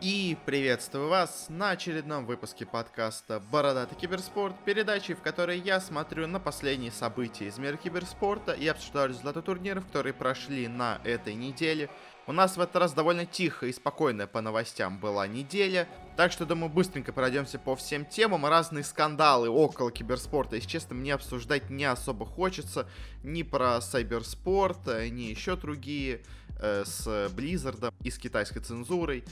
И 0.00 0.34
приветствую 0.46 1.10
вас 1.10 1.48
на 1.50 1.72
очередном 1.72 2.24
выпуске 2.24 2.64
подкаста 2.64 3.38
«Бородатый 3.52 3.96
киберспорт», 3.96 4.54
передачи, 4.64 5.12
в 5.12 5.20
которой 5.20 5.58
я 5.58 5.78
смотрю 5.78 6.26
на 6.26 6.40
последние 6.40 6.90
события 6.90 7.48
из 7.48 7.58
мира 7.58 7.76
киберспорта 7.76 8.52
и 8.52 8.66
обсуждаю 8.66 9.10
результаты 9.10 9.42
турниров, 9.42 9.84
которые 9.84 10.14
прошли 10.14 10.68
на 10.68 11.02
этой 11.04 11.34
неделе. 11.34 11.90
У 12.26 12.32
нас 12.32 12.56
в 12.56 12.60
этот 12.62 12.76
раз 12.76 12.94
довольно 12.94 13.26
тихо 13.26 13.66
и 13.66 13.72
спокойная 13.74 14.26
по 14.26 14.40
новостям 14.40 14.98
была 14.98 15.26
неделя, 15.26 15.86
так 16.16 16.32
что, 16.32 16.46
думаю, 16.46 16.70
быстренько 16.70 17.12
пройдемся 17.12 17.58
по 17.58 17.76
всем 17.76 18.06
темам. 18.06 18.46
Разные 18.46 18.84
скандалы 18.84 19.50
около 19.50 19.90
киберспорта, 19.90 20.56
если 20.56 20.68
честно, 20.68 20.94
мне 20.94 21.12
обсуждать 21.12 21.68
не 21.68 21.84
особо 21.84 22.24
хочется. 22.24 22.88
Ни 23.22 23.42
про 23.42 23.82
сайберспорт, 23.82 24.86
ни 24.86 25.24
еще 25.24 25.56
другие 25.56 26.22
э, 26.60 26.84
с 26.84 27.06
Blizzard 27.34 27.92
и 28.02 28.10
с 28.10 28.18
китайской 28.18 28.60
цензурой. 28.60 29.24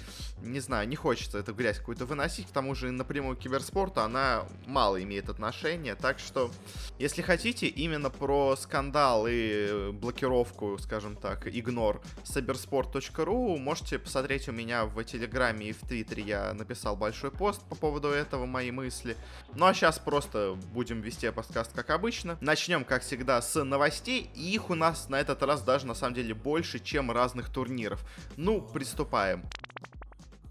Не 0.42 0.60
знаю, 0.60 0.88
не 0.88 0.96
хочется 0.96 1.38
эту 1.38 1.54
грязь 1.54 1.78
какую-то 1.78 2.06
выносить, 2.06 2.46
к 2.46 2.50
тому 2.50 2.74
же 2.74 2.90
напрямую 2.90 3.36
к 3.36 3.40
киберспорту 3.40 4.00
она 4.00 4.44
мало 4.66 5.02
имеет 5.02 5.28
отношения, 5.28 5.94
так 5.94 6.18
что, 6.18 6.50
если 6.98 7.22
хотите, 7.22 7.66
именно 7.66 8.10
про 8.10 8.56
скандал 8.56 9.26
и 9.28 9.90
блокировку, 9.92 10.78
скажем 10.78 11.16
так, 11.16 11.46
игнор 11.46 12.00
cybersport.ru 12.24 13.58
можете 13.58 13.98
посмотреть 13.98 14.48
у 14.48 14.52
меня 14.52 14.84
в 14.84 15.02
Телеграме 15.04 15.70
и 15.70 15.72
в 15.72 15.80
Твиттере, 15.80 16.22
я 16.22 16.54
написал 16.54 16.96
большой 16.96 17.30
пост 17.30 17.62
по 17.68 17.74
поводу 17.74 18.08
этого, 18.08 18.46
мои 18.46 18.70
мысли. 18.70 19.16
Ну 19.54 19.66
а 19.66 19.74
сейчас 19.74 19.98
просто 19.98 20.56
будем 20.72 21.00
вести 21.00 21.30
подкаст 21.30 21.72
как 21.74 21.90
обычно. 21.90 22.38
Начнем, 22.40 22.84
как 22.84 23.02
всегда, 23.02 23.40
с 23.42 23.62
новостей, 23.62 24.30
и 24.34 24.54
их 24.54 24.70
у 24.70 24.74
нас 24.74 25.08
на 25.08 25.20
этот 25.20 25.42
раз 25.42 25.62
даже 25.62 25.86
на 25.86 25.94
самом 25.94 26.14
деле 26.14 26.34
больше, 26.34 26.78
чем 26.78 27.10
разных 27.18 27.50
турниров. 27.50 28.00
Ну, 28.36 28.60
приступаем. 28.60 29.42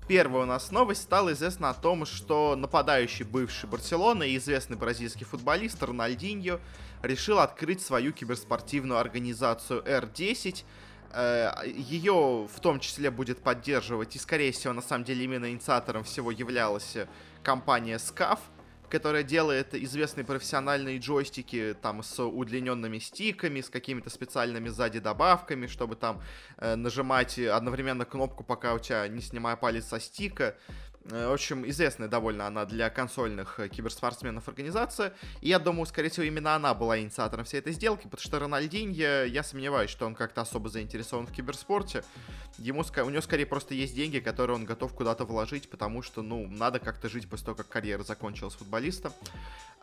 Первая 0.07 0.43
у 0.43 0.45
нас 0.45 0.71
новость 0.71 1.01
стала 1.01 1.33
известна 1.33 1.69
о 1.69 1.73
том, 1.73 2.05
что 2.05 2.55
нападающий 2.55 3.25
бывший 3.25 3.69
Барселоны 3.69 4.29
и 4.29 4.37
известный 4.37 4.77
бразильский 4.77 5.25
футболист 5.25 5.81
Рональдиньо 5.81 6.59
решил 7.01 7.39
открыть 7.39 7.81
свою 7.81 8.13
киберспортивную 8.13 8.99
организацию 8.99 9.81
R10. 9.83 10.63
Э, 11.11 11.51
Ее 11.65 12.47
в 12.47 12.59
том 12.61 12.79
числе 12.79 13.11
будет 13.11 13.39
поддерживать 13.39 14.15
и, 14.15 14.19
скорее 14.19 14.51
всего, 14.51 14.73
на 14.73 14.81
самом 14.81 15.03
деле 15.03 15.23
именно 15.25 15.49
инициатором 15.49 16.03
всего 16.03 16.31
являлась 16.31 16.97
компания 17.43 17.97
SCAF– 17.97 18.39
которая 18.89 19.23
делает 19.23 19.73
известные 19.73 20.25
профессиональные 20.25 20.99
джойстики 20.99 21.75
там 21.81 22.03
с 22.03 22.23
удлиненными 22.23 22.99
стиками, 22.99 23.61
с 23.61 23.69
какими-то 23.69 24.09
специальными 24.09 24.69
сзади 24.69 24.99
добавками, 24.99 25.67
чтобы 25.67 25.95
там 25.95 26.21
э, 26.57 26.75
нажимать 26.75 27.37
одновременно 27.39 28.05
кнопку, 28.05 28.43
пока 28.43 28.73
у 28.73 28.79
тебя 28.79 29.07
не 29.07 29.21
снимая 29.21 29.55
палец 29.55 29.85
со 29.85 29.99
стика. 29.99 30.55
Э, 31.09 31.29
в 31.29 31.33
общем, 31.33 31.67
известная 31.69 32.07
довольно 32.07 32.47
она 32.47 32.65
для 32.65 32.89
консольных 32.89 33.59
э, 33.59 33.69
киберспортсменов 33.69 34.47
организация. 34.47 35.13
И 35.41 35.49
я 35.49 35.59
думаю, 35.59 35.85
скорее 35.85 36.09
всего, 36.09 36.25
именно 36.25 36.55
она 36.55 36.73
была 36.73 36.99
инициатором 36.99 37.45
всей 37.45 37.59
этой 37.59 37.73
сделки, 37.73 38.03
потому 38.03 38.21
что 38.21 38.39
Рональдиньо, 38.39 39.23
я 39.23 39.43
сомневаюсь, 39.43 39.89
что 39.89 40.05
он 40.05 40.15
как-то 40.15 40.41
особо 40.41 40.69
заинтересован 40.69 41.27
в 41.27 41.31
киберспорте. 41.31 42.03
Ему, 42.57 42.81
у 42.81 43.09
него 43.09 43.21
скорее 43.21 43.45
просто 43.45 43.73
есть 43.73 43.95
деньги, 43.95 44.19
которые 44.19 44.55
он 44.55 44.65
готов 44.65 44.93
куда-то 44.93 45.25
вложить, 45.25 45.69
потому 45.69 46.01
что, 46.01 46.21
ну, 46.21 46.47
надо 46.47 46.79
как-то 46.79 47.07
жить 47.07 47.29
после 47.29 47.45
того, 47.45 47.57
как 47.57 47.69
карьера 47.69 48.03
закончилась 48.03 48.55
футболиста. 48.55 49.11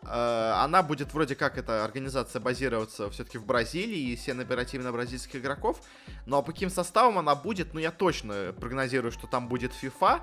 Э, 0.03 0.51
она 0.63 0.83
будет 0.83 1.13
вроде 1.13 1.35
как 1.35 1.57
эта 1.57 1.83
организация 1.83 2.39
базироваться 2.39 3.09
все-таки 3.09 3.39
в 3.39 3.45
Бразилии 3.45 4.11
и 4.11 4.15
все 4.15 4.33
набирать 4.33 4.73
именно 4.75 4.91
бразильских 4.91 5.37
игроков. 5.37 5.81
Но 6.27 6.43
по 6.43 6.51
каким 6.51 6.69
составом 6.69 7.17
она 7.17 7.33
будет, 7.33 7.73
ну 7.73 7.79
я 7.79 7.91
точно 7.91 8.53
прогнозирую, 8.59 9.11
что 9.11 9.25
там 9.25 9.47
будет 9.47 9.71
FIFA, 9.71 10.21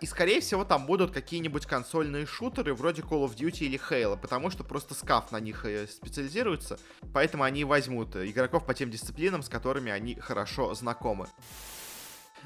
и, 0.00 0.06
скорее 0.06 0.40
всего, 0.40 0.64
там 0.64 0.86
будут 0.86 1.10
какие-нибудь 1.10 1.66
консольные 1.66 2.26
шутеры 2.26 2.74
вроде 2.74 3.02
Call 3.02 3.24
of 3.24 3.34
Duty 3.34 3.64
или 3.64 3.78
Halo, 3.78 4.18
потому 4.20 4.50
что 4.50 4.62
просто 4.62 4.94
скаф 4.94 5.32
на 5.32 5.40
них 5.40 5.64
э, 5.64 5.86
специализируется, 5.86 6.78
поэтому 7.14 7.44
они 7.44 7.64
возьмут 7.64 8.14
игроков 8.16 8.66
по 8.66 8.74
тем 8.74 8.90
дисциплинам, 8.90 9.42
с 9.42 9.48
которыми 9.48 9.90
они 9.90 10.16
хорошо 10.16 10.74
знакомы. 10.74 11.28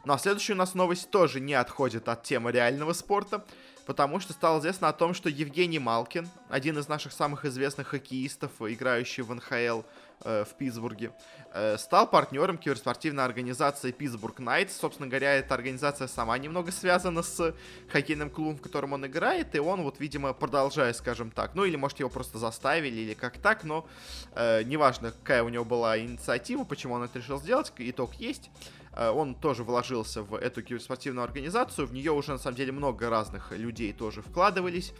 Ну 0.04 0.12
а 0.12 0.18
следующая 0.18 0.52
у 0.52 0.56
нас 0.56 0.74
новость 0.74 1.10
тоже 1.10 1.40
не 1.40 1.54
отходит 1.54 2.08
от 2.08 2.22
темы 2.22 2.52
реального 2.52 2.92
спорта, 2.92 3.44
потому 3.86 4.20
что 4.20 4.32
стало 4.32 4.60
известно 4.60 4.88
о 4.88 4.92
том, 4.92 5.14
что 5.14 5.28
Евгений 5.28 5.78
Малкин, 5.78 6.28
один 6.48 6.78
из 6.78 6.88
наших 6.88 7.12
самых 7.12 7.44
известных 7.44 7.88
хоккеистов, 7.88 8.52
играющий 8.60 9.22
в 9.22 9.34
НХЛ, 9.34 9.82
Э, 9.82 9.82
в 10.20 10.54
Питтсбурге, 10.58 11.12
э, 11.52 11.76
стал 11.78 12.08
партнером 12.08 12.58
киберспортивной 12.58 13.24
организации 13.24 13.92
Питтсбург 13.92 14.38
Найтс. 14.38 14.76
Собственно 14.76 15.08
говоря, 15.08 15.34
эта 15.34 15.54
организация 15.54 16.08
сама 16.08 16.36
немного 16.38 16.72
связана 16.72 17.22
с 17.22 17.54
хоккейным 17.88 18.30
клубом, 18.30 18.56
в 18.56 18.62
котором 18.62 18.92
он 18.92 19.06
играет, 19.06 19.54
и 19.54 19.58
он 19.58 19.82
вот, 19.82 20.00
видимо, 20.00 20.32
продолжает, 20.32 20.96
скажем 20.96 21.30
так, 21.30 21.54
ну 21.54 21.64
или, 21.64 21.76
может, 21.76 22.00
его 22.00 22.10
просто 22.10 22.38
заставили, 22.38 23.00
или 23.00 23.14
как 23.14 23.38
так, 23.38 23.64
но 23.64 23.86
э, 24.34 24.62
неважно, 24.64 25.12
какая 25.12 25.42
у 25.42 25.48
него 25.48 25.64
была 25.64 25.98
инициатива, 25.98 26.64
почему 26.64 26.94
он 26.94 27.02
это 27.04 27.18
решил 27.18 27.40
сделать, 27.40 27.72
итог 27.78 28.14
есть. 28.14 28.50
Э, 28.96 29.10
он 29.10 29.34
тоже 29.34 29.64
вложился 29.64 30.22
в 30.22 30.34
эту 30.34 30.62
киберспортивную 30.62 31.24
организацию, 31.24 31.86
в 31.86 31.92
нее 31.92 32.12
уже, 32.12 32.32
на 32.32 32.38
самом 32.38 32.56
деле, 32.56 32.72
много 32.72 33.10
разных 33.10 33.52
людей 33.52 33.92
тоже 33.92 34.22
вкладывались. 34.22 34.92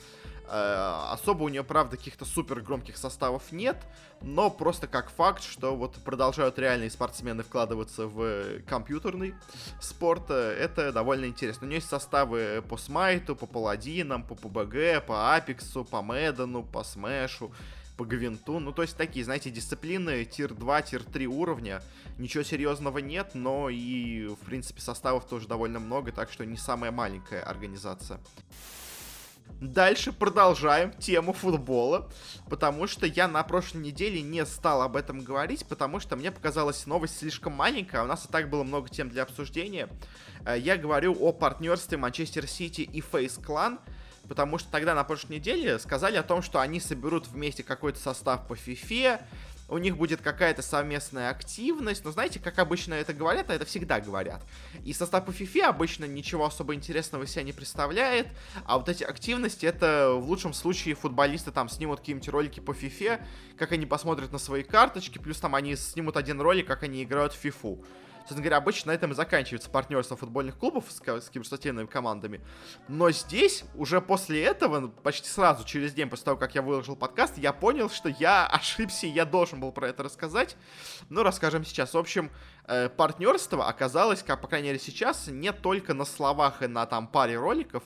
Э, 0.46 1.12
особо 1.12 1.44
у 1.44 1.48
нее, 1.48 1.64
правда, 1.64 1.96
каких-то 1.96 2.24
супер 2.24 2.60
громких 2.60 2.96
составов 2.96 3.50
нет, 3.50 3.76
но 4.20 4.50
просто 4.50 4.86
как 4.86 5.10
факт, 5.10 5.42
что 5.42 5.74
вот 5.74 5.94
продолжают 6.04 6.58
реальные 6.58 6.90
спортсмены 6.90 7.42
вкладываться 7.42 8.06
в 8.06 8.60
компьютерный 8.66 9.34
спорт, 9.80 10.24
э, 10.28 10.56
это 10.58 10.92
довольно 10.92 11.26
интересно. 11.26 11.66
У 11.66 11.68
нее 11.68 11.78
есть 11.78 11.88
составы 11.88 12.62
по 12.68 12.76
Smite 12.76 13.19
у, 13.19 13.36
по 13.36 13.46
Paladin 13.46 14.00
ам, 14.00 14.22
по 14.22 14.34
PUBG, 14.34 15.06
по 15.06 15.34
Apex 15.34 15.68
у, 15.68 15.84
по 15.84 16.02
Madden 16.02 16.47
у, 16.47 16.62
по 16.62 16.84
Smash 16.84 17.33
у, 17.33 17.52
по 17.96 18.04
Гвинту. 18.04 18.58
Ну, 18.58 18.72
то 18.72 18.82
есть 18.82 18.96
такие, 18.96 19.24
знаете, 19.24 19.50
дисциплины 19.50 20.24
tier-2, 20.24 20.90
tier-3 20.90 21.24
уровня. 21.26 21.82
Ничего 22.18 22.44
серьезного 22.44 22.98
нет, 22.98 23.30
но 23.34 23.70
и, 23.70 24.26
в 24.26 24.44
принципе, 24.44 24.80
составов 24.80 25.26
тоже 25.26 25.48
довольно 25.48 25.80
много, 25.80 26.12
так 26.12 26.30
что 26.30 26.44
не 26.44 26.56
самая 26.56 26.90
маленькая 26.90 27.42
организация. 27.42 28.20
Дальше 29.60 30.12
продолжаем 30.12 30.92
тему 30.92 31.32
футбола, 31.32 32.10
потому 32.50 32.86
что 32.86 33.06
я 33.06 33.28
на 33.28 33.42
прошлой 33.42 33.78
неделе 33.78 34.20
не 34.20 34.44
стал 34.44 34.82
об 34.82 34.94
этом 34.96 35.20
говорить, 35.20 35.66
потому 35.66 36.00
что 36.00 36.16
мне 36.16 36.30
показалась 36.30 36.86
новость 36.86 37.18
слишком 37.18 37.54
маленькая, 37.54 38.02
а 38.02 38.04
у 38.04 38.06
нас 38.06 38.26
и 38.26 38.28
так 38.28 38.50
было 38.50 38.62
много 38.62 38.88
тем 38.88 39.08
для 39.08 39.22
обсуждения. 39.22 39.88
Э, 40.44 40.58
я 40.58 40.76
говорю 40.76 41.16
о 41.18 41.32
партнерстве 41.32 41.96
Манчестер 41.96 42.46
Сити 42.46 42.82
и 42.82 43.00
Фейс 43.00 43.38
Клан, 43.38 43.78
потому 44.28 44.58
что 44.58 44.70
тогда 44.70 44.94
на 44.94 45.04
прошлой 45.04 45.36
неделе 45.36 45.78
сказали 45.78 46.16
о 46.16 46.22
том, 46.22 46.42
что 46.42 46.60
они 46.60 46.80
соберут 46.80 47.28
вместе 47.28 47.62
какой-то 47.62 47.98
состав 47.98 48.46
по 48.46 48.54
FIFA, 48.54 49.22
у 49.68 49.78
них 49.78 49.96
будет 49.96 50.20
какая-то 50.20 50.62
совместная 50.62 51.30
активность. 51.30 52.04
Но 52.04 52.10
знаете, 52.10 52.38
как 52.38 52.58
обычно 52.58 52.94
это 52.94 53.12
говорят, 53.12 53.50
а 53.50 53.54
это 53.54 53.64
всегда 53.64 54.00
говорят. 54.00 54.42
И 54.84 54.92
состав 54.92 55.24
по 55.24 55.30
FIFA 55.30 55.64
обычно 55.64 56.04
ничего 56.04 56.44
особо 56.44 56.74
интересного 56.74 57.26
себя 57.26 57.42
не 57.42 57.52
представляет. 57.52 58.28
А 58.64 58.78
вот 58.78 58.88
эти 58.88 59.04
активности, 59.04 59.66
это 59.66 60.10
в 60.14 60.28
лучшем 60.28 60.52
случае 60.52 60.94
футболисты 60.94 61.50
там 61.50 61.68
снимут 61.68 62.00
какие-нибудь 62.00 62.28
ролики 62.28 62.60
по 62.60 62.72
FIFA, 62.72 63.20
как 63.58 63.72
они 63.72 63.86
посмотрят 63.86 64.32
на 64.32 64.38
свои 64.38 64.62
карточки, 64.62 65.18
плюс 65.18 65.38
там 65.38 65.54
они 65.54 65.76
снимут 65.76 66.16
один 66.16 66.40
ролик, 66.40 66.66
как 66.66 66.82
они 66.82 67.02
играют 67.02 67.32
в 67.32 67.44
FIFA. 67.44 67.84
Собственно 68.24 68.40
говоря, 68.40 68.56
обычно 68.56 68.90
на 68.90 68.94
этом 68.94 69.12
и 69.12 69.14
заканчивается 69.14 69.68
партнерство 69.68 70.16
футбольных 70.16 70.56
клубов 70.56 70.86
с, 70.88 70.98
с 70.98 71.28
киберспортивными 71.28 71.86
командами. 71.86 72.40
Но 72.88 73.10
здесь, 73.10 73.64
уже 73.74 74.00
после 74.00 74.42
этого, 74.42 74.88
почти 74.88 75.28
сразу, 75.28 75.62
через 75.64 75.92
день 75.92 76.08
после 76.08 76.24
того, 76.24 76.38
как 76.38 76.54
я 76.54 76.62
выложил 76.62 76.96
подкаст, 76.96 77.36
я 77.36 77.52
понял, 77.52 77.90
что 77.90 78.08
я 78.08 78.46
ошибся, 78.50 79.06
я 79.06 79.26
должен 79.26 79.60
был 79.60 79.72
про 79.72 79.88
это 79.88 80.02
рассказать. 80.02 80.56
Ну, 81.10 81.22
расскажем 81.22 81.66
сейчас. 81.66 81.92
В 81.92 81.98
общем, 81.98 82.30
э, 82.66 82.88
партнерство 82.88 83.68
оказалось, 83.68 84.22
как, 84.22 84.40
по 84.40 84.48
крайней 84.48 84.68
мере, 84.68 84.80
сейчас, 84.80 85.26
не 85.26 85.52
только 85.52 85.92
на 85.92 86.06
словах 86.06 86.62
и 86.62 86.66
на 86.66 86.86
там 86.86 87.06
паре 87.06 87.36
роликов, 87.36 87.82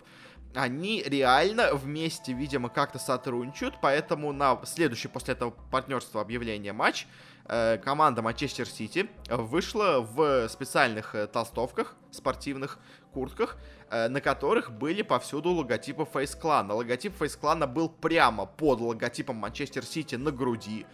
они 0.55 1.03
реально 1.05 1.75
вместе, 1.75 2.33
видимо, 2.33 2.69
как-то 2.69 3.01
сотрудничают, 3.01 3.75
поэтому 3.83 4.33
на 4.33 4.65
следующий 4.65 5.09
после 5.09 5.35
этого 5.35 5.51
партнерства 5.51 6.21
объявления 6.21 6.73
матч 6.73 7.07
команда 7.49 8.23
Манчестер 8.23 8.69
Сити 8.69 9.09
вышла 9.29 10.01
в 10.01 10.49
специальных 10.49 11.15
э, 11.15 11.27
толстовках, 11.27 11.97
спортивных 12.11 12.79
куртках, 13.13 13.57
э, 13.91 14.09
на 14.09 14.21
которых 14.21 14.71
были 14.71 15.03
повсюду 15.03 15.51
логотипы 15.51 16.07
Фейс 16.13 16.35
Клана. 16.35 16.75
Логотип 16.75 17.17
Фейс 17.17 17.37
Клана 17.37 17.67
был 17.67 17.89
прямо 17.89 18.45
под 18.45 18.81
логотипом 18.81 19.37
Манчестер 19.37 19.85
Сити 19.85 20.17
на 20.17 20.31
груди. 20.31 20.87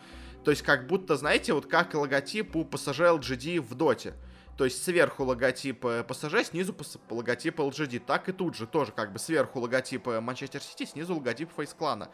То 0.45 0.51
есть 0.51 0.63
как 0.63 0.87
будто, 0.87 1.17
знаете, 1.17 1.55
вот 1.55 1.67
как 1.67 1.95
логотип 1.95 2.55
у 2.55 2.63
PSG 2.63 3.19
LGD 3.19 3.61
в 3.61 3.75
Доте. 3.75 4.15
То 4.57 4.65
есть 4.65 4.85
сверху 4.85 5.25
логотип 5.25 5.85
PSG, 5.85 6.45
снизу 6.45 6.77
логотип 7.11 7.59
LGD. 7.59 7.99
Так 7.99 8.29
и 8.29 8.33
тут 8.33 8.55
же 8.55 8.69
тоже 8.69 8.93
как 8.93 9.13
бы 9.13 9.19
сверху 9.19 9.59
логотип 9.59 10.07
Манчестер 10.07 10.63
Сити, 10.63 10.85
снизу 10.85 11.17
логотип 11.17 11.51
Фейс 11.57 11.75
Клана. 11.75 12.11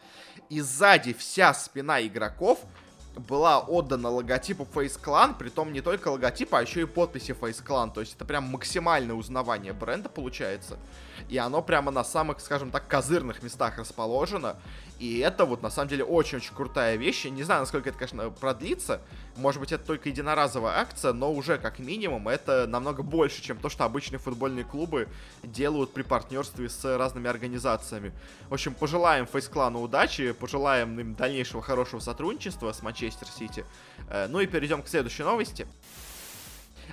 И 0.49 0.61
сзади 0.61 1.13
вся 1.13 1.53
спина 1.53 2.01
игроков 2.01 2.65
была 3.15 3.59
отдана 3.59 4.09
логотипу 4.09 4.67
Face 4.73 4.99
Clan, 4.99 5.35
притом 5.37 5.73
не 5.73 5.81
только 5.81 6.07
логотипа, 6.09 6.59
а 6.59 6.61
еще 6.61 6.81
и 6.81 6.85
подписи 6.85 7.31
Face 7.31 7.63
Clan. 7.63 7.91
То 7.93 8.01
есть 8.01 8.15
это 8.15 8.25
прям 8.25 8.45
максимальное 8.45 9.15
узнавание 9.15 9.73
бренда 9.73 10.09
получается. 10.09 10.77
И 11.29 11.37
оно 11.37 11.61
прямо 11.61 11.91
на 11.91 12.03
самых, 12.03 12.39
скажем 12.39 12.71
так, 12.71 12.87
козырных 12.87 13.43
местах 13.43 13.77
расположено. 13.77 14.55
И 14.99 15.19
это 15.19 15.45
вот 15.45 15.61
на 15.61 15.69
самом 15.69 15.89
деле 15.89 16.03
очень-очень 16.03 16.53
крутая 16.53 16.95
вещь. 16.95 17.25
Я 17.25 17.31
не 17.31 17.43
знаю, 17.43 17.61
насколько 17.61 17.89
это, 17.89 17.97
конечно, 17.97 18.29
продлится. 18.29 19.01
Может 19.35 19.61
быть, 19.61 19.71
это 19.71 19.85
только 19.85 20.09
единоразовая 20.09 20.73
акция, 20.79 21.13
но 21.13 21.31
уже 21.31 21.57
как 21.57 21.79
минимум 21.79 22.27
это 22.27 22.67
намного 22.67 23.01
больше, 23.01 23.41
чем 23.41 23.57
то, 23.57 23.69
что 23.69 23.85
обычные 23.85 24.19
футбольные 24.19 24.65
клубы 24.65 25.07
делают 25.43 25.93
при 25.93 26.01
партнерстве 26.01 26.69
с 26.69 26.97
разными 26.97 27.29
организациями. 27.29 28.11
В 28.49 28.53
общем, 28.53 28.73
пожелаем 28.73 29.25
Фейсклану 29.25 29.81
удачи, 29.81 30.33
пожелаем 30.33 30.99
им 30.99 31.15
дальнейшего 31.15 31.61
хорошего 31.61 31.99
сотрудничества 32.01 32.71
с 32.73 32.81
Манчестер 32.81 33.27
Сити. 33.27 33.65
Э, 34.09 34.27
ну 34.27 34.41
и 34.41 34.47
перейдем 34.47 34.83
к 34.83 34.89
следующей 34.89 35.23
новости. 35.23 35.65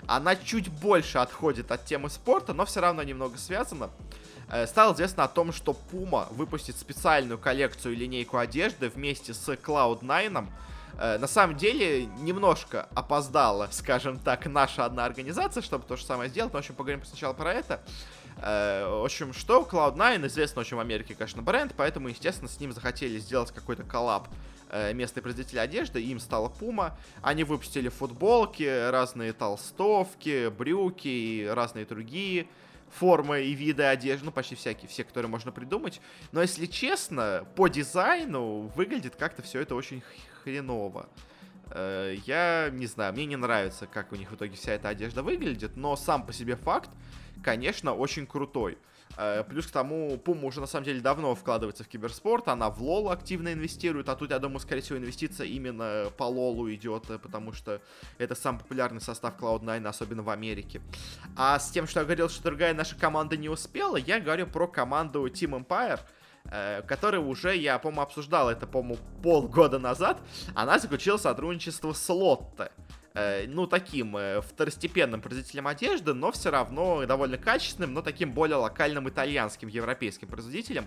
Она 0.06 0.36
чуть 0.36 0.68
больше 0.68 1.18
отходит 1.18 1.72
от 1.72 1.84
темы 1.84 2.08
спорта, 2.08 2.52
но 2.54 2.64
все 2.64 2.80
равно 2.80 3.02
немного 3.02 3.36
связана. 3.36 3.90
Э, 4.50 4.66
стало 4.66 4.94
известно 4.94 5.24
о 5.24 5.28
том, 5.28 5.52
что 5.52 5.76
Puma 5.92 6.32
выпустит 6.32 6.76
специальную 6.76 7.38
коллекцию 7.38 7.94
и 7.94 7.96
линейку 7.96 8.38
одежды 8.38 8.88
вместе 8.88 9.34
с 9.34 9.48
Cloud9. 9.48 10.46
Э, 10.98 11.16
на 11.18 11.28
самом 11.28 11.56
деле, 11.56 12.06
немножко 12.18 12.88
опоздала, 12.94 13.68
скажем 13.70 14.18
так, 14.18 14.46
наша 14.46 14.84
одна 14.84 15.04
организация, 15.04 15.62
чтобы 15.62 15.84
то 15.84 15.96
же 15.96 16.04
самое 16.04 16.28
сделать. 16.28 16.52
Но, 16.52 16.58
в 16.58 16.60
общем, 16.60 16.74
поговорим 16.74 17.04
сначала 17.04 17.32
про 17.32 17.54
это. 17.54 17.80
Э, 18.42 18.86
в 18.88 19.04
общем, 19.04 19.32
что 19.32 19.66
Cloud9 19.70 20.26
известно 20.26 20.60
очень 20.60 20.76
в 20.76 20.80
Америке, 20.80 21.14
конечно, 21.14 21.40
бренд, 21.40 21.72
поэтому, 21.76 22.08
естественно, 22.08 22.48
с 22.48 22.58
ним 22.58 22.72
захотели 22.72 23.18
сделать 23.18 23.52
какой-то 23.52 23.84
коллаб 23.84 24.28
местный 24.92 25.22
производитель 25.22 25.60
одежды, 25.60 26.02
им 26.02 26.20
стала 26.20 26.50
Puma. 26.50 26.92
Они 27.22 27.42
выпустили 27.42 27.88
футболки, 27.88 28.90
разные 28.90 29.32
толстовки, 29.32 30.50
брюки 30.50 31.08
и 31.08 31.46
разные 31.46 31.86
другие 31.86 32.48
формы 32.90 33.42
и 33.42 33.54
виды 33.54 33.84
одежды, 33.84 34.26
ну, 34.26 34.32
почти 34.32 34.54
всякие, 34.54 34.88
все, 34.88 35.04
которые 35.04 35.30
можно 35.30 35.52
придумать. 35.52 36.00
Но, 36.32 36.42
если 36.42 36.66
честно, 36.66 37.46
по 37.56 37.68
дизайну 37.68 38.70
выглядит 38.74 39.16
как-то 39.16 39.42
все 39.42 39.60
это 39.60 39.74
очень 39.74 40.02
хреново. 40.44 41.08
Э, 41.70 42.14
я 42.26 42.70
не 42.72 42.86
знаю, 42.86 43.12
мне 43.12 43.26
не 43.26 43.36
нравится, 43.36 43.86
как 43.86 44.12
у 44.12 44.16
них 44.16 44.30
в 44.30 44.34
итоге 44.34 44.56
вся 44.56 44.72
эта 44.72 44.88
одежда 44.88 45.22
выглядит, 45.22 45.76
но 45.76 45.96
сам 45.96 46.24
по 46.24 46.32
себе 46.32 46.56
факт, 46.56 46.90
конечно, 47.42 47.94
очень 47.94 48.26
крутой. 48.26 48.78
Э, 49.16 49.42
плюс 49.48 49.66
к 49.66 49.70
тому, 49.70 50.20
Puma 50.24 50.46
уже 50.46 50.60
на 50.60 50.66
самом 50.66 50.84
деле 50.84 51.00
давно 51.00 51.34
вкладывается 51.34 51.84
в 51.84 51.88
киберспорт, 51.88 52.48
она 52.48 52.70
в 52.70 52.80
лол 52.82 53.10
активно 53.10 53.52
инвестирует, 53.52 54.08
а 54.08 54.16
тут, 54.16 54.30
я 54.30 54.38
думаю, 54.38 54.60
скорее 54.60 54.82
всего, 54.82 54.98
инвестиция 54.98 55.46
именно 55.46 56.10
по 56.16 56.24
лолу 56.24 56.72
идет, 56.72 57.10
э, 57.10 57.18
потому 57.18 57.52
что 57.52 57.80
это 58.18 58.34
самый 58.34 58.58
популярный 58.58 59.00
состав 59.00 59.36
Cloud9, 59.38 59.86
особенно 59.86 60.22
в 60.22 60.30
Америке. 60.30 60.80
А 61.36 61.58
с 61.58 61.70
тем, 61.70 61.86
что 61.86 62.00
я 62.00 62.04
говорил, 62.04 62.28
что 62.28 62.44
другая 62.44 62.74
наша 62.74 62.96
команда 62.96 63.36
не 63.36 63.48
успела, 63.48 63.96
я 63.96 64.20
говорю 64.20 64.46
про 64.46 64.68
команду 64.68 65.26
Team 65.26 65.66
Empire, 65.66 66.00
э, 66.50 66.82
которая 66.82 67.20
уже, 67.20 67.56
я, 67.56 67.78
по-моему, 67.78 68.02
обсуждал 68.02 68.50
это, 68.50 68.66
по-моему, 68.66 68.98
полгода 69.22 69.78
назад, 69.78 70.20
она 70.54 70.78
заключила 70.78 71.16
сотрудничество 71.16 71.92
с 71.92 72.08
Лотте. 72.08 72.70
Э, 73.14 73.46
ну, 73.48 73.66
таким 73.66 74.16
э, 74.16 74.40
второстепенным 74.40 75.20
производителем 75.20 75.66
одежды, 75.66 76.14
но 76.14 76.30
все 76.30 76.50
равно 76.50 77.04
довольно 77.04 77.36
качественным, 77.36 77.92
но 77.92 78.00
таким 78.00 78.32
более 78.32 78.56
локальным 78.56 79.08
итальянским, 79.08 79.66
европейским 79.66 80.28
производителем. 80.28 80.86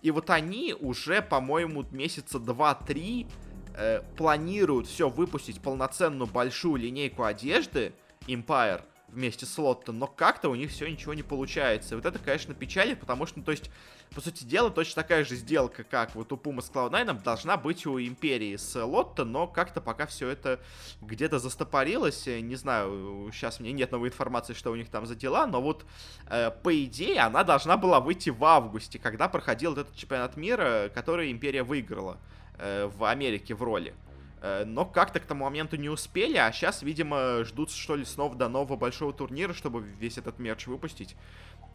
И 0.00 0.10
вот 0.10 0.30
они 0.30 0.74
уже, 0.78 1.20
по-моему, 1.20 1.84
месяца 1.90 2.38
2-3 2.38 3.26
э, 3.74 4.02
планируют 4.16 4.86
все 4.86 5.10
выпустить 5.10 5.60
полноценную 5.60 6.26
большую 6.26 6.76
линейку 6.76 7.24
одежды 7.24 7.92
Empire 8.26 8.82
вместе 9.16 9.46
с 9.46 9.58
Лотто, 9.58 9.92
но 9.92 10.06
как-то 10.06 10.50
у 10.50 10.54
них 10.54 10.70
все 10.70 10.86
ничего 10.86 11.14
не 11.14 11.22
получается. 11.22 11.94
И 11.94 11.96
вот 11.96 12.04
это, 12.04 12.18
конечно, 12.18 12.54
печалит, 12.54 13.00
потому 13.00 13.26
что, 13.26 13.38
ну, 13.38 13.44
то 13.44 13.50
есть, 13.50 13.70
по 14.14 14.20
сути 14.20 14.44
дела, 14.44 14.70
точно 14.70 15.02
такая 15.02 15.24
же 15.24 15.34
сделка, 15.34 15.84
как 15.84 16.14
вот 16.14 16.32
у 16.32 16.36
Puma 16.36 16.60
с 16.60 16.70
Cloud9, 16.70 17.22
должна 17.22 17.56
быть 17.56 17.86
у 17.86 17.98
Империи 17.98 18.56
с 18.56 18.80
Лотто, 18.80 19.24
но 19.24 19.46
как-то 19.46 19.80
пока 19.80 20.06
все 20.06 20.28
это 20.28 20.60
где-то 21.00 21.38
застопорилось. 21.38 22.26
Не 22.26 22.56
знаю, 22.56 23.30
сейчас 23.32 23.58
у 23.58 23.64
меня 23.64 23.72
нет 23.72 23.90
новой 23.90 24.10
информации, 24.10 24.52
что 24.52 24.70
у 24.70 24.76
них 24.76 24.90
там 24.90 25.06
за 25.06 25.14
дела, 25.14 25.46
но 25.46 25.60
вот 25.62 25.86
э, 26.28 26.50
по 26.50 26.84
идее 26.84 27.20
она 27.20 27.42
должна 27.42 27.76
была 27.76 28.00
выйти 28.00 28.30
в 28.30 28.44
августе, 28.44 28.98
когда 28.98 29.28
проходил 29.28 29.72
этот 29.72 29.96
чемпионат 29.96 30.36
мира, 30.36 30.90
который 30.94 31.32
Империя 31.32 31.62
выиграла 31.62 32.18
э, 32.58 32.86
в 32.86 33.04
Америке 33.04 33.54
в 33.54 33.62
роли. 33.62 33.94
Э, 34.40 34.64
но 34.64 34.84
как-то 34.84 35.20
к 35.20 35.26
тому 35.26 35.44
моменту 35.44 35.76
не 35.76 35.88
успели, 35.88 36.36
а 36.36 36.52
сейчас, 36.52 36.82
видимо, 36.82 37.44
ждут, 37.44 37.70
что 37.70 37.96
ли, 37.96 38.04
снова 38.04 38.34
до 38.34 38.48
нового 38.48 38.76
большого 38.76 39.12
турнира, 39.12 39.52
чтобы 39.52 39.82
весь 39.82 40.18
этот 40.18 40.38
мерч 40.38 40.66
выпустить. 40.66 41.16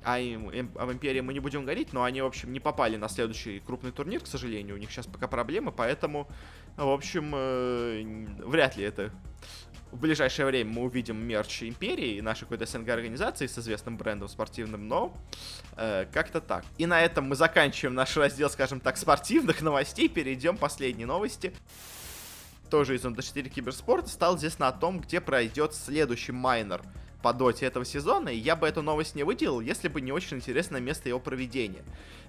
А 0.04 0.20
им, 0.20 0.50
им, 0.50 0.72
об 0.76 0.92
Империи 0.92 1.22
мы 1.22 1.34
не 1.34 1.40
будем 1.40 1.64
говорить, 1.64 1.94
но 1.94 2.04
они, 2.04 2.22
в 2.22 2.26
общем, 2.26 2.52
не 2.52 2.60
попали 2.60 2.98
на 2.98 3.08
следующий 3.08 3.60
крупный 3.60 3.92
турнир, 3.92 4.22
к 4.22 4.28
сожалению. 4.28 4.76
У 4.76 4.80
них 4.80 4.92
сейчас 4.92 5.06
пока 5.06 5.28
проблемы, 5.28 5.72
поэтому, 5.72 6.28
в 6.76 6.90
общем, 6.90 7.32
э, 7.36 8.26
вряд 8.46 8.78
ли 8.78 8.84
это 8.84 9.12
в 9.92 10.00
ближайшее 10.00 10.46
время 10.46 10.72
мы 10.72 10.84
увидим 10.84 11.18
мерч 11.18 11.64
Империи, 11.64 12.22
нашей 12.22 12.42
какой-то 12.42 12.66
СНГ-организации 12.66 13.48
с 13.48 13.58
известным 13.58 13.98
брендом 13.98 14.30
спортивным, 14.30 14.88
но 14.88 15.14
э, 15.76 16.06
как-то 16.12 16.40
так. 16.40 16.64
И 16.78 16.86
на 16.86 17.02
этом 17.02 17.28
мы 17.28 17.36
заканчиваем 17.36 17.94
наш 17.94 18.16
раздел, 18.16 18.50
скажем 18.50 18.80
так, 18.80 18.98
спортивных 18.98 19.62
новостей, 19.62 20.08
перейдем 20.08 20.58
к 20.58 20.60
последней 20.60 21.06
новости 21.06 21.54
тоже 22.72 22.96
из 22.96 23.04
Dota 23.04 23.22
4 23.22 23.50
Киберспорта, 23.50 24.10
стало 24.10 24.38
известно 24.38 24.70
о 24.70 24.72
том, 24.72 25.02
где 25.02 25.20
пройдет 25.22 25.76
следующий 25.76 26.32
майнер 26.32 26.82
по 27.22 27.34
доте 27.34 27.68
этого 27.68 27.86
сезона, 27.86 28.30
и 28.30 28.38
я 28.38 28.56
бы 28.56 28.68
эту 28.68 28.82
новость 28.82 29.14
не 29.14 29.24
выделил, 29.24 29.60
если 29.60 29.90
бы 29.90 30.02
не 30.02 30.12
очень 30.12 30.38
интересное 30.38 30.82
место 30.82 31.10
его 31.10 31.20
проведения. 31.20 31.84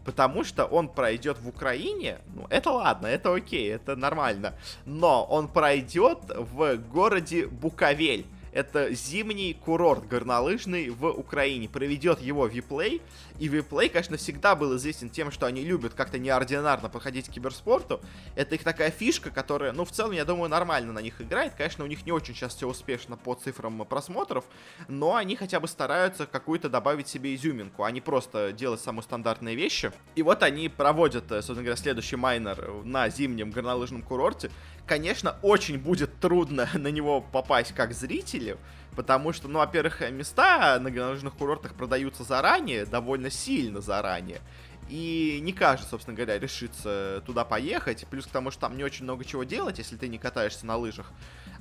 Потому 0.05 0.45
что 0.45 0.67
он 0.67 0.89
пройдет 0.89 1.39
в 1.39 1.49
Украине, 1.49 2.19
ну 2.35 2.47
это 2.51 2.73
ладно, 2.73 3.07
это 3.07 3.33
окей, 3.33 3.73
это 3.73 3.95
нормально, 3.95 4.55
но 4.85 5.25
он 5.25 5.49
пройдет 5.49 6.19
в 6.29 6.77
городе 6.77 7.47
Буковель. 7.47 8.27
Это 8.53 8.93
зимний 8.95 9.55
курорт 9.55 10.07
горнолыжный 10.07 10.91
в 10.91 11.07
Украине. 11.07 11.69
Проведет 11.69 12.21
его 12.21 12.47
Виплей. 12.47 13.01
И 13.39 13.49
Виплей, 13.49 13.89
конечно, 13.89 14.17
всегда 14.19 14.55
был 14.55 14.77
известен 14.77 15.09
тем, 15.09 15.31
что 15.31 15.47
они 15.47 15.63
любят 15.63 15.95
как-то 15.95 16.19
неординарно 16.19 16.89
подходить 16.91 17.29
к 17.29 17.33
киберспорту. 17.33 18.01
Это 18.37 18.55
их 18.55 18.63
такая 18.63 18.91
фишка, 18.91 19.31
которая, 19.31 19.73
ну, 19.73 19.85
в 19.85 19.91
целом, 19.91 20.13
я 20.13 20.25
думаю, 20.25 20.51
нормально 20.51 20.93
на 20.93 21.01
них 21.01 21.21
играет. 21.21 21.55
Конечно, 21.55 21.85
у 21.85 21.87
них 21.87 22.05
не 22.05 22.13
очень 22.13 22.35
сейчас 22.35 22.55
все 22.55 22.69
успешно 22.69 23.17
по 23.17 23.35
цифрам 23.35 23.87
просмотров, 23.87 24.45
но 24.87 25.17
они 25.17 25.35
хотя 25.37 25.59
бы 25.59 25.67
стараются 25.67 26.27
какую-то 26.27 26.69
добавить 26.69 27.09
себе 27.09 27.35
изюминку, 27.35 27.85
а 27.85 27.91
не 27.91 28.01
просто 28.01 28.53
делать 28.53 28.81
самые 28.81 29.03
стандартные 29.03 29.57
вещи. 29.57 29.93
И 30.15 30.23
вот 30.23 30.43
они 30.43 30.69
проводят, 30.69 31.25
э, 31.33 31.37
собственно 31.37 31.63
говоря, 31.63 31.77
следующий 31.77 32.17
майнер 32.17 32.85
на 32.85 33.09
зимнем 33.09 33.51
горнолыжном 33.51 34.03
курорте. 34.03 34.51
Конечно, 34.87 35.37
очень 35.43 35.79
будет 35.79 36.19
трудно 36.21 36.69
на 36.75 36.89
него 36.89 37.21
попасть 37.21 37.73
как 37.73 37.95
зрителю, 38.43 38.59
потому 38.97 39.33
что, 39.33 39.49
ну, 39.49 39.59
во-первых, 39.61 40.01
места 40.11 40.79
на 40.81 40.91
горнолыжных 40.91 41.35
курортах 41.35 41.75
продаются 41.75 42.25
заранее, 42.25 42.85
довольно 42.85 43.31
сильно 43.31 43.81
заранее. 43.81 44.41
И 44.89 45.39
не 45.43 45.53
каждый, 45.53 45.87
собственно 45.87 46.17
говоря, 46.17 46.39
решится 46.39 47.23
туда 47.25 47.45
поехать. 47.45 48.07
Плюс 48.11 48.27
к 48.27 48.31
тому, 48.31 48.51
что 48.51 48.63
там 48.63 48.77
не 48.77 48.85
очень 48.85 49.05
много 49.05 49.25
чего 49.25 49.45
делать, 49.45 49.79
если 49.79 49.97
ты 49.97 50.09
не 50.09 50.19
катаешься 50.19 50.67
на 50.67 50.77
лыжах. 50.77 51.13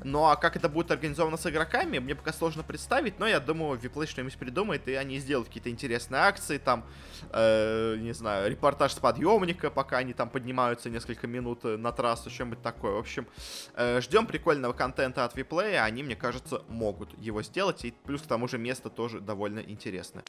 Ну 0.04 0.26
а 0.26 0.36
как 0.36 0.56
это 0.56 0.68
будет 0.68 0.90
организовано 0.92 1.38
с 1.38 1.46
игроками, 1.46 2.00
мне 2.00 2.16
пока 2.16 2.34
сложно 2.34 2.64
представить, 2.64 3.20
но 3.20 3.28
я 3.28 3.40
думаю, 3.40 3.80
Виплей 3.80 4.08
что-нибудь 4.08 4.38
придумает, 4.38 4.88
и 4.88 4.96
они 4.96 5.20
сделают 5.20 5.48
какие-то 5.48 5.70
интересные 5.70 6.22
акции, 6.22 6.58
там, 6.58 6.84
э, 7.32 7.98
не 8.00 8.14
знаю, 8.14 8.50
репортаж 8.50 8.94
с 8.94 9.00
подъемника, 9.00 9.70
пока 9.70 9.98
они 9.98 10.14
там 10.14 10.30
поднимаются 10.30 10.90
несколько 10.90 11.28
минут 11.28 11.64
на 11.64 11.92
трассу, 11.92 12.32
что-нибудь 12.32 12.62
такое. 12.64 12.94
В 12.94 12.98
общем, 12.98 13.28
э, 13.76 14.02
ждем 14.02 14.26
прикольного 14.26 14.74
контента 14.74 15.24
от 15.24 15.36
Виплея, 15.36 15.84
они, 15.84 16.02
мне 16.02 16.16
кажется, 16.16 16.64
могут 16.68 17.18
его 17.20 17.44
сделать, 17.44 17.86
и 17.86 17.94
плюс 18.04 18.24
к 18.24 18.28
тому 18.28 18.48
же 18.48 18.58
место 18.58 18.90
тоже 18.90 19.20
довольно 19.20 19.60
интересное. 19.60 20.24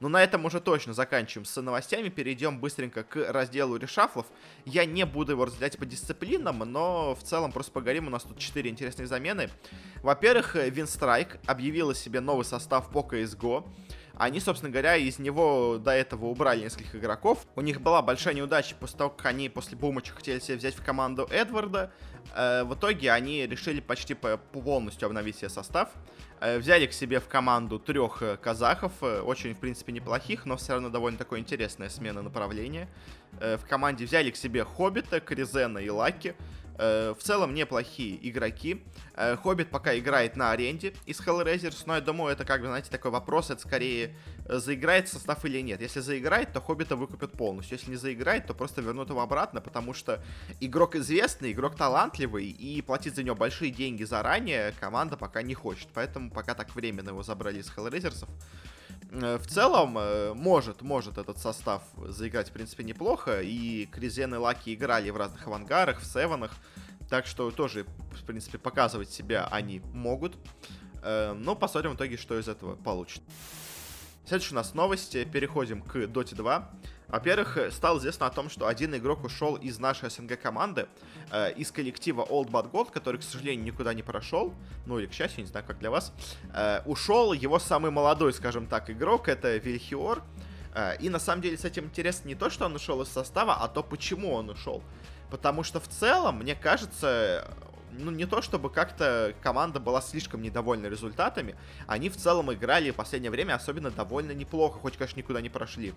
Но 0.00 0.08
на 0.08 0.22
этом 0.22 0.46
уже 0.46 0.60
точно 0.60 0.94
заканчиваем 0.94 1.44
с 1.44 1.60
новостями. 1.60 2.08
Перейдем 2.08 2.58
быстренько 2.58 3.04
к 3.04 3.16
разделу 3.30 3.76
решафлов. 3.76 4.26
Я 4.64 4.86
не 4.86 5.04
буду 5.04 5.32
его 5.32 5.44
разделять 5.44 5.76
по 5.78 5.84
дисциплинам, 5.84 6.58
но 6.60 7.14
в 7.14 7.22
целом 7.22 7.52
просто 7.52 7.70
поговорим. 7.72 8.06
У 8.06 8.10
нас 8.10 8.22
тут 8.22 8.38
4 8.38 8.68
интересные 8.68 9.06
замены. 9.06 9.50
Во-первых, 10.02 10.54
Винстрайк 10.54 11.38
объявила 11.46 11.94
себе 11.94 12.20
новый 12.20 12.46
состав 12.46 12.90
по 12.90 13.00
CSGO. 13.00 13.68
Они, 14.14 14.38
собственно 14.38 14.70
говоря, 14.70 14.96
из 14.96 15.18
него 15.18 15.78
до 15.78 15.92
этого 15.92 16.26
убрали 16.26 16.64
нескольких 16.64 16.94
игроков. 16.94 17.46
У 17.56 17.62
них 17.62 17.80
была 17.80 18.02
большая 18.02 18.34
неудача 18.34 18.74
после 18.78 18.98
того, 18.98 19.10
как 19.10 19.24
они 19.26 19.48
после 19.48 19.78
Бумача 19.78 20.12
хотели 20.12 20.38
себе 20.40 20.56
взять 20.56 20.74
в 20.74 20.84
команду 20.84 21.26
Эдварда. 21.30 21.90
Э, 22.34 22.64
в 22.64 22.74
итоге 22.74 23.12
они 23.12 23.46
решили 23.46 23.80
почти 23.80 24.14
полностью 24.14 25.06
обновить 25.06 25.36
себе 25.36 25.48
состав. 25.48 25.90
Э, 26.40 26.58
взяли 26.58 26.86
к 26.86 26.92
себе 26.94 27.20
в 27.20 27.28
команду 27.28 27.78
трех 27.78 28.22
э, 28.22 28.38
казахов, 28.38 28.92
э, 29.02 29.20
очень, 29.20 29.54
в 29.54 29.58
принципе, 29.58 29.92
неплохих, 29.92 30.46
но 30.46 30.56
все 30.56 30.72
равно 30.72 30.88
довольно 30.88 31.18
такое 31.18 31.38
интересная 31.40 31.90
смена 31.90 32.22
направления. 32.22 32.88
В 33.32 33.60
команде 33.68 34.06
взяли 34.06 34.30
к 34.30 34.36
себе 34.36 34.64
Хоббита, 34.64 35.20
Кризена 35.20 35.78
и 35.78 35.88
Лаки. 35.88 36.34
Э, 36.82 37.12
в 37.12 37.22
целом 37.22 37.52
неплохие 37.52 38.18
игроки. 38.26 38.82
Э, 39.14 39.36
Хоббит 39.36 39.68
пока 39.68 39.98
играет 39.98 40.34
на 40.34 40.50
аренде 40.50 40.94
из 41.04 41.20
Hellraisers, 41.20 41.82
но 41.84 41.96
я 41.96 42.00
думаю, 42.00 42.32
это 42.32 42.46
как 42.46 42.62
бы, 42.62 42.68
знаете, 42.68 42.90
такой 42.90 43.10
вопрос, 43.10 43.50
это 43.50 43.60
скорее 43.60 44.16
э, 44.46 44.56
заиграет 44.56 45.06
состав 45.06 45.44
или 45.44 45.60
нет. 45.60 45.82
Если 45.82 46.00
заиграет, 46.00 46.54
то 46.54 46.62
Хоббита 46.62 46.96
выкупят 46.96 47.32
полностью. 47.32 47.76
Если 47.76 47.90
не 47.90 47.96
заиграет, 47.96 48.46
то 48.46 48.54
просто 48.54 48.80
вернут 48.80 49.10
его 49.10 49.20
обратно, 49.20 49.60
потому 49.60 49.92
что 49.92 50.24
игрок 50.58 50.96
известный, 50.96 51.52
игрок 51.52 51.76
талантливый, 51.76 52.46
и 52.46 52.80
платить 52.80 53.14
за 53.14 53.24
него 53.24 53.36
большие 53.36 53.70
деньги 53.70 54.04
заранее 54.04 54.72
команда 54.80 55.18
пока 55.18 55.42
не 55.42 55.52
хочет. 55.52 55.88
Поэтому 55.92 56.30
пока 56.30 56.54
так 56.54 56.74
временно 56.74 57.10
его 57.10 57.22
забрали 57.22 57.58
из 57.58 57.70
Hellraisers'ов. 57.76 58.30
В 59.10 59.46
целом, 59.46 59.98
может, 60.36 60.82
может 60.82 61.18
этот 61.18 61.38
состав 61.38 61.82
заиграть, 62.06 62.50
в 62.50 62.52
принципе, 62.52 62.84
неплохо. 62.84 63.40
И 63.42 63.86
Кризен 63.86 64.34
и 64.34 64.38
Лаки 64.38 64.74
играли 64.74 65.10
в 65.10 65.16
разных 65.16 65.46
авангарах, 65.46 66.00
в 66.00 66.04
севенах. 66.04 66.52
Так 67.08 67.26
что 67.26 67.50
тоже, 67.50 67.86
в 68.12 68.24
принципе, 68.24 68.58
показывать 68.58 69.10
себя 69.10 69.48
они 69.50 69.80
могут. 69.92 70.36
Э, 71.02 71.32
но 71.32 71.56
посмотрим 71.56 71.92
в 71.92 71.96
итоге, 71.96 72.16
что 72.16 72.38
из 72.38 72.48
этого 72.48 72.76
получится. 72.76 73.22
Следующая 74.26 74.54
у 74.54 74.56
нас 74.56 74.74
новости. 74.74 75.24
Переходим 75.24 75.82
к 75.82 75.96
Dota 75.96 76.36
2. 76.36 76.70
Во-первых, 77.10 77.58
стало 77.72 77.98
известно 77.98 78.26
о 78.26 78.30
том, 78.30 78.48
что 78.48 78.68
один 78.68 78.94
игрок 78.94 79.24
ушел 79.24 79.56
из 79.56 79.78
нашей 79.78 80.10
СНГ 80.10 80.40
команды, 80.40 80.86
э, 81.32 81.52
из 81.54 81.72
коллектива 81.72 82.22
Old 82.22 82.50
Bad 82.50 82.70
Gold, 82.70 82.92
который, 82.92 83.18
к 83.18 83.22
сожалению, 83.24 83.64
никуда 83.64 83.94
не 83.94 84.02
прошел, 84.02 84.54
ну 84.86 84.98
или, 84.98 85.06
к 85.06 85.12
счастью, 85.12 85.40
не 85.40 85.46
знаю, 85.48 85.66
как 85.66 85.78
для 85.80 85.90
вас. 85.90 86.12
Э, 86.54 86.82
ушел 86.86 87.32
его 87.32 87.58
самый 87.58 87.90
молодой, 87.90 88.32
скажем 88.32 88.66
так, 88.66 88.90
игрок, 88.90 89.28
это 89.28 89.56
Вильхиор. 89.56 90.22
Э, 90.72 90.96
и 91.00 91.08
на 91.08 91.18
самом 91.18 91.42
деле 91.42 91.58
с 91.58 91.64
этим 91.64 91.86
интересно 91.86 92.28
не 92.28 92.36
то, 92.36 92.48
что 92.48 92.66
он 92.66 92.76
ушел 92.76 93.02
из 93.02 93.08
состава, 93.08 93.54
а 93.54 93.66
то, 93.66 93.82
почему 93.82 94.32
он 94.32 94.48
ушел. 94.50 94.82
Потому 95.30 95.64
что 95.64 95.80
в 95.80 95.88
целом, 95.88 96.38
мне 96.38 96.54
кажется, 96.54 97.48
ну, 97.92 98.10
не 98.10 98.26
то 98.26 98.42
чтобы 98.42 98.70
как-то 98.70 99.34
команда 99.42 99.80
была 99.80 100.00
слишком 100.00 100.42
недовольна 100.42 100.86
результатами, 100.86 101.56
они 101.86 102.08
в 102.08 102.16
целом 102.16 102.52
играли 102.52 102.90
в 102.90 102.96
последнее 102.96 103.30
время 103.30 103.54
особенно 103.54 103.90
довольно 103.90 104.32
неплохо, 104.32 104.78
хоть, 104.78 104.96
конечно, 104.96 105.18
никуда 105.18 105.40
не 105.40 105.48
прошли. 105.48 105.94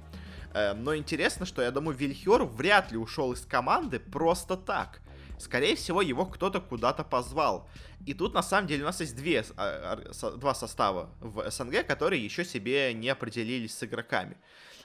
Эм, 0.53 0.83
но 0.83 0.95
интересно, 0.95 1.45
что, 1.45 1.61
я 1.61 1.71
думаю, 1.71 1.97
Вильхер 1.97 2.43
вряд 2.43 2.91
ли 2.91 2.97
ушел 2.97 3.33
из 3.33 3.45
команды 3.45 3.99
просто 3.99 4.57
так. 4.57 5.01
Скорее 5.39 5.75
всего, 5.75 6.01
его 6.01 6.25
кто-то 6.25 6.61
куда-то 6.61 7.03
позвал. 7.03 7.67
И 8.05 8.13
тут, 8.13 8.33
на 8.33 8.43
самом 8.43 8.67
деле, 8.67 8.83
у 8.83 8.85
нас 8.85 9.01
есть 9.01 9.15
две, 9.15 9.43
а, 9.57 9.97
два 10.37 10.53
состава 10.53 11.09
в 11.19 11.49
СНГ, 11.49 11.85
которые 11.85 12.23
еще 12.23 12.45
себе 12.45 12.93
не 12.93 13.09
определились 13.09 13.75
с 13.75 13.83
игроками. 13.83 14.37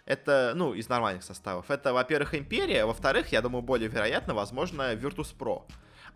Это, 0.04 0.52
ну, 0.56 0.72
из 0.72 0.88
нормальных 0.88 1.22
составов. 1.22 1.70
Это, 1.70 1.92
во-первых, 1.92 2.34
Империя, 2.34 2.86
во-вторых, 2.86 3.30
я 3.30 3.42
думаю, 3.42 3.62
более 3.62 3.88
вероятно, 3.88 4.34
возможно, 4.34 4.94
Virtus.pro. 4.94 5.64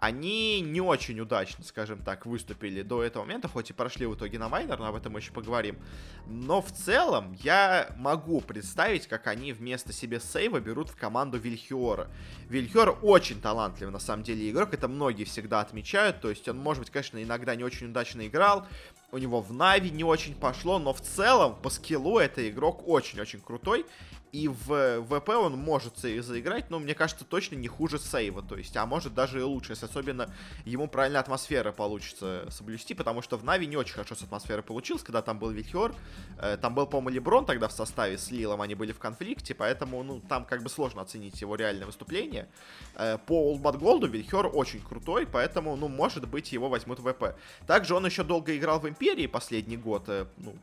Они 0.03 0.61
не 0.63 0.81
очень 0.81 1.21
удачно, 1.21 1.63
скажем 1.63 2.01
так, 2.03 2.27
выступили 2.27 2.83
до 2.83 3.05
этого 3.05 3.23
момента, 3.23 3.47
хоть 3.47 3.71
и 3.71 3.73
прошли 3.73 4.05
в 4.05 4.17
итоге 4.17 4.37
на 4.37 4.49
майнер, 4.49 4.77
но 4.77 4.87
об 4.87 4.97
этом 4.97 5.13
мы 5.13 5.21
еще 5.21 5.31
поговорим. 5.33 5.79
Но 6.27 6.61
в 6.61 6.73
целом 6.73 7.37
я 7.45 7.95
могу 7.99 8.41
представить, 8.41 9.07
как 9.07 9.29
они 9.29 9.53
вместо 9.53 9.93
себе 9.93 10.19
сейва 10.19 10.59
берут 10.59 10.91
в 10.91 10.97
команду 10.97 11.39
Вильхиора. 11.39 12.11
Вильхиор 12.49 12.99
очень 13.01 13.41
талантливый, 13.41 13.93
на 13.93 14.01
самом 14.01 14.25
деле, 14.25 14.51
игрок, 14.51 14.75
это 14.75 14.89
многие 14.89 15.23
всегда 15.23 15.61
отмечают, 15.61 16.21
то 16.21 16.31
есть 16.31 16.49
он, 16.49 16.59
может 16.59 16.83
быть, 16.83 16.91
конечно, 16.91 17.23
иногда 17.23 17.55
не 17.55 17.63
очень 17.63 17.87
удачно 17.87 18.27
играл, 18.27 18.67
у 19.13 19.19
него 19.19 19.41
в 19.41 19.53
Нави 19.53 19.91
не 19.91 20.03
очень 20.03 20.35
пошло, 20.35 20.81
но 20.81 20.93
в 20.93 21.01
целом 21.01 21.55
по 21.63 21.71
скиллу 21.71 22.19
это 22.19 22.51
игрок 22.51 22.89
очень-очень 22.89 23.41
крутой. 23.41 23.87
И 24.33 24.49
в 24.49 25.03
ВП 25.03 25.29
он 25.29 25.59
может 25.59 25.99
заиграть, 25.99 26.71
но 26.71 26.79
мне 26.79 26.95
кажется, 26.95 27.27
точно 27.27 27.57
не 27.57 27.69
хуже 27.69 27.99
сейва. 27.99 28.43
То 28.43 28.57
есть, 28.57 28.75
а 28.79 28.87
может 28.87 29.13
даже 29.13 29.41
и 29.41 29.43
лучше, 29.43 29.73
если 29.73 29.85
особенно 29.85 30.33
ему 30.65 30.89
правильная 30.89 31.21
атмосфера 31.21 31.71
получится 31.71 32.47
соблюсти, 32.49 32.95
потому 32.95 33.21
что 33.21 33.37
в 33.37 33.45
Нави 33.45 33.67
не 33.67 33.77
очень 33.77 33.93
хорошо 33.93 34.15
с 34.15 34.23
атмосферой 34.23 34.63
получилось, 34.63 35.03
когда 35.03 35.21
там 35.21 35.39
был 35.39 35.51
Вильхер. 35.51 35.95
Э, 36.39 36.57
там 36.57 36.75
был, 36.75 36.87
по-моему, 36.87 37.11
Леброн 37.11 37.45
тогда 37.45 37.69
в 37.69 37.73
составе 37.73 38.17
с 38.17 38.31
Лилом, 38.31 38.63
они 38.63 38.75
были 38.75 38.93
в 38.93 38.99
конфликте, 38.99 39.55
поэтому, 39.55 40.03
ну, 40.03 40.23
там 40.27 40.47
как 40.47 40.63
бы 40.63 40.71
сложно 40.71 41.03
оценить 41.03 41.39
его 41.43 41.55
реальное 41.55 41.85
выступление. 41.85 42.49
Э, 42.95 43.19
по 43.19 43.51
Олдбат 43.51 43.77
Голду 43.79 44.07
Вильхер 44.07 44.49
очень 44.51 44.81
крутой, 44.81 45.27
поэтому, 45.27 45.77
ну, 45.77 45.89
может 45.89 46.27
быть, 46.27 46.53
его 46.53 46.71
возьмут 46.71 47.01
в 47.01 47.13
ВП. 47.13 47.37
Также 47.67 47.95
он 47.95 48.07
еще 48.07 48.25
долго 48.25 48.57
играл 48.57 48.81
в 48.81 48.89
Империи 48.89 49.27
последний 49.27 49.77
год, 49.77 50.05
э, 50.09 50.25
ну, 50.39 50.55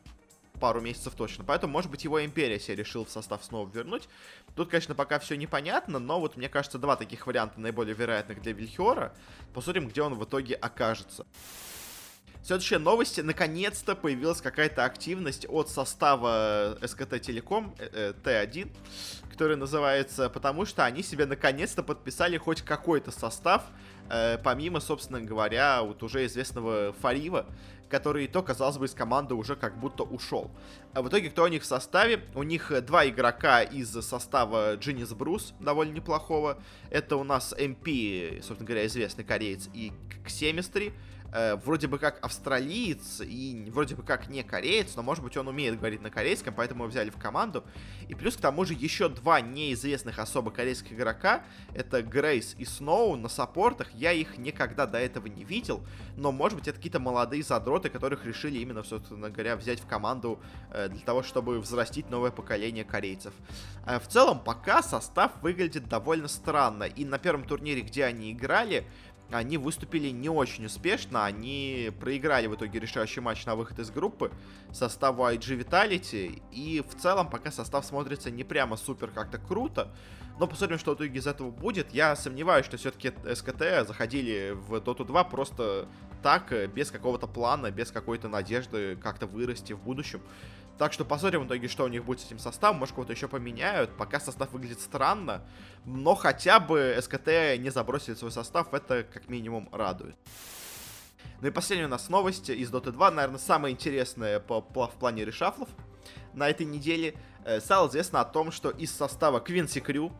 пару 0.60 0.80
месяцев 0.80 1.14
точно. 1.14 1.44
Поэтому, 1.44 1.72
может 1.72 1.90
быть, 1.90 2.04
его 2.04 2.24
Империя 2.24 2.60
себе 2.60 2.76
решил 2.76 3.04
в 3.04 3.10
состав 3.10 3.42
снова 3.44 3.68
вернуть. 3.68 4.08
Тут, 4.54 4.70
конечно, 4.70 4.94
пока 4.94 5.18
все 5.18 5.36
непонятно, 5.36 5.98
но 5.98 6.20
вот, 6.20 6.36
мне 6.36 6.48
кажется, 6.48 6.78
два 6.78 6.96
таких 6.96 7.26
варианта 7.26 7.60
наиболее 7.60 7.94
вероятных 7.94 8.42
для 8.42 8.52
Вильхиора. 8.52 9.12
Посмотрим, 9.54 9.88
где 9.88 10.02
он 10.02 10.14
в 10.14 10.24
итоге 10.24 10.54
окажется. 10.54 11.26
Следующие 12.42 12.78
новости. 12.78 13.20
Наконец-то 13.20 13.94
появилась 13.94 14.40
какая-то 14.40 14.84
активность 14.84 15.46
от 15.48 15.68
состава 15.68 16.78
СКТ 16.82 17.20
Телеком 17.20 17.74
э, 17.78 18.12
э, 18.24 18.44
Т1, 18.46 18.70
который 19.30 19.56
называется 19.56 20.30
«Потому 20.30 20.64
что 20.64 20.84
они 20.84 21.02
себе 21.02 21.26
наконец-то 21.26 21.82
подписали 21.82 22.38
хоть 22.38 22.62
какой-то 22.62 23.10
состав, 23.10 23.64
э, 24.08 24.38
помимо, 24.42 24.80
собственно 24.80 25.20
говоря, 25.20 25.82
вот 25.82 26.02
уже 26.02 26.24
известного 26.24 26.94
Фарива, 26.94 27.46
который 27.90 28.26
то, 28.28 28.42
казалось 28.42 28.78
бы, 28.78 28.86
из 28.86 28.94
команды 28.94 29.34
уже 29.34 29.56
как 29.56 29.78
будто 29.78 30.04
ушел. 30.04 30.50
А 30.94 31.02
в 31.02 31.08
итоге, 31.08 31.28
кто 31.28 31.44
у 31.44 31.48
них 31.48 31.62
в 31.62 31.66
составе? 31.66 32.24
У 32.34 32.42
них 32.42 32.70
э, 32.70 32.80
два 32.80 33.06
игрока 33.06 33.62
из 33.62 33.90
состава 33.90 34.76
Джинис 34.76 35.12
Брус, 35.12 35.52
довольно 35.60 35.92
неплохого. 35.92 36.62
Это 36.90 37.16
у 37.16 37.24
нас 37.24 37.52
МП, 37.58 37.88
собственно 38.42 38.66
говоря, 38.66 38.86
известный 38.86 39.24
кореец, 39.24 39.68
и 39.74 39.92
Ксемистри 40.24 40.92
э, 41.32 41.56
вроде 41.56 41.86
бы 41.86 41.98
как 41.98 42.24
австралиец 42.24 43.20
и 43.20 43.70
вроде 43.72 43.94
бы 43.94 44.02
как 44.02 44.28
не 44.28 44.42
кореец, 44.42 44.96
но 44.96 45.02
может 45.02 45.22
быть 45.22 45.36
он 45.36 45.48
умеет 45.48 45.78
говорить 45.78 46.02
на 46.02 46.10
корейском, 46.10 46.54
поэтому 46.54 46.84
его 46.84 46.90
взяли 46.90 47.10
в 47.10 47.16
команду. 47.16 47.64
И 48.08 48.14
плюс 48.14 48.36
к 48.36 48.40
тому 48.40 48.64
же 48.64 48.74
еще 48.74 49.08
два 49.08 49.40
неизвестных 49.40 50.18
особо 50.18 50.50
корейских 50.50 50.92
игрока, 50.92 51.42
это 51.74 52.02
Грейс 52.02 52.54
и 52.58 52.64
Сноу 52.64 53.16
на 53.16 53.28
саппортах, 53.28 53.88
я 53.94 54.12
их 54.12 54.38
никогда 54.38 54.86
до 54.86 54.98
этого 54.98 55.26
не 55.26 55.44
видел, 55.44 55.82
но 56.16 56.32
может 56.32 56.58
быть 56.58 56.68
это 56.68 56.76
какие-то 56.76 57.00
молодые 57.00 57.42
задроты, 57.42 57.88
которых 57.88 58.24
решили 58.24 58.58
именно, 58.58 58.82
собственно 58.82 59.30
говоря, 59.30 59.56
взять 59.56 59.80
в 59.80 59.86
команду 59.86 60.40
э, 60.70 60.88
для 60.88 61.00
того, 61.00 61.22
чтобы 61.22 61.60
взрастить 61.60 62.10
новое 62.10 62.30
поколение 62.30 62.84
корейцев. 62.84 63.32
Э, 63.86 63.98
в 63.98 64.08
целом 64.08 64.40
пока 64.40 64.82
состав 64.82 65.32
выглядит 65.42 65.88
довольно 65.88 66.28
странно, 66.28 66.84
и 66.84 67.04
на 67.04 67.18
первом 67.18 67.44
турнире, 67.44 67.82
где 67.82 68.04
они 68.04 68.32
играли, 68.32 68.86
они 69.30 69.58
выступили 69.58 70.08
не 70.08 70.28
очень 70.28 70.66
успешно, 70.66 71.24
они 71.24 71.90
проиграли 72.00 72.46
в 72.46 72.54
итоге 72.54 72.80
решающий 72.80 73.20
матч 73.20 73.46
на 73.46 73.54
выход 73.54 73.78
из 73.78 73.90
группы 73.90 74.30
составу 74.72 75.24
IG 75.24 75.64
Vitality, 75.64 76.42
и 76.52 76.82
в 76.88 77.00
целом 77.00 77.28
пока 77.30 77.50
состав 77.50 77.84
смотрится 77.84 78.30
не 78.30 78.44
прямо 78.44 78.76
супер 78.76 79.10
как-то 79.10 79.38
круто, 79.38 79.92
но 80.38 80.46
посмотрим, 80.46 80.78
что 80.78 80.92
в 80.92 80.94
итоге 80.94 81.18
из 81.18 81.26
этого 81.26 81.50
будет. 81.50 81.92
Я 81.92 82.16
сомневаюсь, 82.16 82.64
что 82.64 82.78
все-таки 82.78 83.12
СКТ 83.34 83.86
заходили 83.86 84.52
в 84.54 84.74
Dota 84.74 85.04
2 85.04 85.24
просто 85.24 85.86
так, 86.22 86.52
без 86.72 86.90
какого-то 86.90 87.26
плана, 87.26 87.70
без 87.70 87.90
какой-то 87.90 88.28
надежды 88.28 88.96
как-то 88.96 89.26
вырасти 89.26 89.74
в 89.74 89.80
будущем. 89.80 90.22
Так 90.78 90.92
что 90.92 91.04
посмотрим 91.04 91.42
в 91.42 91.46
итоге, 91.46 91.68
что 91.68 91.84
у 91.84 91.88
них 91.88 92.04
будет 92.04 92.20
с 92.20 92.26
этим 92.26 92.38
составом. 92.38 92.78
Может, 92.78 92.94
кого-то 92.94 93.12
еще 93.12 93.28
поменяют. 93.28 93.96
Пока 93.96 94.18
состав 94.18 94.50
выглядит 94.52 94.80
странно. 94.80 95.42
Но 95.84 96.14
хотя 96.14 96.58
бы 96.58 96.98
СКТ 97.00 97.58
не 97.58 97.70
забросили 97.70 98.14
свой 98.14 98.32
состав. 98.32 98.72
Это 98.72 99.04
как 99.04 99.28
минимум 99.28 99.68
радует. 99.72 100.16
Ну 101.40 101.48
и 101.48 101.50
последняя 101.50 101.86
у 101.86 101.88
нас 101.88 102.08
новость 102.08 102.50
из 102.50 102.70
Dota 102.70 102.92
2. 102.92 103.10
Наверное, 103.10 103.38
самая 103.38 103.72
интересная 103.72 104.40
по, 104.40 104.60
по, 104.60 104.88
в 104.88 104.94
плане 104.94 105.24
решафлов 105.24 105.68
на 106.34 106.48
этой 106.48 106.66
неделе. 106.66 107.14
Э, 107.44 107.60
стало 107.60 107.88
известно 107.88 108.20
о 108.20 108.24
том, 108.24 108.52
что 108.52 108.70
из 108.70 108.94
состава 108.94 109.40
Квинси 109.40 109.80
Крю, 109.80 110.12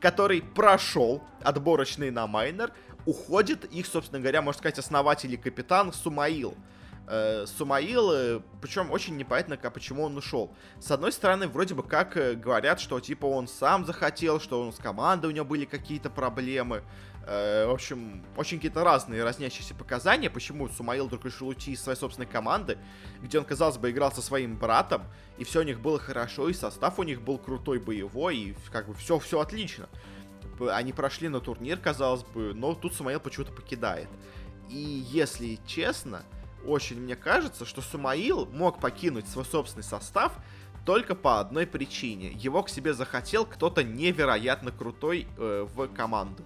который 0.00 0.42
прошел 0.42 1.22
отборочный 1.42 2.10
на 2.10 2.26
майнер, 2.26 2.72
уходит 3.06 3.64
их, 3.66 3.86
собственно 3.86 4.20
говоря, 4.20 4.42
можно 4.42 4.58
сказать, 4.58 4.78
основатель 4.78 5.32
и 5.32 5.36
капитан 5.36 5.92
Сумаил 5.92 6.54
э, 8.12 8.40
причем 8.60 8.90
очень 8.90 9.16
непонятно, 9.16 9.56
как, 9.56 9.74
почему 9.74 10.04
он 10.04 10.16
ушел. 10.16 10.54
С 10.80 10.90
одной 10.90 11.12
стороны, 11.12 11.48
вроде 11.48 11.74
бы 11.74 11.82
как 11.82 12.16
э, 12.16 12.34
говорят, 12.34 12.80
что 12.80 12.98
типа 13.00 13.26
он 13.26 13.46
сам 13.48 13.84
захотел, 13.84 14.40
что 14.40 14.62
он 14.62 14.72
с 14.72 14.76
командой 14.76 15.26
у 15.26 15.30
него 15.30 15.44
были 15.44 15.64
какие-то 15.64 16.10
проблемы. 16.10 16.82
Э, 17.26 17.66
в 17.66 17.70
общем, 17.70 18.24
очень 18.36 18.58
какие-то 18.58 18.84
разные 18.84 19.24
разнящиеся 19.24 19.74
показания, 19.74 20.30
почему 20.30 20.68
Сумаил 20.68 21.06
вдруг 21.06 21.24
решил 21.24 21.48
уйти 21.48 21.72
из 21.72 21.82
своей 21.82 21.98
собственной 21.98 22.26
команды, 22.26 22.78
где 23.22 23.38
он, 23.38 23.44
казалось 23.44 23.78
бы, 23.78 23.90
играл 23.90 24.12
со 24.12 24.22
своим 24.22 24.56
братом, 24.56 25.02
и 25.38 25.44
все 25.44 25.60
у 25.60 25.62
них 25.62 25.80
было 25.80 25.98
хорошо, 25.98 26.48
и 26.48 26.52
состав 26.52 26.98
у 26.98 27.02
них 27.02 27.22
был 27.22 27.38
крутой, 27.38 27.78
боевой, 27.80 28.36
и 28.36 28.56
как 28.70 28.88
бы 28.88 28.94
все, 28.94 29.18
все 29.18 29.40
отлично. 29.40 29.88
Они 30.70 30.92
прошли 30.92 31.28
на 31.28 31.40
турнир, 31.40 31.78
казалось 31.78 32.22
бы, 32.22 32.54
но 32.54 32.74
тут 32.74 32.94
Сумаил 32.94 33.20
почему-то 33.20 33.52
покидает. 33.52 34.08
И 34.68 35.04
если 35.10 35.58
честно, 35.66 36.22
очень 36.66 37.00
мне 37.00 37.16
кажется, 37.16 37.64
что 37.64 37.82
Сумаил 37.82 38.46
мог 38.46 38.80
покинуть 38.80 39.28
свой 39.28 39.44
собственный 39.44 39.84
состав 39.84 40.32
только 40.84 41.14
по 41.14 41.40
одной 41.40 41.66
причине. 41.66 42.32
Его 42.32 42.62
к 42.62 42.68
себе 42.68 42.94
захотел 42.94 43.46
кто-то 43.46 43.82
невероятно 43.82 44.70
крутой 44.70 45.26
э, 45.36 45.66
в 45.74 45.88
команду. 45.88 46.42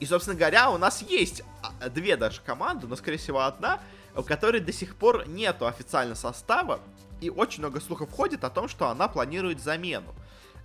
И, 0.00 0.06
собственно 0.06 0.36
говоря, 0.36 0.70
у 0.70 0.78
нас 0.78 1.02
есть 1.02 1.42
а, 1.62 1.88
две 1.88 2.16
даже 2.16 2.40
команды, 2.40 2.88
но, 2.88 2.96
скорее 2.96 3.18
всего, 3.18 3.40
одна, 3.40 3.80
у 4.16 4.22
которой 4.22 4.60
до 4.60 4.72
сих 4.72 4.96
пор 4.96 5.28
нету 5.28 5.66
официального 5.66 6.16
состава, 6.16 6.80
и 7.20 7.30
очень 7.30 7.60
много 7.60 7.80
слухов 7.80 8.10
ходит 8.10 8.42
о 8.42 8.50
том, 8.50 8.68
что 8.68 8.88
она 8.88 9.06
планирует 9.06 9.62
замену. 9.62 10.12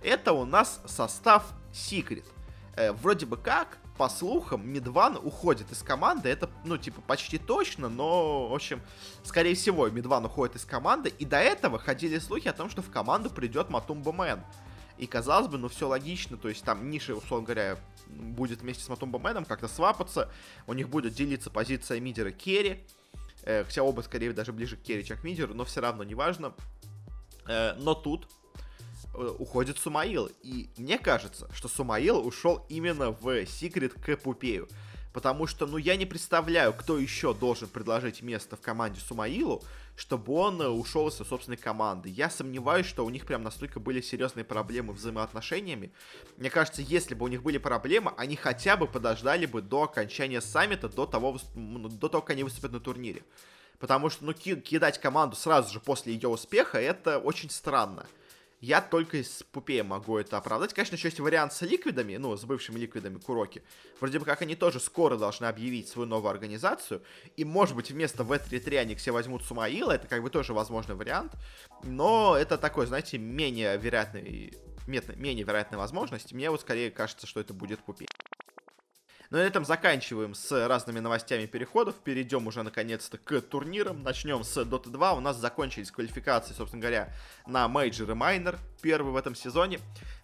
Это 0.02 0.32
у 0.32 0.44
нас 0.44 0.80
состав 0.86 1.44
Secret. 1.72 2.24
Э, 2.74 2.92
вроде 2.92 3.26
бы 3.26 3.36
как, 3.36 3.78
по 3.98 4.08
слухам, 4.08 4.66
Мидван 4.66 5.16
уходит 5.16 5.70
из 5.72 5.82
команды. 5.82 6.28
Это, 6.28 6.48
ну, 6.64 6.78
типа, 6.78 7.00
почти 7.02 7.36
точно, 7.36 7.88
но, 7.88 8.48
в 8.48 8.54
общем, 8.54 8.80
скорее 9.24 9.56
всего, 9.56 9.88
Мидван 9.88 10.24
уходит 10.24 10.56
из 10.56 10.64
команды. 10.64 11.12
И 11.18 11.24
до 11.24 11.38
этого 11.38 11.78
ходили 11.78 12.18
слухи 12.18 12.46
о 12.46 12.52
том, 12.52 12.70
что 12.70 12.80
в 12.80 12.90
команду 12.90 13.28
придет 13.28 13.70
Матумба 13.70 14.12
Мэн. 14.12 14.40
И 14.98 15.06
казалось 15.06 15.48
бы, 15.48 15.58
ну 15.58 15.68
все 15.68 15.88
логично, 15.88 16.36
то 16.36 16.48
есть 16.48 16.64
там 16.64 16.90
Ниши, 16.90 17.14
условно 17.14 17.46
говоря, 17.46 17.78
будет 18.08 18.62
вместе 18.62 18.82
с 18.82 18.88
Матумба 18.88 19.18
Мэном 19.18 19.44
как-то 19.44 19.68
свапаться, 19.68 20.30
у 20.66 20.72
них 20.72 20.88
будет 20.88 21.14
делиться 21.14 21.50
позиция 21.50 22.00
мидера 22.00 22.32
Керри, 22.32 22.84
э, 23.42 23.64
хотя 23.64 23.84
оба 23.84 24.00
скорее 24.00 24.32
даже 24.32 24.52
ближе 24.52 24.76
к 24.76 24.82
Керри, 24.82 25.04
чем 25.04 25.18
к 25.18 25.24
мидеру, 25.24 25.54
но 25.54 25.64
все 25.64 25.80
равно 25.80 26.02
неважно. 26.02 26.52
Э, 27.46 27.74
но 27.78 27.94
тут 27.94 28.28
уходит 29.14 29.78
Сумаил, 29.78 30.30
и 30.42 30.70
мне 30.76 30.98
кажется, 30.98 31.48
что 31.52 31.68
Сумаил 31.68 32.24
ушел 32.26 32.64
именно 32.68 33.10
в 33.10 33.46
Секрет 33.46 33.94
к 33.94 34.16
Пупею. 34.16 34.68
Потому 35.12 35.46
что, 35.46 35.66
ну, 35.66 35.78
я 35.78 35.96
не 35.96 36.06
представляю, 36.06 36.72
кто 36.72 36.98
еще 36.98 37.34
должен 37.34 37.66
предложить 37.68 38.22
место 38.22 38.56
в 38.56 38.60
команде 38.60 39.00
Сумаилу, 39.00 39.64
чтобы 39.96 40.32
он 40.34 40.60
э, 40.62 40.68
ушел 40.68 41.08
из 41.08 41.14
собственной 41.14 41.56
команды. 41.56 42.08
Я 42.08 42.30
сомневаюсь, 42.30 42.86
что 42.86 43.04
у 43.04 43.10
них 43.10 43.26
прям 43.26 43.42
настолько 43.42 43.80
были 43.80 44.00
серьезные 44.00 44.44
проблемы 44.44 44.92
взаимоотношениями. 44.92 45.92
Мне 46.36 46.50
кажется, 46.50 46.82
если 46.82 47.14
бы 47.14 47.24
у 47.24 47.28
них 47.28 47.42
были 47.42 47.58
проблемы, 47.58 48.12
они 48.16 48.36
хотя 48.36 48.76
бы 48.76 48.86
подождали 48.86 49.46
бы 49.46 49.60
до 49.60 49.84
окончания 49.84 50.40
саммита, 50.40 50.88
до 50.88 51.06
того, 51.06 51.38
до 51.54 52.08
того, 52.08 52.22
как 52.22 52.30
они 52.30 52.44
выступят 52.44 52.70
на 52.70 52.78
турнире. 52.78 53.24
Потому 53.80 54.10
что, 54.10 54.24
ну, 54.24 54.34
кидать 54.34 55.00
команду 55.00 55.34
сразу 55.34 55.72
же 55.72 55.80
после 55.80 56.12
ее 56.12 56.28
успеха, 56.28 56.78
это 56.78 57.18
очень 57.18 57.50
странно. 57.50 58.06
Я 58.60 58.80
только 58.80 59.18
из 59.18 59.44
Пупея 59.52 59.84
могу 59.84 60.18
это 60.18 60.36
оправдать. 60.36 60.74
Конечно, 60.74 60.96
еще 60.96 61.08
есть 61.08 61.20
вариант 61.20 61.52
с 61.52 61.62
ликвидами, 61.62 62.16
ну, 62.16 62.36
с 62.36 62.44
бывшими 62.44 62.78
ликвидами 62.78 63.18
Куроки. 63.18 63.62
Вроде 64.00 64.18
бы 64.18 64.24
как 64.24 64.42
они 64.42 64.56
тоже 64.56 64.80
скоро 64.80 65.16
должны 65.16 65.46
объявить 65.46 65.88
свою 65.88 66.08
новую 66.08 66.30
организацию. 66.30 67.02
И, 67.36 67.44
может 67.44 67.76
быть, 67.76 67.90
вместо 67.90 68.24
В3-3 68.24 68.78
они 68.78 68.94
все 68.96 69.12
возьмут 69.12 69.44
Сумаила. 69.44 69.92
Это 69.92 70.08
как 70.08 70.22
бы 70.22 70.30
тоже 70.30 70.54
возможный 70.54 70.96
вариант. 70.96 71.34
Но 71.84 72.36
это 72.36 72.58
такой, 72.58 72.86
знаете, 72.86 73.18
менее 73.18 73.76
вероятный 73.78 74.54
менее 74.88 75.44
вероятная 75.44 75.78
возможность. 75.78 76.32
Мне 76.32 76.50
вот 76.50 76.62
скорее 76.62 76.90
кажется, 76.90 77.26
что 77.26 77.40
это 77.40 77.52
будет 77.52 77.78
Puppey. 77.80 78.08
Но 79.30 79.36
ну, 79.36 79.42
на 79.42 79.46
этом 79.46 79.66
заканчиваем 79.66 80.34
с 80.34 80.66
разными 80.66 81.00
новостями 81.00 81.44
переходов. 81.44 81.96
Перейдем 81.96 82.46
уже 82.46 82.62
наконец-то 82.62 83.18
к 83.18 83.42
турнирам. 83.42 84.02
Начнем 84.02 84.42
с 84.42 84.56
Dota 84.56 84.88
2. 84.88 85.12
У 85.12 85.20
нас 85.20 85.36
закончились 85.36 85.90
квалификации, 85.90 86.54
собственно 86.54 86.80
говоря, 86.80 87.12
на 87.46 87.68
мейджор 87.68 88.10
и 88.10 88.14
майнер. 88.14 88.58
Первый 88.80 89.12
в 89.12 89.16
этом 89.16 89.34
сезоне. 89.34 89.80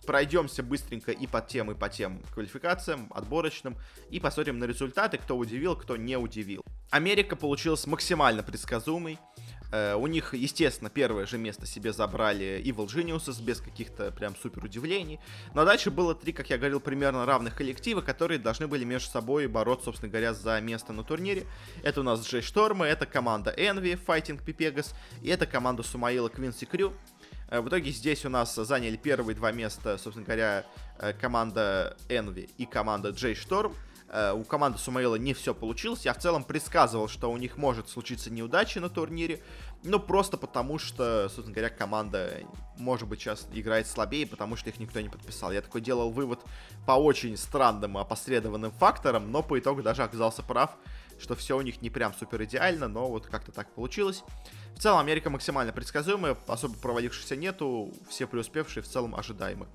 Пройдемся 0.06 0.62
быстренько 0.62 1.12
и 1.12 1.26
по 1.26 1.42
тем, 1.42 1.70
и 1.70 1.74
по 1.74 1.90
тем 1.90 2.22
квалификациям, 2.32 3.12
отборочным. 3.14 3.76
И 4.08 4.20
посмотрим 4.20 4.58
на 4.58 4.64
результаты, 4.64 5.18
кто 5.18 5.36
удивил, 5.36 5.76
кто 5.76 5.98
не 5.98 6.16
удивил. 6.16 6.64
Америка 6.88 7.36
получилась 7.36 7.86
максимально 7.86 8.42
предсказуемой. 8.42 9.18
Э, 9.74 9.96
у 9.96 10.06
них, 10.06 10.34
естественно, 10.34 10.88
первое 10.88 11.26
же 11.26 11.36
место 11.36 11.66
себе 11.66 11.92
забрали 11.92 12.62
Evil 12.64 12.86
Geniuses 12.86 13.42
без 13.42 13.60
каких-то 13.60 14.12
прям 14.12 14.36
супер 14.36 14.64
удивлений. 14.64 15.18
Но 15.52 15.64
дальше 15.64 15.90
было 15.90 16.14
три, 16.14 16.32
как 16.32 16.48
я 16.50 16.58
говорил, 16.58 16.78
примерно 16.78 17.26
равных 17.26 17.56
коллектива, 17.56 18.00
которые 18.00 18.38
должны 18.38 18.68
были 18.68 18.84
между 18.84 19.10
собой 19.10 19.48
бороться, 19.48 19.86
собственно 19.86 20.12
говоря, 20.12 20.32
за 20.32 20.60
место 20.60 20.92
на 20.92 21.02
турнире. 21.02 21.44
Это 21.82 22.00
у 22.00 22.02
нас 22.04 22.24
Джей 22.24 22.40
Штормы, 22.40 22.86
это 22.86 23.04
команда 23.04 23.52
Envy, 23.56 23.98
Fighting 24.06 24.40
Pipegas, 24.44 24.94
и 25.22 25.28
это 25.28 25.44
команда 25.44 25.82
Сумаила 25.82 26.28
Квинси 26.28 26.66
Крю. 26.66 26.92
Э, 27.48 27.60
в 27.60 27.68
итоге 27.68 27.90
здесь 27.90 28.24
у 28.24 28.28
нас 28.28 28.54
заняли 28.54 28.96
первые 28.96 29.34
два 29.34 29.50
места, 29.50 29.98
собственно 29.98 30.24
говоря, 30.24 30.64
э, 31.00 31.12
команда 31.14 31.96
Envy 32.08 32.48
и 32.58 32.64
команда 32.64 33.08
Джей 33.10 33.34
Шторм. 33.34 33.72
Э, 33.72 33.93
у 34.12 34.44
команды 34.44 34.78
Сумаила 34.78 35.16
не 35.16 35.34
все 35.34 35.54
получилось. 35.54 36.04
Я 36.04 36.14
в 36.14 36.18
целом 36.18 36.44
предсказывал, 36.44 37.08
что 37.08 37.32
у 37.32 37.36
них 37.36 37.56
может 37.56 37.88
случиться 37.88 38.30
неудача 38.30 38.80
на 38.80 38.88
турнире. 38.88 39.42
Ну, 39.82 39.98
просто 39.98 40.36
потому 40.36 40.78
что, 40.78 41.28
собственно 41.28 41.52
говоря, 41.52 41.70
команда, 41.70 42.40
может 42.78 43.08
быть, 43.08 43.20
сейчас 43.20 43.46
играет 43.52 43.86
слабее, 43.86 44.26
потому 44.26 44.56
что 44.56 44.70
их 44.70 44.78
никто 44.78 45.00
не 45.00 45.08
подписал. 45.08 45.52
Я 45.52 45.62
такой 45.62 45.80
делал 45.80 46.10
вывод 46.10 46.40
по 46.86 46.92
очень 46.92 47.36
странным 47.36 47.98
опосредованным 47.98 48.72
факторам, 48.72 49.32
но 49.32 49.42
по 49.42 49.58
итогу 49.58 49.82
даже 49.82 50.02
оказался 50.02 50.42
прав, 50.42 50.70
что 51.18 51.34
все 51.34 51.56
у 51.56 51.60
них 51.60 51.82
не 51.82 51.90
прям 51.90 52.14
супер 52.14 52.44
идеально, 52.44 52.88
но 52.88 53.08
вот 53.08 53.26
как-то 53.26 53.52
так 53.52 53.72
получилось. 53.74 54.22
В 54.76 54.80
целом, 54.80 55.00
Америка 55.00 55.28
максимально 55.28 55.72
предсказуемая, 55.72 56.36
особо 56.46 56.76
провалившихся 56.76 57.36
нету, 57.36 57.92
все 58.08 58.26
преуспевшие 58.26 58.82
в 58.82 58.88
целом 58.88 59.14
ожидаемы. 59.14 59.66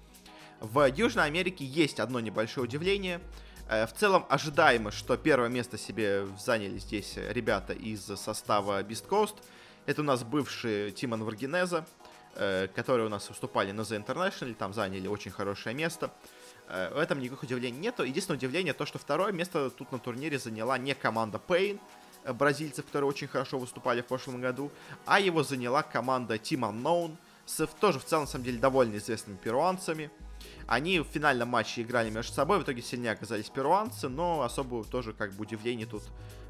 В 0.59 0.87
Южной 0.89 1.25
Америке 1.25 1.65
есть 1.65 1.99
одно 1.99 2.19
небольшое 2.19 2.65
удивление– 2.65 3.19
Э, 3.31 3.48
в 3.69 3.91
целом 3.95 4.25
ожидаемо, 4.29 4.89
что 4.89 5.15
первое 5.15 5.47
место 5.47 5.77
себе 5.77 6.25
заняли 6.39 6.79
здесь 6.79 7.13
ребята 7.17 7.73
из 7.73 8.01
состава 8.01 8.81
Beast 8.81 9.07
Coast. 9.07 9.35
Это 9.85 10.01
у 10.01 10.03
нас 10.03 10.23
бывший 10.23 10.91
Тимон 10.91 11.23
Варгинеза, 11.23 11.85
э, 12.33 12.67
которые 12.73 13.05
у 13.05 13.09
нас 13.09 13.29
выступали 13.29 13.71
на 13.71 13.81
The 13.81 14.03
International, 14.03 14.55
там 14.55 14.73
заняли 14.73 15.07
очень 15.07 15.29
хорошее 15.29 15.75
место. 15.75 16.11
Э, 16.67 16.91
в 16.95 16.97
этом 16.97 17.19
никаких 17.19 17.43
удивлений 17.43 17.77
нету. 17.77 18.01
Единственное 18.01 18.39
удивление 18.39 18.73
то, 18.73 18.87
что 18.87 18.97
второе 18.97 19.31
место 19.31 19.69
тут 19.69 19.91
на 19.91 19.99
турнире 19.99 20.39
заняла 20.39 20.79
не 20.79 20.95
команда 20.95 21.39
Pain, 21.47 21.79
бразильцев, 22.33 22.85
которые 22.85 23.07
очень 23.07 23.27
хорошо 23.27 23.59
выступали 23.59 24.01
в 24.01 24.07
прошлом 24.07 24.41
году, 24.41 24.71
а 25.05 25.19
его 25.19 25.43
заняла 25.43 25.83
команда 25.83 26.35
Team 26.35 26.61
Unknown, 26.61 27.15
с 27.45 27.67
тоже 27.79 27.99
в 27.99 28.05
целом, 28.05 28.23
на 28.23 28.31
самом 28.31 28.45
деле, 28.45 28.57
довольно 28.57 28.97
известными 28.97 29.37
перуанцами. 29.37 30.09
Они 30.69 30.99
в 30.99 31.05
финальном 31.05 31.49
матче 31.49 31.81
играли 31.81 32.11
между 32.11 32.31
собой, 32.31 32.59
в 32.59 32.63
итоге 32.63 32.83
сильнее 32.83 33.13
оказались 33.13 33.49
перуанцы, 33.49 34.07
но 34.07 34.43
особо 34.43 34.83
тоже 34.83 35.13
как 35.13 35.33
бы 35.33 35.41
удивлений 35.41 35.85
тут 35.85 36.03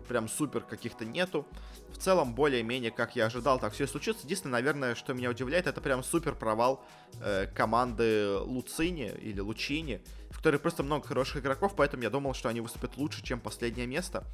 прям 0.10 0.28
супер 0.28 0.60
каких-то 0.60 1.06
нету. 1.06 1.48
В 1.94 1.98
целом, 1.98 2.34
более-менее, 2.34 2.92
как 2.92 3.16
я 3.16 3.28
ожидал, 3.28 3.60
так 3.60 3.72
все 3.72 3.86
и 3.86 3.88
случится. 3.88 4.26
Единственное, 4.26 4.60
наверное, 4.60 4.96
что 4.96 5.14
меня 5.14 5.30
удивляет, 5.30 5.68
это 5.68 5.80
прям 5.80 6.04
супер 6.04 6.36
провал 6.36 6.84
э, 7.22 7.48
команды 7.56 8.38
Луцини 8.40 9.14
или 9.22 9.40
Лучини, 9.40 10.02
в 10.32 10.36
которой 10.36 10.58
просто 10.58 10.84
много 10.84 11.08
хороших 11.08 11.38
игроков, 11.38 11.74
поэтому 11.78 12.04
я 12.04 12.10
думал, 12.10 12.34
что 12.34 12.50
они 12.50 12.60
выступят 12.60 12.98
лучше, 12.98 13.24
чем 13.24 13.40
последнее 13.40 13.88
место. 13.88 14.26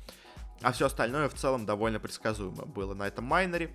А 0.63 0.71
все 0.71 0.88
остальное 0.88 1.30
в 1.30 1.36
целом 1.36 1.67
довольно 1.67 2.00
предсказуемо 2.00 2.65
было 2.65 2.95
на 2.95 3.06
этом 3.06 3.26
майнере. 3.26 3.69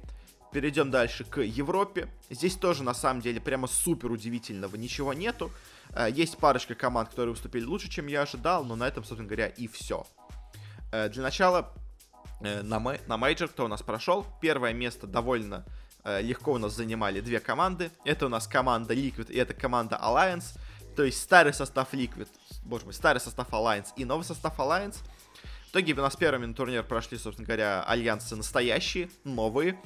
Перейдем 0.52 0.90
дальше 0.90 1.24
к 1.24 1.40
Европе. 1.40 2.08
Здесь 2.28 2.56
тоже, 2.56 2.82
на 2.82 2.94
самом 2.94 3.20
деле, 3.20 3.40
прямо 3.40 3.68
супер 3.68 4.10
удивительного 4.10 4.74
ничего 4.74 5.12
нету. 5.12 5.52
Э, 5.94 6.08
есть 6.10 6.38
парочка 6.38 6.74
команд, 6.74 7.10
которые 7.10 7.34
выступили 7.34 7.64
лучше, 7.64 7.88
чем 7.88 8.08
я 8.08 8.22
ожидал, 8.22 8.64
но 8.64 8.74
на 8.74 8.88
этом, 8.88 9.04
собственно 9.04 9.28
говоря, 9.28 9.46
и 9.46 9.68
все. 9.68 10.06
Э, 10.90 11.08
для 11.08 11.22
начала 11.22 11.72
э, 12.40 12.62
на, 12.62 12.80
мей 12.80 13.00
на 13.06 13.16
мейджор, 13.16 13.48
кто 13.48 13.64
у 13.64 13.68
нас 13.68 13.82
прошел, 13.82 14.26
первое 14.40 14.72
место 14.72 15.06
довольно 15.06 15.64
легко 16.02 16.52
у 16.52 16.58
нас 16.58 16.74
занимали 16.74 17.20
две 17.20 17.40
команды. 17.40 17.90
Это 18.06 18.24
у 18.24 18.28
нас 18.30 18.46
команда 18.46 18.94
Liquid 18.94 19.30
и 19.30 19.36
это 19.36 19.52
команда 19.52 20.00
Alliance. 20.02 20.58
То 20.96 21.04
есть 21.04 21.20
старый 21.20 21.52
состав 21.52 21.92
Liquid, 21.92 22.26
боже 22.64 22.86
мой, 22.86 22.94
старый 22.94 23.20
состав 23.20 23.50
Alliance 23.50 23.88
и 23.96 24.06
новый 24.06 24.24
состав 24.24 24.58
Alliance. 24.58 24.96
В 25.66 25.72
итоге 25.72 25.92
у 25.92 25.96
нас 25.98 26.16
первыми 26.16 26.46
на 26.46 26.54
турнир 26.54 26.82
прошли, 26.82 27.16
собственно 27.16 27.46
говоря, 27.46 27.84
альянсы 27.84 28.34
настоящие, 28.34 29.08
новые. 29.22 29.78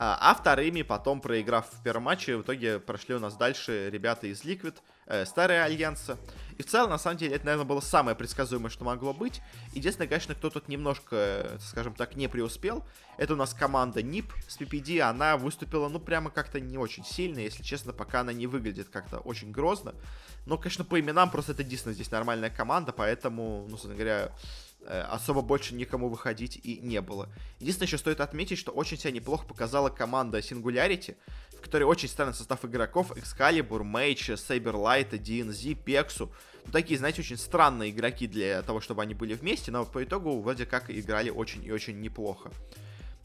А, 0.00 0.30
а 0.30 0.34
вторыми, 0.34 0.82
потом 0.82 1.20
проиграв 1.20 1.66
в 1.72 1.82
первом 1.82 2.04
матче, 2.04 2.36
в 2.36 2.42
итоге 2.42 2.78
прошли 2.78 3.16
у 3.16 3.18
нас 3.18 3.34
дальше 3.34 3.90
ребята 3.90 4.28
из 4.28 4.44
Liquid, 4.44 4.76
э, 5.06 5.24
старые 5.26 5.64
альянсы. 5.64 6.16
И 6.56 6.62
в 6.62 6.66
целом, 6.66 6.90
на 6.90 6.98
самом 6.98 7.16
деле, 7.16 7.34
это, 7.34 7.46
наверное, 7.46 7.66
было 7.66 7.80
самое 7.80 8.16
предсказуемое, 8.16 8.70
что 8.70 8.84
могло 8.84 9.12
быть. 9.12 9.40
Единственное, 9.72 10.06
конечно, 10.06 10.36
кто 10.36 10.50
тут 10.50 10.68
немножко, 10.68 11.58
скажем 11.60 11.94
так, 11.94 12.14
не 12.14 12.28
преуспел, 12.28 12.84
это 13.16 13.32
у 13.32 13.36
нас 13.36 13.54
команда 13.54 14.00
NIP 14.00 14.26
с 14.46 14.56
PPD. 14.60 15.00
Она 15.00 15.36
выступила, 15.36 15.88
ну, 15.88 15.98
прямо 15.98 16.30
как-то 16.30 16.60
не 16.60 16.78
очень 16.78 17.04
сильно, 17.04 17.40
если 17.40 17.64
честно, 17.64 17.92
пока 17.92 18.20
она 18.20 18.32
не 18.32 18.46
выглядит 18.46 18.90
как-то 18.90 19.18
очень 19.18 19.50
грозно. 19.50 19.94
Но, 20.46 20.58
конечно, 20.58 20.84
по 20.84 21.00
именам 21.00 21.28
просто 21.28 21.52
это 21.52 21.64
действительно 21.64 21.94
здесь 21.94 22.12
нормальная 22.12 22.50
команда, 22.50 22.92
поэтому, 22.92 23.64
ну, 23.68 23.70
собственно 23.70 23.94
говоря, 23.94 24.30
Э, 24.30 24.67
особо 24.88 25.42
больше 25.42 25.74
никому 25.74 26.08
выходить 26.08 26.58
и 26.62 26.78
не 26.80 27.00
было. 27.00 27.28
Единственное, 27.60 27.86
еще 27.86 27.98
стоит 27.98 28.20
отметить, 28.20 28.58
что 28.58 28.72
очень 28.72 28.96
себя 28.96 29.10
неплохо 29.10 29.46
показала 29.46 29.90
команда 29.90 30.38
Singularity, 30.38 31.16
в 31.56 31.60
которой 31.60 31.84
очень 31.84 32.08
странный 32.08 32.34
состав 32.34 32.64
игроков 32.64 33.12
Excalibur, 33.12 33.82
Mage, 33.82 34.34
Saberlight, 34.34 35.10
DNZ, 35.10 35.84
Pexu. 35.84 36.30
Ну, 36.66 36.72
такие, 36.72 36.98
знаете, 36.98 37.20
очень 37.20 37.36
странные 37.36 37.90
игроки 37.90 38.26
для 38.26 38.62
того, 38.62 38.80
чтобы 38.80 39.02
они 39.02 39.14
были 39.14 39.34
вместе, 39.34 39.70
но 39.70 39.84
по 39.84 40.02
итогу 40.02 40.40
вроде 40.40 40.66
как 40.66 40.90
играли 40.90 41.30
очень 41.30 41.64
и 41.64 41.70
очень 41.70 42.00
неплохо. 42.00 42.50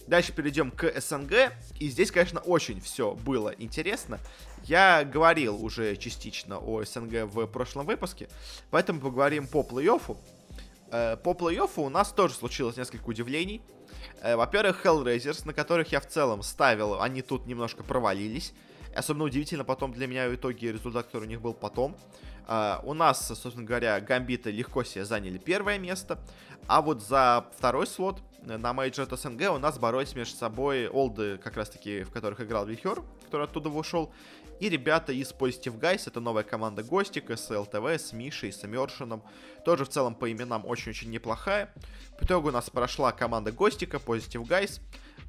Дальше 0.08 0.34
перейдем 0.34 0.72
к 0.72 1.00
СНГ. 1.00 1.54
И 1.80 1.88
здесь, 1.88 2.12
конечно, 2.12 2.42
очень 2.42 2.82
все 2.82 3.14
было 3.14 3.54
интересно. 3.58 4.20
Я 4.64 5.06
говорил 5.06 5.64
уже 5.64 5.96
частично 5.96 6.58
о 6.58 6.84
СНГ 6.84 7.34
в 7.34 7.48
прошлом 7.48 7.86
выпуске, 7.86 8.28
поэтому 8.70 9.00
поговорим 9.00 9.48
по 9.48 9.62
плей-оффу. 9.62 10.18
Э, 10.94 11.18
по 11.18 11.32
плей-оффу 11.32 11.82
у 11.82 11.90
нас 11.90 12.12
тоже 12.14 12.36
случилось 12.36 12.78
несколько 12.78 13.10
удивлений. 13.10 13.64
Э, 14.22 14.36
во-первых, 14.36 14.86
Hellraisers, 14.86 15.46
на 15.48 15.54
которых 15.54 15.92
я 15.92 16.00
в 16.00 16.08
целом 16.08 16.44
ставил, 16.44 17.02
они 17.02 17.24
тут 17.24 17.48
немножко 17.48 17.84
провалились. 17.84 18.54
Особенно 18.96 19.24
удивительно 19.24 19.64
потом 19.64 19.92
для 19.92 20.06
меня 20.06 20.30
в 20.30 20.36
итоге 20.36 20.72
результат, 20.72 21.08
который 21.08 21.24
у 21.24 21.28
них 21.28 21.42
был 21.42 21.56
потом. 21.56 21.98
Uh, 22.46 22.82
у 22.84 22.94
нас, 22.94 23.26
собственно 23.26 23.66
говоря, 23.66 24.02
гамбиты 24.02 24.52
легко 24.52 24.84
себе 24.84 25.06
заняли 25.06 25.38
первое 25.38 25.80
место. 25.80 26.20
А 26.68 26.82
вот 26.82 27.02
за 27.02 27.46
второй 27.58 27.88
слот 27.88 28.22
на 28.42 28.72
Major 28.72 29.16
СНГ 29.16 29.56
у 29.56 29.60
нас 29.60 29.80
боролись 29.80 30.14
между 30.14 30.36
собой 30.36 30.90
олды, 30.90 31.38
как 31.38 31.56
раз 31.56 31.70
таки, 31.70 32.04
в 32.04 32.12
которых 32.12 32.42
играл 32.42 32.66
Вихер, 32.66 33.02
который 33.24 33.46
оттуда 33.46 33.70
вышел, 33.70 34.12
и 34.64 34.70
ребята 34.70 35.12
из 35.12 35.34
Positive 35.34 35.78
Guys, 35.78 36.04
это 36.06 36.22
новая 36.22 36.44
команда 36.44 36.84
Гостика 36.84 37.36
с 37.36 37.50
ЛТВ, 37.50 37.86
с 37.86 38.14
Мишей, 38.14 38.54
с 38.54 38.64
Эмершином. 38.64 39.22
Тоже 39.66 39.84
в 39.84 39.90
целом 39.90 40.16
по 40.16 40.32
именам 40.32 40.66
очень-очень 40.66 41.10
неплохая. 41.10 41.74
В 42.18 42.24
итоге 42.24 42.48
у 42.48 42.52
нас 42.52 42.70
прошла 42.70 43.12
команда 43.12 43.52
Гостика, 43.52 43.98
Positive 43.98 44.48
Guys. 44.48 44.80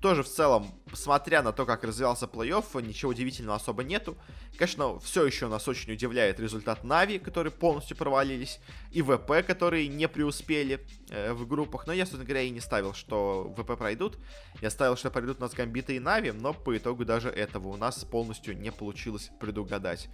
Тоже 0.05 0.23
в 0.23 0.29
целом, 0.29 0.67
смотря 0.93 1.43
на 1.43 1.53
то, 1.53 1.65
как 1.65 1.83
развивался 1.83 2.27
плей-офф, 2.27 2.83
ничего 2.83 3.13
удивительного 3.13 3.57
особо 3.57 3.85
нету. 3.85 4.19
Конечно, 4.59 4.99
все 4.99 5.25
еще 5.25 5.49
нас 5.49 5.67
очень 5.67 5.95
удивляет 5.95 6.39
результат 6.39 6.85
Нави, 6.85 7.19
которые 7.19 7.51
полностью 7.51 7.97
провалились, 7.97 8.61
и 8.93 9.01
ВП, 9.01 9.43
которые 9.47 9.89
не 9.89 10.07
преуспели 10.07 10.87
э, 11.09 11.33
в 11.33 11.49
группах. 11.49 11.87
Но 11.87 11.95
я, 11.95 12.05
собственно 12.05 12.27
говоря, 12.27 12.43
и 12.43 12.51
не 12.51 12.61
ставил, 12.61 12.93
что 12.93 13.51
ВП 13.57 13.79
пройдут. 13.79 14.19
Я 14.61 14.69
ставил, 14.69 14.99
что 14.99 15.11
пройдут 15.11 15.39
у 15.39 15.41
нас 15.41 15.55
Гамбиты 15.55 15.97
и 15.97 16.01
Нави, 16.01 16.33
но 16.33 16.53
по 16.53 16.77
итогу 16.77 17.07
даже 17.07 17.31
этого 17.31 17.69
у 17.69 17.79
нас 17.79 18.05
полностью 18.05 18.59
не 18.59 18.73
получилось 18.73 19.31
предугадать. 19.41 20.11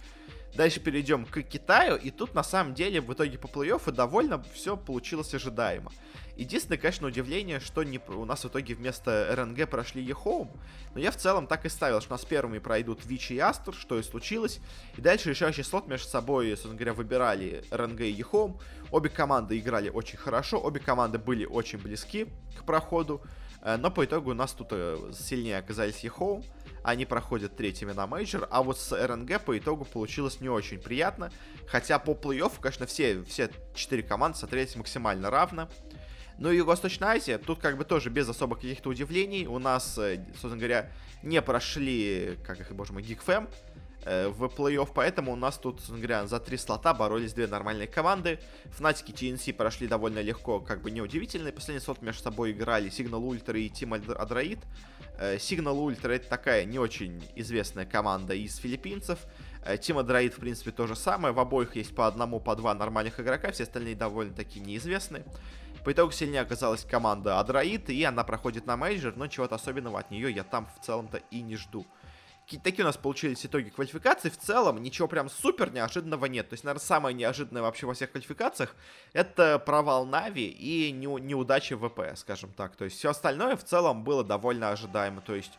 Дальше 0.55 0.79
перейдем 0.79 1.25
к 1.25 1.41
Китаю, 1.43 1.95
и 1.95 2.11
тут 2.11 2.33
на 2.33 2.43
самом 2.43 2.73
деле 2.73 2.99
в 2.99 3.11
итоге 3.13 3.37
по 3.37 3.47
плей-оффу 3.47 3.91
довольно 3.91 4.43
все 4.53 4.75
получилось 4.75 5.33
ожидаемо. 5.33 5.91
Единственное, 6.35 6.77
конечно, 6.77 7.07
удивление, 7.07 7.59
что 7.59 7.83
не, 7.83 7.99
у 8.07 8.25
нас 8.25 8.43
в 8.43 8.47
итоге 8.47 8.73
вместо 8.73 9.33
RNG 9.35 9.69
прошли 9.69 10.01
EHOME. 10.01 10.49
Но 10.93 10.99
я 10.99 11.11
в 11.11 11.17
целом 11.17 11.45
так 11.45 11.65
и 11.65 11.69
ставил, 11.69 12.01
что 12.01 12.13
у 12.13 12.17
нас 12.17 12.25
первыми 12.25 12.59
пройдут 12.59 13.05
Vici 13.05 13.33
и 13.33 13.39
Aster, 13.39 13.73
что 13.73 13.99
и 13.99 14.03
случилось. 14.03 14.59
И 14.97 15.01
дальше 15.01 15.29
решающий 15.29 15.63
слот 15.63 15.87
между 15.87 16.07
собой, 16.07 16.49
собственно 16.51 16.75
говоря, 16.75 16.93
выбирали 16.93 17.63
RNG 17.71 18.01
и 18.01 18.11
EHOME. 18.11 18.59
Обе 18.91 19.09
команды 19.09 19.59
играли 19.59 19.89
очень 19.89 20.17
хорошо, 20.17 20.61
обе 20.61 20.79
команды 20.79 21.17
были 21.17 21.45
очень 21.45 21.77
близки 21.77 22.27
к 22.57 22.63
проходу. 22.65 23.21
Э, 23.61 23.77
но 23.77 23.91
по 23.91 24.03
итогу 24.03 24.31
у 24.31 24.33
нас 24.33 24.53
тут 24.53 24.69
э, 24.71 25.11
сильнее 25.13 25.57
оказались 25.59 25.99
EHOME. 25.99 26.43
Они 26.83 27.05
проходят 27.05 27.55
третьими 27.55 27.91
на 27.91 28.07
мейджор. 28.07 28.47
А 28.51 28.63
вот 28.63 28.79
с 28.79 28.91
RNG 28.91 29.41
по 29.41 29.57
итогу 29.57 29.85
получилось 29.85 30.41
не 30.41 30.49
очень 30.49 30.79
приятно. 30.79 31.31
Хотя 31.67 31.99
по 31.99 32.11
плей-оффу, 32.11 32.59
конечно, 32.59 32.85
все, 32.85 33.23
все 33.23 33.49
четыре 33.75 34.03
команды 34.03 34.37
смотрелись 34.37 34.75
максимально 34.75 35.29
равно. 35.29 35.69
Ну 36.37 36.51
и 36.51 36.57
Юго-Восточная 36.57 37.09
Азия, 37.09 37.37
тут 37.37 37.59
как 37.59 37.77
бы 37.77 37.83
тоже 37.83 38.09
без 38.09 38.27
особых 38.27 38.61
каких-то 38.61 38.89
удивлений. 38.89 39.45
У 39.45 39.59
нас, 39.59 39.97
э, 39.99 40.25
собственно 40.31 40.57
говоря, 40.57 40.91
не 41.21 41.39
прошли, 41.39 42.39
как 42.43 42.59
их, 42.59 42.71
боже 42.71 42.93
мой, 42.93 43.03
Geek 43.03 43.28
Fam 43.28 43.47
э, 43.47 43.70
в 44.05 44.45
плей-офф, 44.45 44.89
поэтому 44.93 45.33
у 45.33 45.35
нас 45.35 45.57
тут, 45.57 45.81
говоря, 45.89 46.25
за 46.27 46.39
три 46.39 46.57
слота 46.57 46.93
боролись 46.93 47.33
две 47.33 47.47
нормальные 47.47 47.87
команды. 47.87 48.39
Фнатики 48.71 49.11
TNC 49.11 49.53
прошли 49.53 49.87
довольно 49.87 50.19
легко, 50.19 50.59
как 50.59 50.81
бы 50.81 50.91
неудивительно. 50.91 51.51
Последний 51.51 51.83
слот 51.83 52.01
между 52.01 52.23
собой 52.23 52.51
играли 52.51 52.89
Cignal 52.89 53.21
Ultra 53.21 53.59
и 53.59 53.69
Team 53.69 53.99
Adroit. 54.03 54.59
Э, 55.17 55.37
Cignal 55.37 55.77
Ultra 55.77 56.11
это 56.13 56.27
такая 56.27 56.65
не 56.65 56.79
очень 56.79 57.23
известная 57.35 57.85
команда 57.85 58.33
из 58.33 58.57
филиппинцев. 58.57 59.19
Team 59.65 60.03
Adroit, 60.03 60.31
в 60.31 60.37
принципе, 60.37 60.71
то 60.71 60.87
же 60.87 60.95
самое. 60.95 61.33
В 61.33 61.39
обоих 61.39 61.75
есть 61.75 61.95
по 61.95 62.07
одному, 62.07 62.39
по 62.39 62.55
два 62.55 62.73
нормальных 62.73 63.19
игрока, 63.19 63.51
все 63.51 63.63
остальные 63.63 63.95
довольно-таки 63.95 64.59
неизвестные. 64.59 65.23
По 65.83 65.91
итогу 65.91 66.11
сильнее 66.11 66.41
оказалась 66.41 66.83
команда 66.83 67.39
Adroit, 67.39 67.89
и 67.89 68.03
она 68.03 68.23
проходит 68.23 68.67
на 68.67 68.77
мейджор, 68.77 69.15
но 69.15 69.27
чего-то 69.27 69.55
особенного 69.55 69.99
от 69.99 70.11
нее 70.11 70.31
я 70.31 70.43
там 70.43 70.67
в 70.67 70.85
целом-то 70.85 71.17
и 71.31 71.41
не 71.41 71.55
жду. 71.55 71.87
Такие 72.57 72.83
у 72.83 72.87
нас 72.87 72.97
получились 72.97 73.45
итоги 73.45 73.69
квалификации. 73.69 74.29
В 74.29 74.37
целом, 74.37 74.81
ничего 74.81 75.07
прям 75.07 75.29
супер 75.29 75.71
неожиданного 75.71 76.25
нет. 76.25 76.49
То 76.49 76.53
есть, 76.53 76.63
наверное, 76.63 76.85
самое 76.85 77.15
неожиданное 77.15 77.61
вообще 77.61 77.85
во 77.85 77.93
всех 77.93 78.11
квалификациях 78.11 78.75
это 79.13 79.59
провал 79.59 80.05
Navi 80.05 80.47
и 80.47 80.91
не, 80.91 81.07
неудача 81.07 81.77
VP, 81.77 82.15
скажем 82.15 82.51
так. 82.53 82.75
То 82.75 82.85
есть, 82.85 82.97
все 82.97 83.09
остальное 83.09 83.55
в 83.55 83.63
целом 83.63 84.03
было 84.03 84.23
довольно 84.23 84.71
ожидаемо. 84.71 85.21
То 85.21 85.35
есть, 85.35 85.53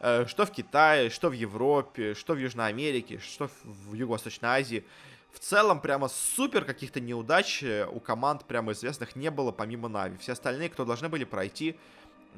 э, 0.00 0.26
что 0.26 0.46
в 0.46 0.50
Китае, 0.50 1.10
что 1.10 1.28
в 1.28 1.32
Европе, 1.32 2.14
что 2.14 2.34
в 2.34 2.38
Южной 2.38 2.68
Америке, 2.68 3.18
что 3.18 3.50
в 3.64 3.94
Юго-Восточной 3.94 4.48
Азии 4.48 4.84
в 5.32 5.40
целом 5.40 5.80
прямо 5.80 6.08
супер 6.08 6.64
каких-то 6.64 7.00
неудач 7.00 7.62
э, 7.62 7.86
у 7.86 8.00
команд 8.00 8.44
прямо 8.44 8.72
известных 8.72 9.16
не 9.16 9.30
было 9.30 9.52
помимо 9.52 9.88
Navi. 9.88 10.16
Все 10.18 10.32
остальные, 10.32 10.70
кто 10.70 10.84
должны 10.84 11.08
были 11.08 11.24
пройти, 11.24 11.76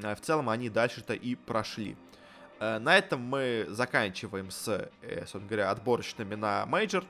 э, 0.02 0.14
в 0.14 0.20
целом 0.20 0.48
они 0.48 0.68
дальше-то 0.68 1.14
и 1.14 1.34
прошли. 1.34 1.96
Э, 2.60 2.78
на 2.78 2.96
этом 2.96 3.20
мы 3.20 3.66
заканчиваем 3.68 4.50
с, 4.50 4.88
собственно 5.20 5.46
говоря, 5.46 5.70
отборочными 5.70 6.34
на 6.34 6.66
мейджор. 6.66 7.04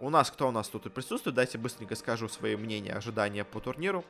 У 0.00 0.10
нас, 0.10 0.30
кто 0.30 0.48
у 0.48 0.50
нас 0.52 0.68
тут 0.68 0.86
и 0.86 0.90
присутствует, 0.90 1.36
дайте 1.36 1.58
быстренько 1.58 1.94
скажу 1.96 2.28
свои 2.28 2.56
мнения, 2.56 2.92
ожидания 2.92 3.44
по 3.44 3.60
турниру. 3.60 4.04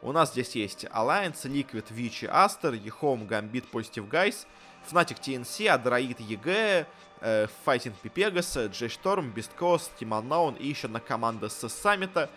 У 0.00 0.12
нас 0.12 0.30
здесь 0.30 0.54
есть 0.54 0.84
Alliance, 0.84 1.42
Liquid, 1.44 1.86
Vici, 1.90 2.30
Aster, 2.30 2.76
EHOME, 2.76 3.24
Gambit, 3.24 3.64
Positive 3.70 4.08
Guys, 4.08 4.46
Fnatic 4.88 5.20
TNC, 5.20 5.66
Adroit, 5.68 6.20
EG, 6.20 6.86
э, 7.20 7.46
Fighting 7.66 8.70
J.Storm, 8.70 9.32
beastcoast, 9.34 9.90
Team 9.98 10.10
Unknown 10.10 10.56
и 10.58 10.68
еще 10.68 10.86
одна 10.86 11.00
команда 11.00 11.48
с 11.48 11.68
саммита. 11.68 12.30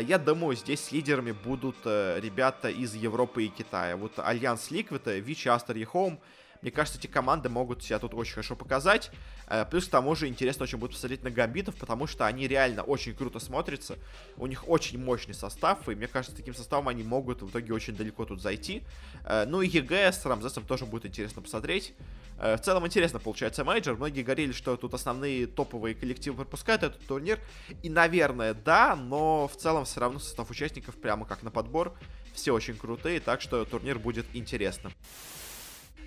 Я 0.00 0.18
думаю, 0.18 0.54
здесь 0.54 0.92
лидерами 0.92 1.32
будут 1.32 1.76
э, 1.84 2.20
ребята 2.20 2.70
из 2.70 2.94
Европы 2.94 3.44
и 3.44 3.48
Китая. 3.48 3.96
Вот 3.96 4.12
Alliance 4.20 4.70
Liquid, 4.70 5.18
Vici, 5.18 5.48
Aster 5.48 5.76
и 5.76 5.84
EHOME 5.84 6.18
мне 6.62 6.70
кажется, 6.70 6.98
эти 6.98 7.06
команды 7.06 7.48
могут 7.48 7.82
себя 7.82 7.98
тут 7.98 8.14
очень 8.14 8.34
хорошо 8.34 8.54
показать. 8.54 9.10
Э, 9.46 9.64
плюс 9.64 9.86
к 9.86 9.90
тому 9.90 10.14
же 10.14 10.28
интересно 10.28 10.64
очень 10.64 10.78
будет 10.78 10.92
посмотреть 10.92 11.22
на 11.22 11.30
гамбитов, 11.30 11.74
потому 11.76 12.06
что 12.06 12.26
они 12.26 12.46
реально 12.46 12.82
очень 12.82 13.14
круто 13.14 13.38
смотрятся. 13.38 13.98
У 14.36 14.46
них 14.46 14.68
очень 14.68 15.02
мощный 15.02 15.34
состав, 15.34 15.88
и 15.88 15.94
мне 15.94 16.06
кажется, 16.06 16.36
таким 16.36 16.54
составом 16.54 16.88
они 16.88 17.02
могут 17.02 17.42
в 17.42 17.48
итоге 17.48 17.72
очень 17.72 17.96
далеко 17.96 18.26
тут 18.26 18.42
зайти. 18.42 18.82
Э, 19.24 19.46
ну 19.46 19.62
и 19.62 19.68
EG 19.68 20.12
с 20.12 20.24
Рамзесом 20.26 20.64
тоже 20.64 20.84
будет 20.84 21.06
интересно 21.06 21.40
посмотреть. 21.40 21.94
Э, 22.38 22.56
в 22.56 22.60
целом 22.60 22.86
интересно 22.86 23.18
получается 23.20 23.64
мейджор. 23.64 23.96
Многие 23.96 24.22
говорили, 24.22 24.52
что 24.52 24.76
тут 24.76 24.92
основные 24.92 25.46
топовые 25.46 25.94
коллективы 25.94 26.36
пропускают 26.38 26.82
этот 26.82 27.06
турнир. 27.06 27.38
И, 27.82 27.88
наверное, 27.88 28.52
да, 28.52 28.96
но 28.96 29.48
в 29.48 29.56
целом 29.56 29.86
все 29.86 30.00
равно 30.00 30.18
состав 30.18 30.50
участников 30.50 30.96
прямо 30.96 31.24
как 31.24 31.42
на 31.42 31.50
подбор. 31.50 31.94
Все 32.34 32.52
очень 32.52 32.76
крутые, 32.76 33.20
так 33.20 33.40
что 33.40 33.64
турнир 33.64 33.98
будет 33.98 34.26
интересным. 34.34 34.92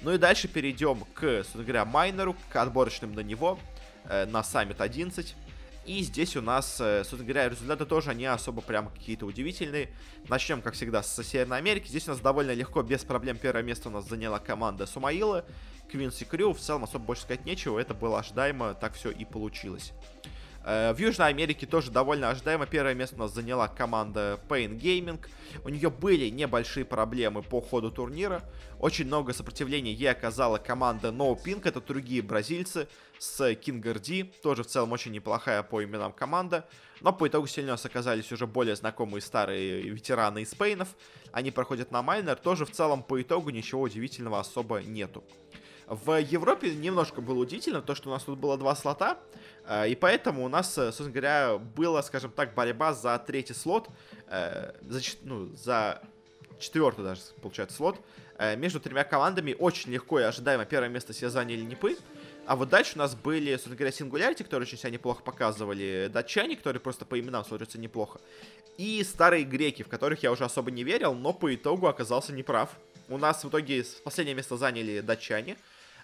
Ну 0.03 0.11
и 0.11 0.17
дальше 0.17 0.49
перейдем 0.49 1.05
к, 1.13 1.21
собственно 1.21 1.63
говоря, 1.63 1.85
майнеру, 1.85 2.35
к 2.49 2.55
отборочным 2.57 3.13
на 3.13 3.21
него, 3.21 3.57
э, 4.05 4.25
на 4.25 4.43
саммит 4.43 4.81
11. 4.81 5.33
И 5.85 6.01
здесь 6.01 6.35
у 6.35 6.41
нас, 6.41 6.79
э, 6.81 7.03
собственно 7.03 7.23
говоря, 7.23 7.49
результаты 7.49 7.85
тоже 7.85 8.13
не 8.13 8.25
особо 8.25 8.61
прям 8.61 8.89
какие-то 8.89 9.25
удивительные. 9.25 9.89
Начнем, 10.27 10.61
как 10.61 10.73
всегда, 10.73 11.03
с 11.03 11.23
Северной 11.23 11.57
Америки. 11.57 11.87
Здесь 11.87 12.07
у 12.07 12.11
нас 12.11 12.19
довольно 12.19 12.51
легко, 12.51 12.81
без 12.83 13.05
проблем, 13.05 13.37
первое 13.37 13.63
место 13.63 13.87
у 13.87 13.91
нас 13.93 14.07
заняла 14.07 14.39
команда 14.39 14.85
Сумаила. 14.85 15.45
Квинси 15.89 16.25
Крю, 16.25 16.53
в 16.53 16.59
целом 16.59 16.83
особо 16.83 17.05
больше 17.05 17.23
сказать 17.23 17.45
нечего, 17.45 17.79
это 17.79 17.93
было 17.93 18.19
ожидаемо, 18.19 18.73
так 18.73 18.95
все 18.95 19.09
и 19.09 19.25
получилось. 19.25 19.93
Э, 20.63 20.93
в 20.93 20.99
Южной 20.99 21.27
Америке 21.27 21.65
тоже 21.65 21.91
довольно 21.91 22.29
ожидаемо. 22.29 22.65
Первое 22.65 22.93
место 22.93 23.15
у 23.15 23.19
нас 23.19 23.33
заняла 23.33 23.67
команда 23.67 24.39
Pain 24.47 24.79
Gaming. 24.79 25.19
У 25.63 25.69
нее 25.69 25.89
были 25.89 26.29
небольшие 26.29 26.85
проблемы 26.85 27.41
по 27.41 27.61
ходу 27.61 27.91
турнира. 27.91 28.41
Очень 28.79 29.05
много 29.05 29.33
сопротивления 29.33 29.93
ей 29.93 30.09
оказала 30.11 30.57
команда 30.57 31.09
No 31.09 31.37
Pink. 31.41 31.67
Это 31.67 31.81
другие 31.81 32.21
бразильцы 32.21 32.87
с 33.19 33.41
RD. 33.41 34.41
Тоже 34.41 34.63
в 34.63 34.67
целом 34.67 34.91
очень 34.93 35.11
неплохая 35.11 35.63
по 35.63 35.83
именам 35.83 36.13
команда. 36.13 36.67
Но 37.01 37.11
по 37.11 37.27
итогу 37.27 37.47
сильно 37.47 37.71
у 37.71 37.73
нас 37.73 37.85
оказались 37.85 38.31
уже 38.31 38.47
более 38.47 38.75
знакомые 38.75 39.21
старые 39.21 39.81
ветераны 39.81 40.43
из 40.43 40.55
Пейнов. 40.55 40.95
Они 41.33 41.51
проходят 41.51 41.91
на 41.91 42.01
майнер. 42.01 42.37
Тоже 42.37 42.65
в 42.65 42.71
целом 42.71 43.03
по 43.03 43.21
итогу 43.21 43.49
ничего 43.49 43.81
удивительного 43.81 44.39
особо 44.39 44.81
нету. 44.81 45.23
В 45.87 46.19
Европе 46.19 46.73
немножко 46.73 47.21
было 47.21 47.39
удивительно 47.39 47.81
то, 47.81 47.93
что 47.93 48.09
у 48.09 48.13
нас 48.13 48.23
тут 48.23 48.39
было 48.39 48.57
два 48.57 48.75
слота, 48.75 49.19
и 49.87 49.95
поэтому 49.95 50.43
у 50.43 50.49
нас, 50.49 50.77
э, 50.77 50.87
собственно 50.87 51.11
говоря, 51.11 51.57
была, 51.57 52.03
скажем 52.03 52.31
так, 52.31 52.53
борьба 52.53 52.93
за 52.93 53.17
третий 53.19 53.53
слот, 53.53 53.87
э, 54.27 54.73
за, 54.81 55.01
ну, 55.23 55.47
за 55.55 56.01
четвертый 56.59 57.03
даже, 57.03 57.21
получается, 57.41 57.75
слот, 57.75 57.99
между 58.57 58.79
тремя 58.79 59.03
командами. 59.03 59.55
Очень 59.57 59.91
легко 59.91 60.19
и 60.19 60.23
ожидаемо 60.23 60.65
первое 60.65 60.89
место 60.89 61.13
себе 61.13 61.29
заняли 61.29 61.61
Непы. 61.61 61.97
А 62.45 62.55
вот 62.55 62.69
дальше 62.69 62.93
у 62.95 62.97
нас 62.97 63.15
были, 63.15 63.51
собственно 63.53 63.75
говоря, 63.75 63.91
Singularity, 63.91 64.43
которые 64.43 64.67
очень 64.67 64.77
себя 64.77 64.89
неплохо 64.89 65.23
показывали, 65.23 66.09
датчане, 66.11 66.57
которые 66.57 66.81
просто 66.81 67.05
по 67.05 67.17
именам 67.17 67.45
смотрятся 67.45 67.79
неплохо, 67.79 68.19
и 68.77 69.01
старые 69.03 69.45
греки, 69.45 69.83
в 69.83 69.87
которых 69.87 70.23
я 70.23 70.31
уже 70.31 70.43
особо 70.43 70.71
не 70.71 70.83
верил, 70.83 71.13
но 71.13 71.31
по 71.31 71.53
итогу 71.55 71.87
оказался 71.87 72.33
неправ. 72.33 72.71
У 73.07 73.17
нас 73.17 73.43
в 73.43 73.49
итоге 73.49 73.85
последнее 74.03 74.35
место 74.35 74.57
заняли 74.57 74.99
датчане, 74.99 75.57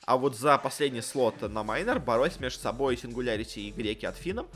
а 0.09 0.17
вот 0.17 0.35
за 0.35 0.57
последний 0.57 1.01
слот 1.01 1.39
на 1.39 1.63
майнер 1.63 1.99
боролись 1.99 2.39
между 2.39 2.59
собой 2.61 2.95
Singularity 2.95 3.59
и 3.59 3.69
греки 3.69 4.07
от 4.07 4.17
Финном. 4.17 4.47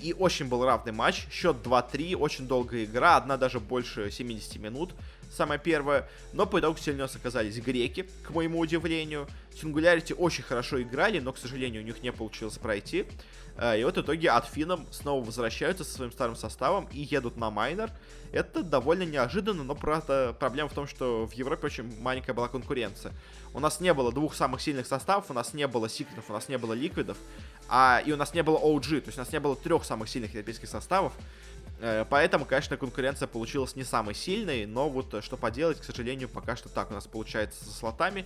И 0.00 0.12
очень 0.12 0.46
был 0.46 0.64
равный 0.64 0.90
матч. 0.90 1.28
Счет 1.30 1.58
2-3, 1.62 2.16
очень 2.16 2.48
долгая 2.48 2.86
игра, 2.86 3.16
одна 3.16 3.36
даже 3.36 3.60
больше 3.60 4.10
70 4.10 4.56
минут 4.56 4.94
самое 5.30 5.60
первое. 5.60 6.08
Но 6.32 6.46
по 6.46 6.60
итогу 6.60 6.78
сильнее 6.78 7.04
оказались 7.04 7.58
греки, 7.58 8.06
к 8.22 8.30
моему 8.30 8.58
удивлению. 8.58 9.26
Сингулярити 9.54 10.12
очень 10.12 10.44
хорошо 10.44 10.82
играли, 10.82 11.18
но, 11.18 11.32
к 11.32 11.38
сожалению, 11.38 11.82
у 11.82 11.84
них 11.84 12.02
не 12.02 12.12
получилось 12.12 12.58
пройти. 12.58 13.06
Э, 13.56 13.78
и 13.78 13.84
вот 13.84 13.96
в 13.96 14.00
итоге 14.00 14.30
от 14.30 14.46
Финном 14.46 14.86
снова 14.90 15.24
возвращаются 15.24 15.84
со 15.84 15.92
своим 15.94 16.12
старым 16.12 16.36
составом 16.36 16.88
и 16.92 17.00
едут 17.00 17.36
на 17.36 17.50
майнер. 17.50 17.90
Это 18.32 18.62
довольно 18.62 19.04
неожиданно, 19.04 19.64
но 19.64 19.74
правда 19.74 20.36
проблема 20.38 20.68
в 20.68 20.74
том, 20.74 20.86
что 20.86 21.26
в 21.26 21.32
Европе 21.32 21.66
очень 21.66 22.00
маленькая 22.00 22.34
была 22.34 22.48
конкуренция. 22.48 23.12
У 23.54 23.60
нас 23.60 23.80
не 23.80 23.94
было 23.94 24.12
двух 24.12 24.34
самых 24.34 24.60
сильных 24.60 24.86
составов, 24.86 25.30
у 25.30 25.32
нас 25.32 25.54
не 25.54 25.66
было 25.66 25.88
Сикретов, 25.88 26.28
у 26.28 26.32
нас 26.32 26.48
не 26.48 26.58
было 26.58 26.74
Ликвидов, 26.74 27.16
а, 27.68 28.02
и 28.04 28.12
у 28.12 28.16
нас 28.16 28.34
не 28.34 28.42
было 28.42 28.58
OG, 28.58 29.00
то 29.00 29.06
есть 29.06 29.16
у 29.16 29.20
нас 29.20 29.32
не 29.32 29.40
было 29.40 29.56
трех 29.56 29.84
самых 29.84 30.08
сильных 30.08 30.32
европейских 30.32 30.68
составов. 30.68 31.14
Э, 31.80 32.04
поэтому, 32.08 32.44
конечно, 32.44 32.76
конкуренция 32.76 33.28
получилась 33.28 33.76
не 33.76 33.84
самой 33.84 34.14
сильной, 34.14 34.66
но 34.66 34.88
вот 34.88 35.12
э, 35.14 35.22
что 35.22 35.36
поделать, 35.36 35.80
к 35.80 35.84
сожалению, 35.84 36.28
пока 36.28 36.56
что 36.56 36.68
так 36.68 36.90
у 36.90 36.94
нас 36.94 37.06
получается 37.06 37.64
со 37.64 37.70
слотами. 37.70 38.24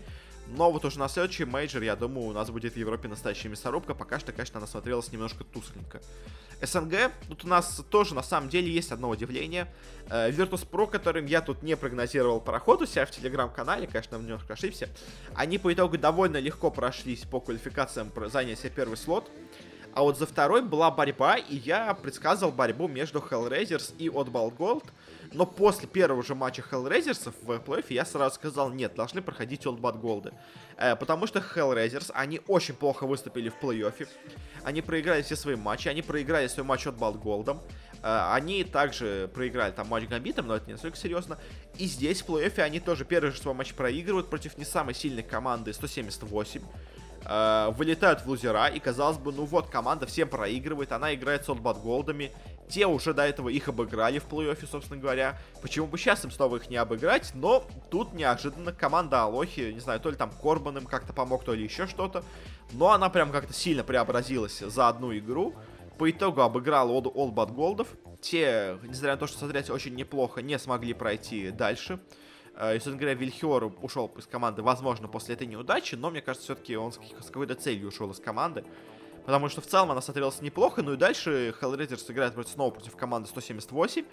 Но 0.48 0.70
вот 0.70 0.84
уже 0.84 0.98
на 0.98 1.08
следующий 1.08 1.44
мейджор, 1.44 1.82
я 1.82 1.94
думаю, 1.94 2.28
у 2.28 2.32
нас 2.32 2.50
будет 2.50 2.74
в 2.74 2.76
Европе 2.76 3.08
настоящая 3.08 3.48
мясорубка. 3.48 3.94
Пока 3.94 4.18
что, 4.18 4.32
конечно, 4.32 4.58
она 4.58 4.66
смотрелась 4.66 5.12
немножко 5.12 5.44
тускленько. 5.44 6.00
СНГ, 6.62 7.12
тут 7.28 7.44
у 7.44 7.48
нас 7.48 7.82
тоже, 7.88 8.14
на 8.14 8.22
самом 8.22 8.50
деле, 8.50 8.70
есть 8.70 8.92
одно 8.92 9.08
удивление. 9.08 9.66
Э, 10.10 10.30
Virtus.pro, 10.30 10.90
которым 10.90 11.26
я 11.26 11.40
тут 11.40 11.62
не 11.62 11.76
прогнозировал 11.76 12.40
проход 12.40 12.82
у 12.82 12.86
себя 12.86 13.06
в 13.06 13.10
телеграм-канале, 13.10 13.86
конечно, 13.86 14.16
немножко 14.16 14.52
ошибся. 14.52 14.88
Они 15.34 15.58
по 15.58 15.72
итогу 15.72 15.96
довольно 15.96 16.38
легко 16.38 16.70
прошлись 16.70 17.20
по 17.22 17.40
квалификациям, 17.40 18.12
заняли 18.28 18.56
себе 18.56 18.70
первый 18.70 18.96
слот. 18.96 19.30
А 19.92 20.02
вот 20.02 20.18
за 20.18 20.26
второй 20.26 20.62
была 20.62 20.90
борьба, 20.90 21.36
и 21.36 21.56
я 21.56 21.92
предсказывал 21.94 22.52
борьбу 22.52 22.86
между 22.86 23.18
Hellraisers 23.18 23.94
и 23.98 24.08
Old 24.08 24.32
But 24.32 24.56
Gold. 24.56 24.84
Но 25.32 25.46
после 25.46 25.88
первого 25.88 26.22
же 26.22 26.34
матча 26.34 26.62
Hellraisers 26.62 27.32
в 27.42 27.58
плей 27.60 27.84
я 27.88 28.04
сразу 28.04 28.36
сказал, 28.36 28.70
нет, 28.70 28.94
должны 28.94 29.22
проходить 29.22 29.66
Old 29.66 29.83
But 29.83 30.00
Gold. 30.00 30.32
Э, 30.76 30.96
потому 30.96 31.26
что 31.26 31.40
Hellraisers, 31.40 32.10
они 32.14 32.40
очень 32.46 32.74
плохо 32.74 33.06
выступили 33.06 33.48
в 33.48 33.54
плей-оффе. 33.60 34.08
Они 34.62 34.82
проиграли 34.82 35.22
все 35.22 35.36
свои 35.36 35.56
матчи, 35.56 35.88
они 35.88 36.02
проиграли 36.02 36.46
свой 36.46 36.64
матч 36.64 36.86
Oddball 36.86 37.20
Gold. 37.20 37.60
Э, 38.02 38.32
они 38.32 38.62
также 38.64 39.28
проиграли 39.34 39.72
там 39.72 39.88
матч 39.88 40.08
Гамбитом, 40.08 40.46
но 40.46 40.56
это 40.56 40.66
не 40.66 40.72
настолько 40.72 40.96
серьезно. 40.96 41.38
И 41.78 41.86
здесь 41.86 42.22
в 42.22 42.28
плей-оффе 42.28 42.62
они 42.62 42.78
тоже 42.78 43.04
первый 43.04 43.30
же 43.30 43.38
свой 43.38 43.54
матч 43.54 43.74
проигрывают 43.74 44.30
против 44.30 44.56
не 44.56 44.64
самой 44.64 44.94
сильной 44.94 45.22
команды 45.22 45.72
178 45.72 46.62
э, 47.24 47.70
вылетают 47.76 48.20
в 48.22 48.26
лузера, 48.26 48.66
и 48.66 48.78
казалось 48.78 49.18
бы, 49.18 49.32
ну 49.32 49.44
вот, 49.44 49.68
команда 49.68 50.06
всем 50.06 50.28
проигрывает, 50.28 50.92
она 50.92 51.14
играет 51.14 51.44
с 51.44 51.48
отбат-голдами, 51.48 52.32
те 52.68 52.86
уже 52.86 53.12
до 53.14 53.26
этого 53.26 53.48
их 53.48 53.68
обыграли 53.68 54.18
в 54.18 54.26
плей-оффе, 54.28 54.66
собственно 54.70 55.00
говоря, 55.00 55.38
почему 55.60 55.86
бы 55.86 55.98
сейчас 55.98 56.24
им 56.24 56.30
снова 56.30 56.56
их 56.56 56.70
не 56.70 56.76
обыграть, 56.76 57.32
но 57.34 57.66
тут 57.90 58.12
неожиданно 58.12 58.72
команда 58.72 59.22
Алохи, 59.22 59.72
не 59.72 59.80
знаю, 59.80 60.00
то 60.00 60.10
ли 60.10 60.16
там 60.16 60.30
Корбан 60.30 60.78
им 60.78 60.86
как-то 60.86 61.12
помог, 61.12 61.44
то 61.44 61.52
ли 61.52 61.64
еще 61.64 61.86
что-то, 61.86 62.22
но 62.72 62.90
она 62.90 63.10
прям 63.10 63.32
как-то 63.32 63.52
сильно 63.52 63.82
преобразилась 63.82 64.60
за 64.60 64.88
одну 64.88 65.16
игру, 65.16 65.54
по 65.98 66.10
итогу 66.10 66.40
обыграла 66.40 66.92
All 66.92 67.34
But 67.34 67.52
Голдов, 67.52 67.88
те, 68.22 68.78
несмотря 68.82 69.12
на 69.12 69.16
то, 69.18 69.26
что 69.26 69.38
смотреть 69.38 69.68
очень 69.68 69.94
неплохо, 69.94 70.40
не 70.40 70.58
смогли 70.58 70.94
пройти 70.94 71.50
дальше, 71.50 71.98
и, 72.60 72.74
собственно 72.74 72.98
говоря, 72.98 73.14
Вильхиор 73.14 73.72
ушел 73.80 74.10
из 74.18 74.26
команды, 74.26 74.62
возможно, 74.62 75.08
после 75.08 75.34
этой 75.34 75.46
неудачи, 75.46 75.94
но 75.94 76.10
мне 76.10 76.20
кажется, 76.20 76.44
все-таки 76.44 76.76
он 76.76 76.92
с 76.92 76.98
какой-то 77.26 77.54
целью 77.54 77.88
ушел 77.88 78.10
из 78.10 78.20
команды. 78.20 78.64
Потому 79.24 79.48
что 79.48 79.60
в 79.60 79.66
целом 79.66 79.90
она 79.90 80.00
смотрелась 80.00 80.40
неплохо, 80.40 80.82
ну 80.82 80.94
и 80.94 80.96
дальше 80.96 81.54
Hellraisers 81.60 82.10
играет 82.10 82.34
против, 82.34 82.50
снова 82.50 82.70
против 82.70 82.96
команды 82.96 83.28
178. 83.28 84.04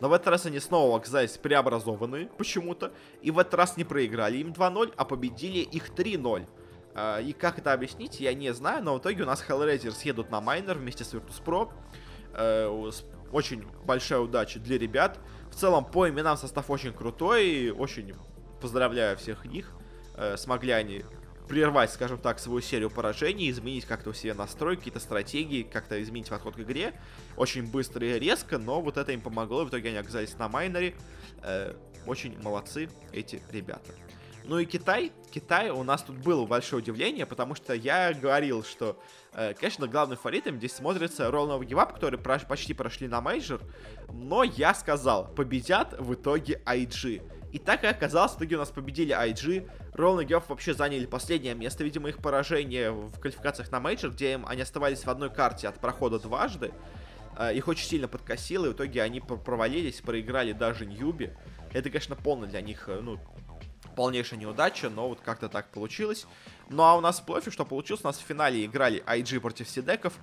Но 0.00 0.08
в 0.08 0.12
этот 0.12 0.28
раз 0.28 0.46
они 0.46 0.58
снова 0.58 0.96
оказались 0.96 1.38
преобразованы 1.38 2.28
почему-то. 2.38 2.92
И 3.22 3.30
в 3.30 3.38
этот 3.38 3.54
раз 3.54 3.76
не 3.76 3.84
проиграли 3.84 4.38
им 4.38 4.52
2-0, 4.52 4.94
а 4.96 5.04
победили 5.04 5.58
их 5.58 5.90
3-0. 5.90 6.46
Э, 6.94 7.22
и 7.22 7.32
как 7.32 7.58
это 7.58 7.72
объяснить, 7.72 8.20
я 8.20 8.34
не 8.34 8.52
знаю, 8.52 8.82
но 8.82 8.94
в 8.94 8.98
итоге 8.98 9.22
у 9.22 9.26
нас 9.26 9.44
Hellraisers 9.46 9.98
едут 10.04 10.30
на 10.30 10.40
майнер 10.40 10.78
вместе 10.78 11.04
с 11.04 11.14
Virtus.pro. 11.14 11.70
Э, 12.34 12.90
очень 13.32 13.64
большая 13.84 14.20
удача 14.20 14.58
для 14.60 14.78
ребят. 14.78 15.18
В 15.50 15.56
целом, 15.56 15.84
по 15.84 16.08
именам 16.08 16.36
состав 16.36 16.70
очень 16.70 16.92
крутой. 16.92 17.70
Очень 17.70 18.14
поздравляю 18.60 19.16
всех 19.16 19.44
них. 19.44 19.72
Э, 20.16 20.36
смогли 20.36 20.72
они 20.72 21.04
прервать, 21.48 21.92
скажем 21.92 22.18
так, 22.18 22.38
свою 22.38 22.60
серию 22.60 22.90
поражений, 22.90 23.50
изменить 23.50 23.84
как-то 23.84 24.10
у 24.10 24.12
себя 24.14 24.34
настрой, 24.34 24.76
какие-то 24.76 25.00
стратегии, 25.00 25.62
как-то 25.62 26.02
изменить 26.02 26.28
подход 26.28 26.56
к 26.56 26.60
игре. 26.60 26.94
Очень 27.36 27.70
быстро 27.70 28.06
и 28.06 28.18
резко, 28.18 28.58
но 28.58 28.80
вот 28.80 28.96
это 28.96 29.12
им 29.12 29.20
помогло. 29.20 29.62
И 29.62 29.64
в 29.66 29.68
итоге 29.68 29.90
они 29.90 29.98
оказались 29.98 30.36
на 30.38 30.48
майнере. 30.48 30.94
Э, 31.42 31.74
очень 32.06 32.40
молодцы 32.42 32.88
эти 33.12 33.42
ребята. 33.50 33.92
Ну 34.46 34.58
и 34.58 34.66
Китай. 34.66 35.12
Китай 35.30 35.70
у 35.70 35.82
нас 35.82 36.02
тут 36.02 36.16
было 36.18 36.44
большое 36.44 36.82
удивление, 36.82 37.24
потому 37.26 37.54
что 37.54 37.74
я 37.74 38.12
говорил, 38.12 38.62
что, 38.62 39.00
э, 39.32 39.54
конечно, 39.54 39.88
главным 39.88 40.18
фаворитом 40.18 40.58
здесь 40.58 40.74
смотрится 40.74 41.24
Roll 41.24 41.48
No 41.48 41.60
Give 41.60 41.92
которые 41.92 42.20
прош 42.20 42.42
почти 42.42 42.74
прошли 42.74 43.08
на 43.08 43.20
мейджор, 43.20 43.62
но 44.12 44.44
я 44.44 44.74
сказал, 44.74 45.28
победят 45.34 45.98
в 45.98 46.14
итоге 46.14 46.62
IG. 46.66 47.22
И 47.52 47.58
так 47.58 47.84
и 47.84 47.86
оказалось, 47.86 48.32
в 48.32 48.36
итоге 48.36 48.56
у 48.56 48.58
нас 48.58 48.70
победили 48.70 49.14
IG. 49.14 49.68
Royal 49.94 50.18
Never 50.18 50.26
Give 50.26 50.38
Up 50.38 50.44
вообще 50.48 50.74
заняли 50.74 51.06
последнее 51.06 51.54
место, 51.54 51.82
видимо, 51.82 52.10
их 52.10 52.18
поражение 52.18 52.92
в 52.92 53.18
квалификациях 53.18 53.72
на 53.72 53.80
мейджор, 53.80 54.10
где 54.10 54.34
им, 54.34 54.46
они 54.46 54.60
оставались 54.60 55.04
в 55.04 55.08
одной 55.08 55.30
карте 55.30 55.68
от 55.68 55.80
прохода 55.80 56.18
дважды. 56.18 56.72
Э, 57.38 57.54
их 57.54 57.66
очень 57.66 57.86
сильно 57.86 58.08
подкосило, 58.08 58.66
и 58.66 58.68
в 58.68 58.72
итоге 58.74 59.02
они 59.02 59.20
провалились, 59.20 60.00
проиграли 60.00 60.52
даже 60.52 60.84
Ньюби. 60.84 61.30
Это, 61.72 61.90
конечно, 61.90 62.14
полно 62.14 62.46
для 62.46 62.60
них, 62.60 62.88
э, 62.88 63.00
ну, 63.00 63.18
полнейшая 63.96 64.38
неудача, 64.38 64.90
но 64.90 65.08
вот 65.08 65.20
как-то 65.20 65.48
так 65.48 65.70
получилось. 65.70 66.26
Ну 66.68 66.82
а 66.82 66.94
у 66.94 67.00
нас 67.00 67.20
в 67.20 67.24
плей 67.24 67.40
что 67.50 67.64
получилось? 67.64 68.02
У 68.04 68.06
нас 68.06 68.18
в 68.18 68.22
финале 68.22 68.64
играли 68.64 69.02
IG 69.06 69.40
против 69.40 69.68
Сидеков. 69.68 70.14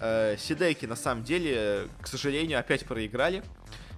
Э, 0.00 0.36
Сидеки, 0.38 0.86
на 0.86 0.96
самом 0.96 1.24
деле, 1.24 1.88
к 2.00 2.06
сожалению, 2.06 2.58
опять 2.58 2.84
проиграли. 2.84 3.42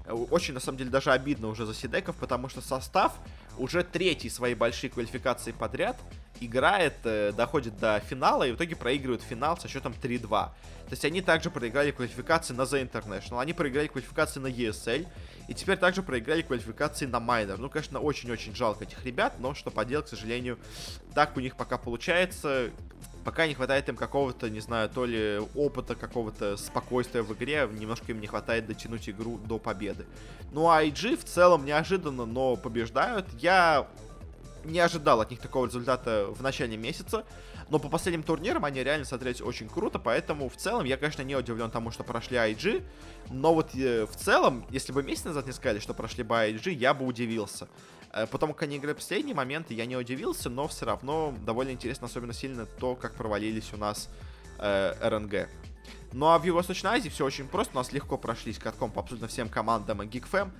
Э, 0.07 0.13
очень, 0.13 0.55
на 0.55 0.61
самом 0.61 0.79
деле, 0.79 0.91
даже 0.91 1.13
обидно 1.13 1.49
уже 1.49 1.67
за 1.67 1.75
Сидеков, 1.75 2.17
потому 2.17 2.49
что 2.49 2.61
состав 2.61 3.19
уже 3.61 3.85
третий 3.85 4.31
свои 4.31 4.55
большие 4.55 4.91
квалификации 4.91 5.53
подряд 5.53 5.97
играет, 6.41 6.95
э, 7.05 7.33
доходит 7.33 7.79
до 7.79 8.01
финала 8.01 8.45
и 8.45 8.53
в 8.53 8.57
итоге 8.57 8.75
проигрывает 8.75 9.23
финал 9.23 9.59
со 9.59 9.69
счетом 9.69 9.93
3-2. 9.93 10.29
То 10.29 10.93
есть 10.93 11.05
они 11.05 11.21
также 11.21 11.51
проиграли 11.51 11.91
квалификации 11.91 12.55
на 12.55 12.63
The 12.63 12.91
International, 12.91 13.41
они 13.41 13.53
проиграли 13.53 13.87
квалификации 13.87 14.41
на 14.41 14.47
ESL, 14.47 15.07
и 15.47 15.55
теперь 15.55 15.77
также 15.77 16.03
проиграли 16.03 16.43
квалификации 16.43 17.07
на 17.07 17.21
майнер. 17.21 17.59
Ну, 17.59 17.69
конечно, 17.69 18.01
очень-очень 18.01 18.55
жалко 18.55 18.85
этих 18.85 19.05
ребят, 19.05 19.35
но 19.39 19.55
что 19.55 19.71
поделать, 19.71 20.07
к 20.07 20.09
сожалению, 20.09 20.59
так 21.15 21.37
у 21.37 21.41
них 21.41 21.55
пока 21.57 21.77
получается. 21.77 22.71
Пока 23.25 23.47
не 23.47 23.55
хватает 23.55 23.89
им 23.89 23.97
какого-то, 23.97 24.49
не 24.49 24.61
знаю, 24.61 24.89
то 24.89 25.05
ли 25.05 25.41
опыта, 25.55 25.95
какого-то 25.95 26.57
спокойствия 26.57 27.23
в 27.23 27.33
игре, 27.35 27.69
немножко 27.71 28.13
им 28.13 28.21
не 28.21 28.27
хватает 28.27 28.67
дотянуть 28.67 29.09
игру 29.09 29.39
до 29.39 29.59
победы. 29.59 30.07
Ну, 30.53 30.71
а 30.71 30.83
IG 30.83 31.17
в 31.19 31.25
целом 31.25 31.65
неожиданно, 31.65 32.25
но 32.25 32.57
побеждают. 32.57 33.27
Я 33.39 33.87
не 34.65 34.81
ожидал 34.81 35.21
от 35.21 35.31
них 35.31 35.41
такого 35.41 35.67
результата 35.67 36.27
в 36.31 36.43
начале 36.43 36.77
месяца. 36.77 37.25
Но 37.71 37.79
по 37.79 37.89
последним 37.89 38.25
турнирам 38.25 38.65
они 38.65 38.83
реально 38.83 39.05
смотрелись 39.05 39.41
очень 39.41 39.69
круто, 39.69 40.01
поэтому 40.01 40.49
в 40.49 40.57
целом 40.57 40.85
я, 40.85 40.97
конечно, 40.97 41.23
не 41.23 41.37
удивлен 41.37 41.71
тому, 41.71 41.93
что 41.93 42.03
прошли 42.03 42.37
IG. 42.37 42.83
Но 43.31 43.55
вот 43.55 43.75
э, 43.77 44.07
в 44.07 44.17
целом, 44.17 44.65
если 44.71 44.93
бы 44.93 45.05
месяц 45.05 45.25
назад 45.25 45.47
не 45.47 45.53
сказали, 45.53 45.79
что 45.79 45.95
прошли 45.95 46.25
бы 46.25 46.35
IG, 46.35 46.73
я 46.73 46.95
бы 46.95 47.07
удивился. 47.07 47.69
Э, 48.13 48.27
потому 48.27 48.55
как 48.55 48.65
они 48.65 48.77
играли 48.77 48.95
последние 48.95 49.35
моменты, 49.35 49.75
я 49.75 49.87
не 49.87 49.97
удивился, 49.97 50.51
но 50.51 50.69
все 50.69 50.87
равно 50.87 51.35
довольно 51.45 51.71
интересно, 51.71 52.07
особенно 52.07 52.33
сильно 52.33 52.67
то, 52.67 52.95
как 52.95 53.15
провалились 53.15 53.73
у 53.73 53.77
нас 53.77 54.09
э, 54.59 54.95
RNG. 55.09 55.49
Ну 56.13 56.27
а 56.27 56.39
в 56.39 56.45
Юго-Восточной 56.45 56.91
Азии 56.91 57.09
все 57.09 57.25
очень 57.25 57.47
просто, 57.47 57.75
у 57.75 57.77
нас 57.77 57.93
легко 57.93 58.19
прошлись 58.19 58.59
катком 58.59 58.91
по 58.91 59.01
абсолютно 59.01 59.29
всем 59.29 59.49
командам 59.49 60.03
и 60.03 60.07
Geek 60.07 60.32
Fam 60.32 60.51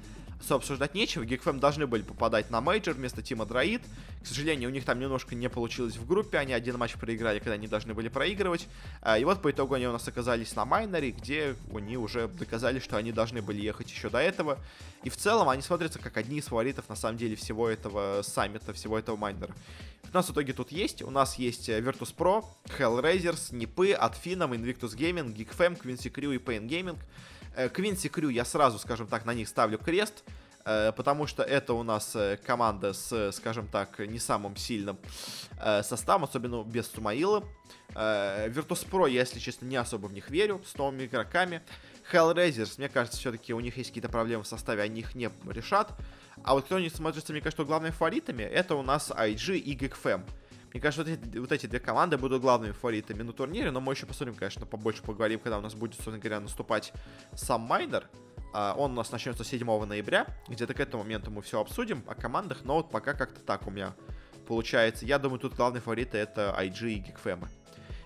особо 0.41 0.59
обсуждать 0.59 0.95
нечего. 0.95 1.23
Geek 1.23 1.43
Fam 1.43 1.59
должны 1.59 1.87
были 1.87 2.03
попадать 2.03 2.51
на 2.51 2.61
мейджор 2.61 2.95
вместо 2.95 3.23
Team 3.23 3.47
Adroit. 3.47 3.83
К 4.23 4.27
сожалению, 4.27 4.69
у 4.71 4.73
них 4.73 4.85
там 4.85 4.99
немножко 4.99 5.35
не 5.35 5.49
получилось 5.49 5.97
в 5.97 6.07
группе. 6.07 6.39
Они 6.39 6.53
один 6.53 6.79
матч 6.79 6.95
проиграли, 6.95 7.39
когда 7.39 7.53
они 7.55 7.69
должны 7.69 7.95
были 7.95 8.09
проигрывать. 8.09 8.67
А, 9.03 9.19
и 9.19 9.25
вот 9.25 9.43
по 9.43 9.51
итогу 9.51 9.75
они 9.75 9.87
у 9.87 9.93
нас 9.93 10.07
оказались 10.09 10.55
на 10.57 10.65
майнере, 10.65 11.11
где 11.11 11.55
они 11.75 11.97
уже 11.97 12.29
доказали, 12.29 12.79
что 12.81 12.97
они 12.97 13.13
должны 13.13 13.43
были 13.43 13.61
ехать 13.61 13.91
еще 13.91 14.11
до 14.11 14.19
этого. 14.19 14.59
И 15.05 15.11
в 15.11 15.17
целом 15.17 15.49
они 15.49 15.63
смотрятся 15.63 15.99
как 15.99 16.17
одни 16.17 16.39
из 16.39 16.47
фаворитов, 16.47 16.89
на 16.89 16.97
самом 16.97 17.17
деле, 17.17 17.37
всего 17.37 17.69
этого 17.69 18.23
саммита, 18.23 18.73
всего 18.73 18.99
этого 18.99 19.17
майнера. 19.17 19.55
У 20.13 20.17
нас 20.17 20.29
в 20.29 20.33
итоге 20.33 20.53
тут 20.53 20.73
есть. 20.73 21.03
У 21.03 21.11
нас 21.11 21.37
есть 21.37 21.69
э, 21.69 21.81
Virtus.pro, 21.81 22.45
Hellraisers, 22.79 23.55
Нипы, 23.55 23.93
Atfinum, 23.93 24.57
Invictus 24.57 24.97
Gaming, 24.97 25.35
Geekfam, 25.35 25.81
Quincy 25.81 26.13
Crew 26.13 26.35
и 26.35 26.39
Pain 26.39 26.67
Gaming. 26.67 26.99
Квинси 27.73 28.09
Крю 28.09 28.29
я 28.29 28.45
сразу, 28.45 28.79
скажем 28.79 29.07
так, 29.07 29.25
на 29.25 29.35
них 29.35 29.49
ставлю 29.49 29.79
крест. 29.79 30.25
э, 30.65 30.93
потому 30.93 31.27
что 31.27 31.43
это 31.43 31.73
у 31.73 31.83
нас 31.83 32.15
э, 32.15 32.39
команда 32.45 32.93
с, 32.93 33.33
скажем 33.33 33.67
так, 33.67 33.99
не 33.99 34.19
самым 34.19 34.57
сильным 34.57 34.99
э, 35.59 35.83
составом, 35.83 36.25
особенно 36.25 36.63
без 36.63 36.87
Сумаила. 36.87 37.45
Virtus.pro, 37.93 39.11
я, 39.11 39.21
если 39.21 39.41
честно, 39.41 39.67
не 39.67 39.77
особо 39.77 40.07
в 40.07 40.13
них 40.13 40.31
верю, 40.31 40.63
с 40.65 40.77
новыми 40.77 41.07
игроками. 41.07 41.61
Hellraisers, 42.13 42.75
мне 42.79 42.89
кажется, 42.89 43.19
все-таки 43.19 43.53
у 43.53 43.59
них 43.59 43.77
есть 43.77 43.91
какие-то 43.91 44.09
проблемы 44.09 44.45
в 44.45 44.47
составе, 44.47 44.83
они 44.83 45.01
их 45.01 45.17
не 45.17 45.31
решат. 45.49 45.93
А 46.45 46.55
вот 46.55 46.65
кто 46.67 46.79
не 46.79 46.89
смотрится, 46.89 47.33
мне 47.33 47.41
кажется, 47.41 47.65
главными 47.65 47.93
фаворитами, 47.93 48.43
это 48.43 48.75
у 48.75 48.83
нас 48.83 49.11
IG 49.11 49.59
и 49.59 49.77
GigFam. 49.77 50.23
Мне 50.73 50.81
кажется, 50.81 51.03
вот 51.03 51.19
эти, 51.19 51.39
вот 51.39 51.53
эти 51.53 51.67
две 51.67 51.81
команды 51.81 52.17
будут 52.17 52.43
главными 52.43 52.73
фаворитами 52.73 53.23
на 53.23 53.33
турнире, 53.33 53.71
но 53.71 53.81
мы 53.81 53.93
еще 53.93 54.07
посмотрим, 54.07 54.37
конечно, 54.37 54.67
побольше 54.67 55.03
поговорим, 55.03 55.41
когда 55.41 55.59
у 55.59 55.61
нас 55.61 55.75
будет, 55.75 55.95
собственно 55.95 56.19
говоря, 56.19 56.41
наступать 56.41 56.93
сам 57.35 57.63
Майнер. 57.63 58.09
А, 58.53 58.75
он 58.77 58.93
у 58.93 58.95
нас 58.95 59.11
начнется 59.11 59.45
7 59.45 59.85
ноября, 59.85 60.27
где-то 60.49 60.75
к 60.75 60.81
этому 60.81 61.03
моменту 61.03 61.31
мы 61.31 61.43
все 61.43 61.61
обсудим 61.61 62.05
о 62.07 62.15
командах, 62.15 62.65
но 62.65 62.77
вот 62.77 62.91
пока 62.91 63.15
как-то 63.15 63.41
так 63.41 63.67
у 63.67 63.71
меня 63.71 63.95
получается. 64.47 65.07
Я 65.07 65.19
думаю, 65.19 65.41
тут 65.41 65.55
главные 65.55 65.81
фавориты 65.81 66.19
это 66.19 66.55
IG 66.59 66.91
и 66.91 67.01
GeekFam. 67.01 67.47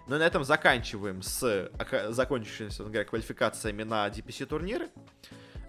Ну 0.07 0.17
и 0.17 0.19
на 0.19 0.25
этом 0.25 0.45
заканчиваем 0.45 1.23
с 1.23 1.71
закончившимися, 2.11 2.85
говоря, 2.85 3.05
квалификациями 3.05 3.83
на 3.83 4.09
DPC 4.09 4.47
турниры. 4.47 4.89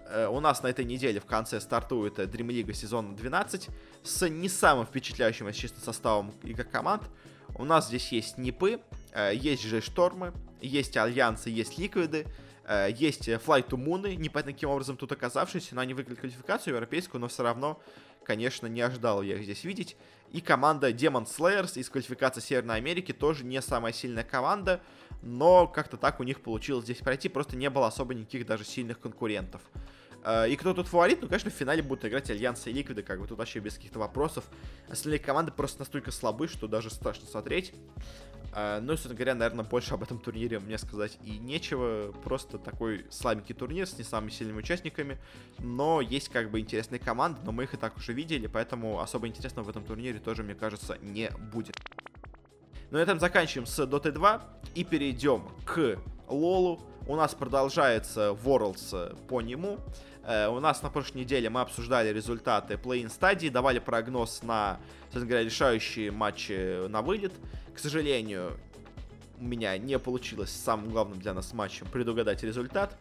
Э, 0.08 0.28
у 0.28 0.40
нас 0.40 0.62
на 0.62 0.68
этой 0.68 0.84
неделе 0.84 1.20
в 1.20 1.26
конце 1.26 1.60
стартует 1.60 2.18
Dream 2.18 2.48
League 2.48 2.72
сезон 2.72 3.16
12 3.16 3.68
с 4.02 4.28
не 4.28 4.48
самым 4.48 4.86
впечатляющим, 4.86 5.50
честно, 5.52 5.80
составом 5.80 6.32
игр 6.42 6.64
команд. 6.64 7.02
У 7.54 7.64
нас 7.64 7.88
здесь 7.88 8.12
есть 8.12 8.38
Нипы, 8.38 8.80
э, 9.12 9.34
есть 9.34 9.62
же 9.62 9.80
Штормы, 9.80 10.32
есть 10.60 10.96
Альянсы, 10.96 11.50
есть 11.50 11.78
Ликвиды, 11.78 12.26
Э, 12.66 12.88
есть 12.90 13.28
Flight 13.28 13.68
to 13.68 13.78
Moon, 13.78 14.16
непонятно 14.16 14.52
каким 14.52 14.70
образом 14.70 14.96
тут 14.96 15.12
оказавшись, 15.12 15.70
но 15.70 15.80
они 15.80 15.94
выиграли 15.94 16.16
квалификацию 16.16 16.74
европейскую, 16.74 17.20
но 17.20 17.28
все 17.28 17.44
равно, 17.44 17.80
конечно, 18.24 18.66
не 18.66 18.80
ожидал 18.80 19.22
я 19.22 19.36
их 19.36 19.44
здесь 19.44 19.62
видеть. 19.62 19.96
И 20.32 20.40
команда 20.40 20.90
Demon 20.90 21.26
Slayers 21.26 21.78
из 21.78 21.88
квалификации 21.88 22.40
Северной 22.40 22.76
Америки 22.76 23.12
тоже 23.12 23.44
не 23.44 23.62
самая 23.62 23.92
сильная 23.92 24.24
команда, 24.24 24.80
но 25.22 25.66
как-то 25.66 25.96
так 25.96 26.20
у 26.20 26.22
них 26.22 26.40
получилось 26.40 26.84
здесь 26.84 26.98
пройти, 26.98 27.28
просто 27.28 27.56
не 27.56 27.70
было 27.70 27.86
особо 27.86 28.14
никаких 28.14 28.46
даже 28.46 28.64
сильных 28.64 29.00
конкурентов. 29.00 29.62
Э, 30.26 30.48
и 30.48 30.56
кто 30.56 30.74
тут 30.74 30.88
фаворит? 30.88 31.22
Ну, 31.22 31.28
конечно, 31.28 31.50
в 31.50 31.54
финале 31.54 31.82
будут 31.82 32.04
играть 32.04 32.28
Альянсы 32.30 32.70
и 32.70 32.72
Ликвиды, 32.72 33.02
как 33.02 33.20
бы 33.20 33.26
тут 33.28 33.38
вообще 33.38 33.60
без 33.60 33.74
каких-то 33.74 34.00
вопросов. 34.00 34.44
Остальные 34.90 35.20
команды 35.20 35.52
просто 35.52 35.78
настолько 35.78 36.10
слабы, 36.10 36.48
что 36.48 36.66
даже 36.66 36.90
страшно 36.90 37.26
смотреть. 37.26 37.72
Э, 38.52 38.80
ну, 38.80 38.92
собственно 38.92 39.14
говоря, 39.14 39.34
наверное, 39.36 39.64
больше 39.64 39.94
об 39.94 40.02
этом 40.02 40.18
турнире 40.18 40.58
мне 40.58 40.78
сказать 40.78 41.16
и 41.22 41.38
нечего. 41.38 42.12
Просто 42.24 42.58
такой 42.58 43.06
слабенький 43.10 43.54
турнир 43.54 43.86
с 43.86 43.96
не 43.98 44.04
самыми 44.04 44.30
сильными 44.30 44.58
участниками. 44.58 45.18
Но 45.60 46.00
есть 46.00 46.28
как 46.28 46.50
бы 46.50 46.58
интересные 46.58 46.98
команды, 46.98 47.40
но 47.44 47.52
мы 47.52 47.62
их 47.62 47.74
и 47.74 47.76
так 47.76 47.96
уже 47.96 48.12
видели, 48.12 48.48
поэтому 48.48 49.00
особо 49.00 49.28
интересного 49.28 49.66
в 49.66 49.68
этом 49.68 49.84
турнире 49.84 50.18
тоже, 50.18 50.42
мне 50.42 50.56
кажется, 50.56 50.98
не 51.00 51.30
будет. 51.52 51.76
Ну, 52.90 52.98
на 52.98 53.02
этом 53.02 53.18
заканчиваем 53.18 53.66
с 53.66 53.78
Dota 53.80 54.12
2 54.12 54.42
и 54.76 54.84
перейдем 54.84 55.42
к 55.64 55.98
Лолу. 56.28 56.80
У 57.08 57.16
нас 57.16 57.34
продолжается 57.34 58.36
Worlds 58.44 59.16
по 59.26 59.40
нему. 59.40 59.80
Э, 60.24 60.46
у 60.46 60.60
нас 60.60 60.82
на 60.82 60.90
прошлой 60.90 61.22
неделе 61.22 61.50
мы 61.50 61.62
обсуждали 61.62 62.12
результаты 62.12 62.76
плей-ин 62.76 63.10
стадии, 63.10 63.48
давали 63.48 63.80
прогноз 63.80 64.44
на, 64.44 64.78
собственно 65.06 65.26
говоря, 65.26 65.44
решающие 65.44 66.12
матчи 66.12 66.86
на 66.86 67.02
вылет. 67.02 67.32
К 67.74 67.80
сожалению, 67.80 68.56
у 69.40 69.44
меня 69.44 69.76
не 69.78 69.98
получилось 69.98 70.50
самым 70.50 70.90
главным 70.90 71.18
для 71.18 71.34
нас 71.34 71.52
матчем 71.52 71.86
предугадать 71.92 72.42
результат. 72.42 72.96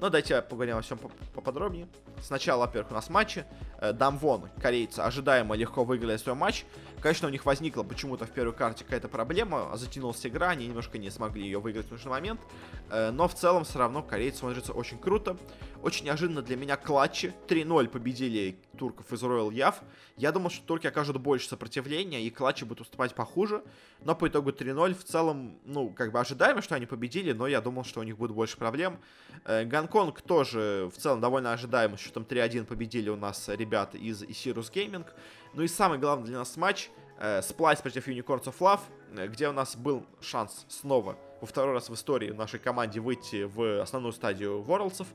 Но 0.00 0.08
давайте 0.08 0.40
поговорим 0.42 0.76
о 0.76 0.82
всем 0.82 0.98
поподробнее. 1.34 1.88
Сначала, 2.22 2.66
во-первых, 2.66 2.92
у 2.92 2.94
нас 2.94 3.10
матчи. 3.10 3.44
Э, 3.80 3.92
Дамвон, 3.92 4.48
корейцы, 4.62 5.00
ожидаемо 5.00 5.56
легко 5.56 5.84
выиграли 5.84 6.16
свой 6.16 6.34
матч. 6.36 6.64
Конечно, 7.04 7.28
у 7.28 7.30
них 7.30 7.44
возникла 7.44 7.82
почему-то 7.82 8.24
в 8.24 8.30
первой 8.30 8.54
карте 8.54 8.82
какая-то 8.82 9.08
проблема, 9.08 9.76
затянулась 9.76 10.24
игра, 10.24 10.48
они 10.48 10.66
немножко 10.66 10.96
не 10.96 11.10
смогли 11.10 11.42
ее 11.42 11.60
выиграть 11.60 11.88
в 11.88 11.90
нужный 11.90 12.10
момент. 12.10 12.40
Э, 12.88 13.10
но 13.10 13.28
в 13.28 13.34
целом 13.34 13.64
все 13.64 13.78
равно 13.78 14.02
корейцы 14.02 14.38
смотрятся 14.38 14.72
очень 14.72 14.96
круто. 14.96 15.36
Очень 15.84 16.06
неожиданно 16.06 16.40
для 16.40 16.56
меня 16.56 16.78
клатчи. 16.78 17.34
3-0 17.46 17.88
победили 17.88 18.56
турков 18.78 19.12
из 19.12 19.22
Royal 19.22 19.52
Яв. 19.52 19.82
Я 20.16 20.32
думал, 20.32 20.48
что 20.48 20.64
турки 20.64 20.86
окажут 20.86 21.18
больше 21.18 21.46
сопротивления, 21.46 22.22
и 22.22 22.30
клатчи 22.30 22.64
будут 22.64 22.80
уступать 22.80 23.14
похуже. 23.14 23.62
Но 24.00 24.14
по 24.14 24.26
итогу 24.26 24.48
3-0 24.48 24.94
в 24.94 25.04
целом, 25.04 25.58
ну, 25.66 25.90
как 25.90 26.10
бы 26.10 26.20
ожидаемо, 26.20 26.62
что 26.62 26.74
они 26.74 26.86
победили, 26.86 27.32
но 27.32 27.46
я 27.46 27.60
думал, 27.60 27.84
что 27.84 28.00
у 28.00 28.02
них 28.02 28.16
будет 28.16 28.30
больше 28.30 28.56
проблем. 28.56 28.98
Э, 29.44 29.66
Гонконг 29.66 30.22
тоже 30.22 30.90
в 30.90 30.98
целом 30.98 31.20
довольно 31.20 31.52
ожидаемо, 31.52 31.98
там 32.14 32.22
3-1 32.22 32.64
победили 32.64 33.10
у 33.10 33.16
нас 33.16 33.50
ребята 33.50 33.98
из 33.98 34.22
Isirus 34.22 34.72
Gaming. 34.72 35.04
Ну 35.52 35.64
и 35.64 35.68
самый 35.68 35.98
главный 35.98 36.28
для 36.28 36.38
нас 36.38 36.56
матч 36.56 36.88
э, 37.18 37.40
Splice 37.40 37.82
против 37.82 38.08
Unicorns 38.08 38.44
of 38.44 38.56
Love, 38.58 38.80
э, 39.18 39.28
где 39.28 39.50
у 39.50 39.52
нас 39.52 39.76
был 39.76 40.06
шанс 40.22 40.64
снова 40.70 41.18
во 41.42 41.46
второй 41.46 41.74
раз 41.74 41.90
в 41.90 41.94
истории 41.94 42.30
нашей 42.30 42.58
команде 42.58 43.00
выйти 43.00 43.42
в 43.42 43.82
основную 43.82 44.14
стадию 44.14 44.64
Worlds'ов. 44.66 45.08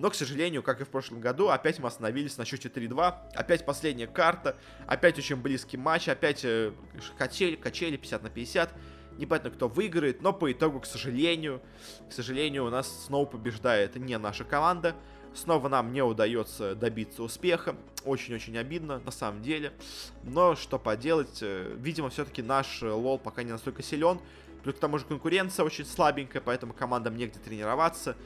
Но, 0.00 0.08
к 0.08 0.14
сожалению, 0.14 0.62
как 0.62 0.80
и 0.80 0.84
в 0.84 0.88
прошлом 0.88 1.20
году, 1.20 1.50
опять 1.50 1.78
мы 1.78 1.88
остановились 1.88 2.38
на 2.38 2.46
счете 2.46 2.70
3-2. 2.70 3.34
Опять 3.34 3.66
последняя 3.66 4.06
карта. 4.06 4.56
Опять 4.86 5.18
очень 5.18 5.36
близкий 5.36 5.76
матч. 5.76 6.08
Опять 6.08 6.40
э, 6.42 6.72
качели, 7.18 7.54
качели 7.56 7.98
50 7.98 8.22
на 8.22 8.30
50. 8.30 8.72
Непонятно, 9.18 9.50
кто 9.50 9.68
выиграет. 9.68 10.22
Но 10.22 10.32
по 10.32 10.50
итогу, 10.50 10.80
к 10.80 10.86
сожалению, 10.86 11.60
к 12.08 12.14
сожалению, 12.14 12.64
у 12.64 12.70
нас 12.70 13.04
снова 13.04 13.26
побеждает 13.26 13.94
не 13.96 14.16
наша 14.16 14.44
команда. 14.44 14.96
Снова 15.34 15.68
нам 15.68 15.92
не 15.92 16.00
удается 16.00 16.74
добиться 16.74 17.22
успеха. 17.22 17.76
Очень-очень 18.06 18.56
обидно, 18.56 19.00
на 19.00 19.10
самом 19.10 19.42
деле. 19.42 19.74
Но 20.22 20.56
что 20.56 20.78
поделать, 20.78 21.40
э, 21.42 21.76
видимо, 21.76 22.08
все-таки 22.08 22.40
наш 22.40 22.80
лол 22.80 23.18
пока 23.18 23.42
не 23.42 23.52
настолько 23.52 23.82
силен. 23.82 24.18
Плюс 24.62 24.76
к 24.76 24.78
тому 24.78 24.98
же 24.98 25.04
конкуренция 25.04 25.64
очень 25.64 25.84
слабенькая, 25.84 26.40
поэтому 26.40 26.72
командам 26.72 27.16
негде 27.16 27.38
тренироваться. 27.38 28.16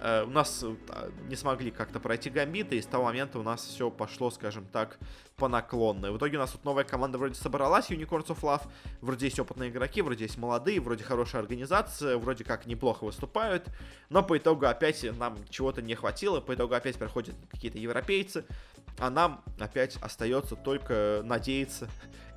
Э, 0.00 0.24
у 0.24 0.30
нас 0.30 0.64
э, 0.64 1.10
не 1.28 1.36
смогли 1.36 1.70
как-то 1.70 2.00
пройти 2.00 2.30
гамбиты, 2.30 2.76
и 2.76 2.82
с 2.82 2.86
того 2.86 3.04
момента 3.04 3.38
у 3.38 3.42
нас 3.42 3.64
все 3.64 3.90
пошло, 3.90 4.30
скажем 4.30 4.66
так, 4.66 4.98
по 5.36 5.46
наклонной. 5.46 6.10
В 6.10 6.16
итоге 6.16 6.38
у 6.38 6.40
нас 6.40 6.52
тут 6.52 6.64
новая 6.64 6.84
команда 6.84 7.18
вроде 7.18 7.34
собралась, 7.34 7.90
Unicorns 7.90 8.28
of 8.28 8.40
Love, 8.40 8.62
вроде 9.02 9.26
есть 9.26 9.38
опытные 9.38 9.70
игроки, 9.70 10.00
вроде 10.00 10.24
есть 10.24 10.38
молодые, 10.38 10.80
вроде 10.80 11.04
хорошая 11.04 11.42
организация, 11.42 12.16
вроде 12.16 12.44
как 12.44 12.66
неплохо 12.66 13.04
выступают, 13.04 13.68
но 14.08 14.22
по 14.22 14.38
итогу 14.38 14.66
опять 14.66 15.04
нам 15.18 15.36
чего-то 15.50 15.82
не 15.82 15.94
хватило, 15.94 16.40
по 16.40 16.54
итогу 16.54 16.74
опять 16.74 16.96
приходят 16.96 17.34
какие-то 17.50 17.78
европейцы, 17.78 18.44
а 19.00 19.10
нам 19.10 19.42
опять 19.58 19.96
остается 19.96 20.56
только 20.56 21.22
надеяться 21.24 21.88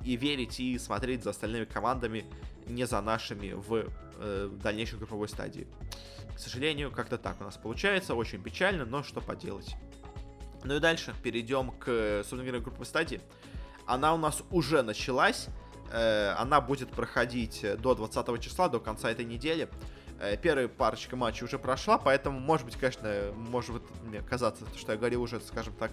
и 0.02 0.16
верить, 0.16 0.58
и 0.60 0.78
смотреть 0.78 1.22
за 1.22 1.30
остальными 1.30 1.64
командами, 1.66 2.24
не 2.66 2.86
за 2.86 3.00
нашими 3.00 3.52
в 3.52 3.84
э, 4.18 4.50
дальнейшей 4.62 4.98
групповой 4.98 5.28
стадии. 5.28 5.66
К 6.34 6.38
сожалению, 6.38 6.90
как-то 6.90 7.18
так 7.18 7.40
у 7.40 7.44
нас 7.44 7.56
получается. 7.56 8.14
Очень 8.14 8.42
печально, 8.42 8.84
но 8.84 9.02
что 9.02 9.20
поделать. 9.20 9.76
Ну 10.64 10.76
и 10.76 10.80
дальше 10.80 11.14
перейдем 11.22 11.70
к, 11.72 12.22
собственно 12.24 12.60
групповой 12.60 12.86
стадии. 12.86 13.20
Она 13.86 14.14
у 14.14 14.16
нас 14.16 14.42
уже 14.50 14.82
началась. 14.82 15.48
Э, 15.92 16.34
она 16.38 16.62
будет 16.62 16.90
проходить 16.90 17.64
до 17.78 17.94
20 17.94 18.40
числа, 18.40 18.68
до 18.68 18.80
конца 18.80 19.10
этой 19.10 19.26
недели. 19.26 19.68
Э, 20.18 20.36
первая 20.36 20.68
парочка 20.68 21.16
матчей 21.16 21.44
уже 21.44 21.58
прошла, 21.58 21.98
поэтому, 21.98 22.40
может 22.40 22.64
быть, 22.64 22.76
конечно, 22.76 23.32
может 23.36 23.82
мне 24.02 24.22
казаться, 24.22 24.64
что 24.76 24.92
я 24.92 24.98
говорил 24.98 25.22
уже, 25.22 25.40
скажем 25.40 25.74
так, 25.74 25.92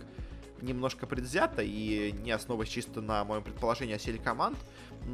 немножко 0.62 1.08
предвзято 1.08 1.62
и 1.62 2.12
не 2.12 2.32
основываясь 2.32 2.69
чисто 2.69 3.02
на 3.02 3.24
моем 3.24 3.43
предположении 3.43 3.95
о 3.95 4.00
силе 4.00 4.19
команд, 4.19 4.58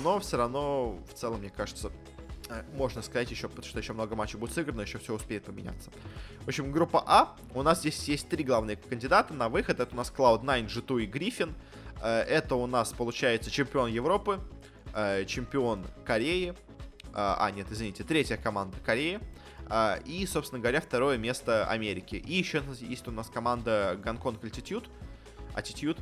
но 0.01 0.19
все 0.19 0.38
равно, 0.38 0.99
в 1.10 1.13
целом, 1.13 1.39
мне 1.39 1.49
кажется, 1.49 1.91
Э, 2.49 2.63
можно 2.73 3.01
сказать 3.01 3.29
еще, 3.31 3.47
потому 3.49 3.67
что 3.67 3.79
еще 3.79 3.93
много 3.93 4.15
матчей 4.15 4.39
будет 4.39 4.53
сыграно, 4.53 4.81
еще 4.81 4.97
все 4.97 5.13
успеет 5.13 5.43
поменяться. 5.43 5.89
В 6.41 6.47
общем, 6.47 6.71
группа 6.71 7.03
А, 7.05 7.36
у 7.53 7.62
нас 7.62 7.79
здесь 7.79 8.07
есть 8.07 8.29
три 8.29 8.43
главные 8.43 8.77
кандидата 8.77 9.33
на 9.33 9.49
выход. 9.49 9.79
Это 9.79 9.93
у 9.93 9.97
нас 9.97 10.13
Cloud9, 10.15 10.67
G2 10.67 11.03
и 11.03 11.05
Гриффин. 11.05 11.53
Э, 12.01 12.21
это 12.21 12.55
у 12.55 12.67
нас, 12.67 12.93
получается, 12.93 13.51
чемпион 13.51 13.89
Европы, 13.89 14.39
э, 14.93 15.25
чемпион 15.25 15.86
Кореи. 16.05 16.53
А, 17.19 17.49
нет, 17.49 17.67
извините, 17.71 18.03
третья 18.03 18.38
команда 18.38 18.77
Кореи. 18.86 19.19
И, 20.05 20.25
собственно 20.27 20.62
говоря, 20.62 20.79
второе 20.79 21.17
место 21.17 21.65
Америки. 21.65 22.15
И 22.15 22.36
еще 22.36 22.62
есть 22.79 23.07
у 23.07 23.12
нас 23.12 23.27
команда 23.27 23.99
Гонконг 24.01 24.43
Altitude. 24.43 24.88
Attitude, 25.57 25.97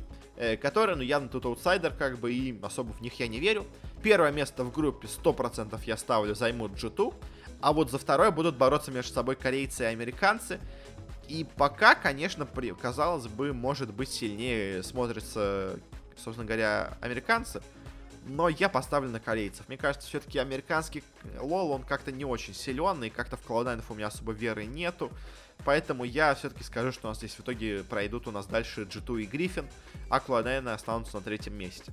которая, 0.58 0.96
ну, 0.96 1.02
явно 1.02 1.28
тут 1.28 1.46
аутсайдер, 1.46 1.92
как 1.94 2.18
бы, 2.18 2.32
и 2.32 2.58
особо 2.62 2.92
в 2.92 3.00
них 3.00 3.18
я 3.20 3.28
не 3.28 3.40
верю. 3.40 3.64
Первое 4.02 4.30
место 4.30 4.62
в 4.64 4.72
группе 4.72 5.08
100% 5.08 5.80
я 5.86 5.96
ставлю 5.96 6.34
займут 6.34 6.72
G2, 6.72 7.14
а 7.60 7.72
вот 7.72 7.90
за 7.90 7.98
второе 7.98 8.30
будут 8.30 8.56
бороться 8.56 8.90
между 8.90 9.12
собой 9.14 9.34
корейцы 9.36 9.84
и 9.84 9.86
американцы. 9.86 10.60
И 11.28 11.46
пока, 11.56 11.94
конечно, 11.94 12.46
при, 12.46 12.72
казалось 12.72 13.26
бы, 13.26 13.52
может 13.52 13.92
быть 13.92 14.10
сильнее 14.10 14.82
смотрятся, 14.82 15.80
собственно 16.16 16.46
говоря, 16.46 16.98
американцы. 17.00 17.62
но 18.26 18.48
я 18.48 18.68
поставлю 18.68 19.10
на 19.10 19.20
корейцев. 19.20 19.68
Мне 19.68 19.78
кажется, 19.78 20.08
все-таки 20.08 20.38
американский 20.38 21.02
лол, 21.40 21.70
он 21.70 21.82
как-то 21.82 22.12
не 22.12 22.24
очень 22.24 22.54
силен, 22.54 23.02
и 23.04 23.10
как-то 23.10 23.36
в 23.36 23.46
cloud 23.48 23.82
у 23.88 23.94
меня 23.94 24.08
особо 24.08 24.32
веры 24.32 24.66
нету. 24.66 25.10
Поэтому 25.64 26.04
я 26.04 26.34
все-таки 26.34 26.62
скажу, 26.62 26.92
что 26.92 27.08
у 27.08 27.10
нас 27.10 27.18
здесь 27.18 27.34
в 27.34 27.40
итоге 27.40 27.82
пройдут 27.82 28.28
у 28.28 28.30
нас 28.30 28.46
дальше 28.46 28.82
G2 28.82 29.22
и 29.22 29.26
Гриффин, 29.26 29.66
а 30.08 30.18
cloud 30.18 30.68
останутся 30.68 31.16
на 31.16 31.22
третьем 31.22 31.54
месте. 31.54 31.92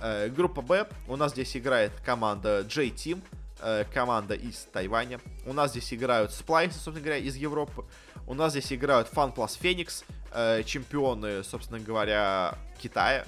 Э, 0.00 0.28
группа 0.28 0.60
Б. 0.60 0.86
У 1.08 1.16
нас 1.16 1.32
здесь 1.32 1.56
играет 1.56 1.92
команда 2.04 2.66
J-Team, 2.68 3.22
э, 3.60 3.84
команда 3.92 4.34
из 4.34 4.66
Тайваня. 4.72 5.20
У 5.46 5.52
нас 5.52 5.70
здесь 5.70 5.92
играют 5.94 6.32
Splice, 6.32 6.72
собственно 6.72 7.00
говоря, 7.00 7.18
из 7.18 7.36
Европы. 7.36 7.84
У 8.26 8.34
нас 8.34 8.52
здесь 8.52 8.72
играют 8.72 9.08
Fun 9.10 9.34
Plus 9.34 9.58
Phoenix, 9.60 10.04
э, 10.32 10.62
чемпионы, 10.64 11.42
собственно 11.44 11.80
говоря, 11.80 12.58
Китая. 12.78 13.24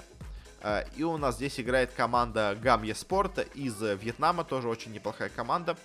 Э, 0.61 0.83
и 0.95 1.03
у 1.03 1.17
нас 1.17 1.35
здесь 1.35 1.59
играет 1.59 1.91
команда 1.93 2.57
Гамье 2.61 2.93
Спорта 2.93 3.41
из 3.41 3.81
Вьетнама, 3.81 4.43
тоже 4.43 4.67
очень 4.67 4.91
неплохая 4.91 5.29
команда. 5.29 5.77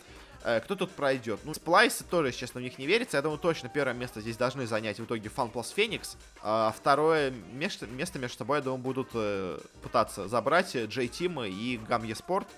Э, 0.45 0.61
кто 0.61 0.75
тут 0.75 0.91
пройдет? 0.93 1.41
Ну, 1.45 1.55
Сплайсы 1.55 2.05
тоже, 2.05 2.33
честно, 2.33 2.61
в 2.61 2.65
них 2.65 2.79
не 2.79 2.87
верится. 2.87 3.17
Я 3.17 3.23
думаю, 3.23 3.39
точно 3.39 3.69
первое 3.69 3.95
место 3.95 4.21
здесь 4.21 4.37
должны 4.37 4.67
занять 4.67 4.99
в 4.99 5.05
итоге 5.05 5.29
Fun 5.29 5.53
Plus 5.53 5.75
Phoenix. 5.75 6.17
А 6.43 6.75
второе 6.77 7.31
место, 7.31 7.87
место 7.87 8.19
между 8.19 8.39
собой, 8.39 8.59
я 8.59 8.63
думаю, 8.63 8.83
будут 8.83 9.11
э, 9.15 9.59
пытаться 9.83 10.29
забрать 10.29 10.75
J-Team 10.75 11.49
и 11.49 11.79
Гамье 11.89 12.15
Спорт. 12.15 12.49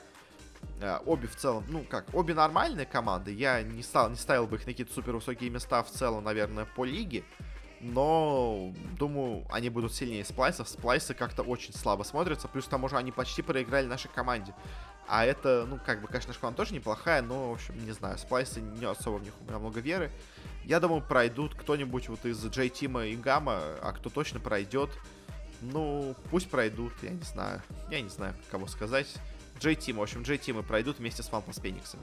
Обе 1.04 1.28
в 1.28 1.36
целом, 1.36 1.62
ну 1.68 1.84
как, 1.88 2.06
обе 2.14 2.32
нормальные 2.32 2.86
команды. 2.86 3.32
Я 3.32 3.62
не, 3.62 3.82
стал, 3.82 4.08
не 4.08 4.16
ставил 4.16 4.46
бы 4.46 4.56
их 4.56 4.62
на 4.66 4.72
какие-то 4.72 4.92
супер 4.94 5.12
высокие 5.12 5.50
места 5.50 5.82
в 5.82 5.90
целом, 5.90 6.24
наверное, 6.24 6.64
по 6.64 6.84
лиге 6.84 7.22
но 7.84 8.72
думаю, 8.98 9.44
они 9.50 9.68
будут 9.68 9.94
сильнее 9.94 10.24
сплайсов. 10.24 10.68
Сплайсы 10.68 11.12
как-то 11.12 11.42
очень 11.42 11.74
слабо 11.74 12.02
смотрятся, 12.02 12.48
плюс 12.48 12.64
к 12.64 12.68
тому 12.68 12.88
же 12.88 12.96
они 12.96 13.12
почти 13.12 13.42
проиграли 13.42 13.86
нашей 13.86 14.08
команде. 14.08 14.54
А 15.06 15.24
это, 15.24 15.66
ну, 15.68 15.78
как 15.84 16.00
бы, 16.00 16.08
конечно, 16.08 16.32
команда 16.34 16.58
тоже 16.58 16.74
неплохая, 16.74 17.22
но, 17.22 17.50
в 17.50 17.54
общем, 17.54 17.74
не 17.84 17.92
знаю, 17.92 18.18
сплайсы 18.18 18.60
не 18.60 18.84
особо 18.86 19.18
в 19.18 19.22
них 19.22 19.32
у 19.40 19.44
меня 19.44 19.58
много 19.58 19.80
веры. 19.80 20.10
Я 20.64 20.80
думаю, 20.80 21.02
пройдут 21.02 21.54
кто-нибудь 21.54 22.08
вот 22.08 22.24
из 22.24 22.42
J-Тима 22.42 23.06
и 23.06 23.16
Гамма, 23.16 23.60
а 23.82 23.92
кто 23.92 24.08
точно 24.08 24.40
пройдет, 24.40 24.90
ну, 25.60 26.14
пусть 26.30 26.50
пройдут, 26.50 26.92
я 27.02 27.10
не 27.10 27.22
знаю. 27.22 27.62
Я 27.90 28.00
не 28.00 28.08
знаю, 28.08 28.34
кого 28.50 28.66
сказать. 28.66 29.08
J-Team, 29.60 29.94
в 29.94 30.02
общем, 30.02 30.22
J-Team 30.22 30.62
пройдут 30.62 30.98
вместе 30.98 31.22
с 31.22 31.28
Фанпас 31.28 31.58
Фениксами. 31.60 32.02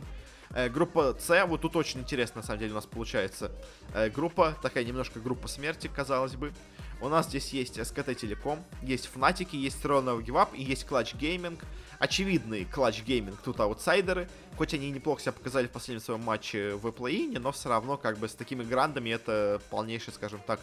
Э, 0.53 0.69
группа 0.69 1.15
С, 1.19 1.45
вот 1.45 1.61
тут 1.61 1.75
очень 1.75 2.01
интересно, 2.01 2.41
на 2.41 2.47
самом 2.47 2.59
деле, 2.59 2.71
у 2.71 2.75
нас 2.75 2.85
получается 2.85 3.51
э, 3.93 4.09
группа, 4.09 4.57
такая 4.61 4.83
немножко 4.83 5.19
группа 5.19 5.47
смерти, 5.47 5.89
казалось 5.93 6.35
бы. 6.35 6.53
У 7.01 7.09
нас 7.09 7.27
здесь 7.27 7.49
есть 7.49 7.79
SKT 7.79 8.15
Telecom, 8.15 8.59
есть 8.83 9.09
Fnatic, 9.13 9.55
есть 9.55 9.83
Throne 9.83 10.05
of 10.05 10.23
Give 10.23 10.35
Up 10.35 10.55
и 10.55 10.61
есть 10.61 10.85
Clutch 10.85 11.17
Gaming. 11.17 11.59
Очевидный 12.01 12.63
Clutch 12.63 13.05
Gaming, 13.05 13.37
тут 13.45 13.59
аутсайдеры. 13.59 14.27
Хоть 14.57 14.73
они 14.73 14.89
неплохо 14.89 15.21
себя 15.21 15.33
показали 15.33 15.67
в 15.67 15.69
последнем 15.69 16.03
своем 16.03 16.23
матче 16.23 16.73
в 16.73 16.91
плей 16.91 17.37
но 17.37 17.51
все 17.51 17.69
равно 17.69 17.95
как 17.95 18.17
бы 18.17 18.27
с 18.27 18.33
такими 18.33 18.63
грандами 18.63 19.11
это 19.11 19.61
полнейший, 19.69 20.11
скажем 20.11 20.41
так, 20.47 20.59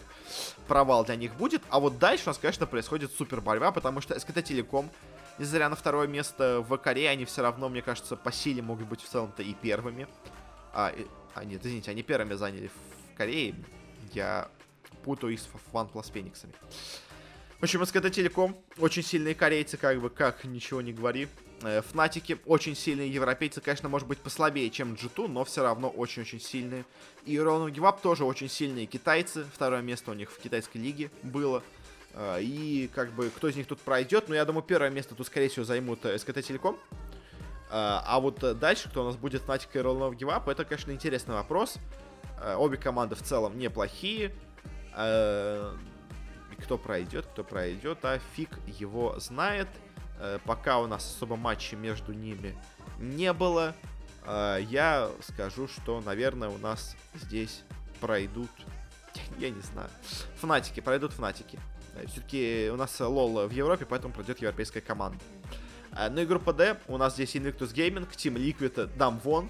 провал 0.67 1.05
для 1.05 1.15
них 1.15 1.35
будет. 1.37 1.63
А 1.69 1.79
вот 1.79 2.01
дальше 2.01 2.25
у 2.27 2.31
нас, 2.31 2.39
конечно, 2.39 2.67
происходит 2.67 3.13
супер 3.13 3.41
борьба, 3.41 3.71
потому 3.71 4.01
что 4.01 4.15
SKT 4.15 4.43
Telecom 4.43 4.91
несмотря 5.39 5.69
на 5.69 5.77
второе 5.77 6.09
место 6.09 6.65
в 6.69 6.77
Корее, 6.77 7.11
они 7.11 7.25
все 7.25 7.43
равно, 7.43 7.69
мне 7.69 7.83
кажется, 7.83 8.17
по 8.17 8.33
силе 8.33 8.61
могут 8.61 8.89
быть 8.89 9.01
в 9.01 9.09
целом-то 9.09 9.45
и 9.45 9.55
первыми. 9.55 10.09
А, 10.73 10.89
и, 10.89 11.07
а, 11.35 11.45
нет, 11.45 11.65
извините, 11.65 11.93
они 11.93 12.03
первыми 12.03 12.35
заняли 12.35 12.67
в 12.67 13.17
Корее. 13.17 13.55
Я 14.13 14.49
путаю 15.05 15.35
их 15.35 15.41
с 15.41 15.49
OnePlus 15.73 16.13
Фениксами. 16.13 16.53
В 17.59 17.65
общем, 17.65 17.85
СКТ 17.85 18.13
Телеком, 18.13 18.57
очень 18.79 19.03
сильные 19.03 19.35
корейцы, 19.35 19.77
как 19.77 20.01
бы, 20.01 20.11
как 20.11 20.45
ничего 20.45 20.81
не 20.81 20.93
говори. 20.93 21.27
Э, 21.63 21.83
Фнатики, 21.83 22.39
очень 22.47 22.77
сильные 22.77 23.13
европейцы, 23.13 23.61
конечно, 23.61 23.89
может 23.89 24.07
быть 24.07 24.19
послабее, 24.19 24.71
чем 24.71 24.95
G2, 24.95 25.27
но 25.27 25.45
все 25.45 25.65
равно 25.65 25.89
очень-очень 25.89 26.41
сильные. 26.41 26.85
И 27.27 27.37
Рону 27.37 27.69
Гивап 27.69 28.01
тоже 28.01 28.25
очень 28.25 28.49
сильные 28.49 28.87
китайцы, 28.87 29.45
второе 29.53 29.83
место 29.83 30.13
у 30.13 30.15
них 30.15 30.31
в 30.31 30.39
китайской 30.39 30.77
лиге 30.77 31.11
было. 31.25 31.65
А, 32.15 32.39
и 32.39 32.89
как 32.95 33.11
бы 33.11 33.29
кто 33.31 33.49
из 33.49 33.57
них 33.57 33.67
тут 33.67 33.81
пройдет, 33.81 34.29
ну 34.29 34.37
я 34.37 34.45
думаю 34.45 34.63
первое 34.63 34.91
место 34.91 35.17
тут 35.17 35.27
скорее 35.27 35.49
всего 35.49 35.65
займут 35.65 36.05
э, 36.05 36.17
СКТ 36.17 36.45
Телеком. 36.45 36.79
А, 37.71 38.21
вот 38.21 38.41
э, 38.45 38.55
дальше, 38.55 38.89
кто 38.89 39.03
у 39.03 39.07
нас 39.07 39.17
будет 39.17 39.43
Fnatic 39.43 39.69
и 39.75 39.79
Give 39.79 40.33
Up, 40.33 40.49
это, 40.49 40.65
конечно, 40.65 40.93
интересный 40.93 41.35
вопрос. 41.35 41.75
Обе 42.57 42.77
команды 42.77 43.17
в 43.17 43.23
целом 43.23 43.59
неплохие. 43.59 44.33
Кто 46.63 46.77
пройдет, 46.77 47.27
кто 47.27 47.45
пройдет, 47.45 47.99
а 48.03 48.19
фиг 48.35 48.59
его 48.67 49.19
знает. 49.19 49.69
Пока 50.45 50.81
у 50.81 50.89
нас 50.89 51.05
особо 51.05 51.37
матчей 51.37 51.77
между 51.77 52.13
ними 52.13 52.57
не 52.99 53.33
было. 53.33 53.75
Я 54.27 55.11
скажу, 55.23 55.69
что, 55.69 56.01
наверное, 56.01 56.49
у 56.49 56.59
нас 56.59 56.97
здесь 57.15 57.63
пройдут... 58.01 58.51
Я 59.39 59.51
не 59.51 59.61
знаю. 59.61 59.89
Фнатики, 60.41 60.81
пройдут 60.81 61.13
фнатики. 61.13 61.59
Э, 61.95 62.07
Все-таки 62.07 62.71
у 62.73 62.77
нас 62.77 62.99
лол 63.01 63.47
в 63.47 63.51
Европе, 63.53 63.87
поэтому 63.87 64.13
пройдет 64.13 64.41
европейская 64.41 64.81
команда. 64.81 65.19
Э, 65.93 66.09
ну 66.11 66.21
и 66.21 66.27
группа 66.27 66.53
D, 66.53 66.79
у 66.89 66.97
нас 66.97 67.15
здесь 67.15 67.35
Invictus 67.35 67.75
Gaming, 67.75 68.09
Team 68.11 68.37
Liquid, 68.37 68.97
Damwon. 68.97 69.49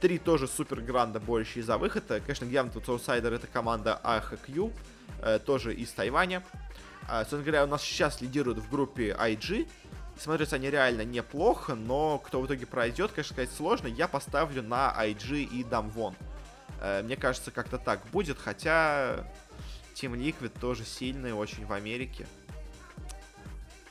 Три 0.00 0.18
тоже 0.18 0.46
супер 0.46 0.82
гранда, 0.82 1.20
борющие 1.20 1.64
за 1.64 1.78
выход. 1.78 2.10
Э, 2.10 2.20
конечно, 2.20 2.44
явно 2.44 2.72
тут 2.72 2.88
аутсайдер 2.88 3.32
это 3.32 3.46
команда 3.46 4.00
AHQ, 4.04 4.72
тоже 5.44 5.74
из 5.74 5.90
Тайваня. 5.92 6.42
Собственно 7.08 7.42
говоря, 7.42 7.64
у 7.64 7.68
нас 7.68 7.82
сейчас 7.82 8.20
лидируют 8.20 8.58
в 8.58 8.70
группе 8.70 9.10
IG. 9.18 9.68
Смотрятся 10.18 10.56
они 10.56 10.70
реально 10.70 11.02
неплохо, 11.04 11.74
но 11.74 12.18
кто 12.18 12.40
в 12.40 12.46
итоге 12.46 12.66
пройдет, 12.66 13.12
конечно, 13.12 13.34
сказать 13.34 13.52
сложно. 13.52 13.86
Я 13.86 14.08
поставлю 14.08 14.62
на 14.62 14.94
IG 14.98 15.44
и 15.44 15.62
Damwon. 15.62 16.14
Мне 17.04 17.16
кажется, 17.16 17.50
как-то 17.50 17.78
так 17.78 18.00
будет, 18.12 18.38
хотя 18.38 19.26
Team 19.94 20.14
Liquid 20.14 20.58
тоже 20.58 20.84
сильный 20.84 21.32
очень 21.32 21.66
в 21.66 21.72
Америке. 21.72 22.26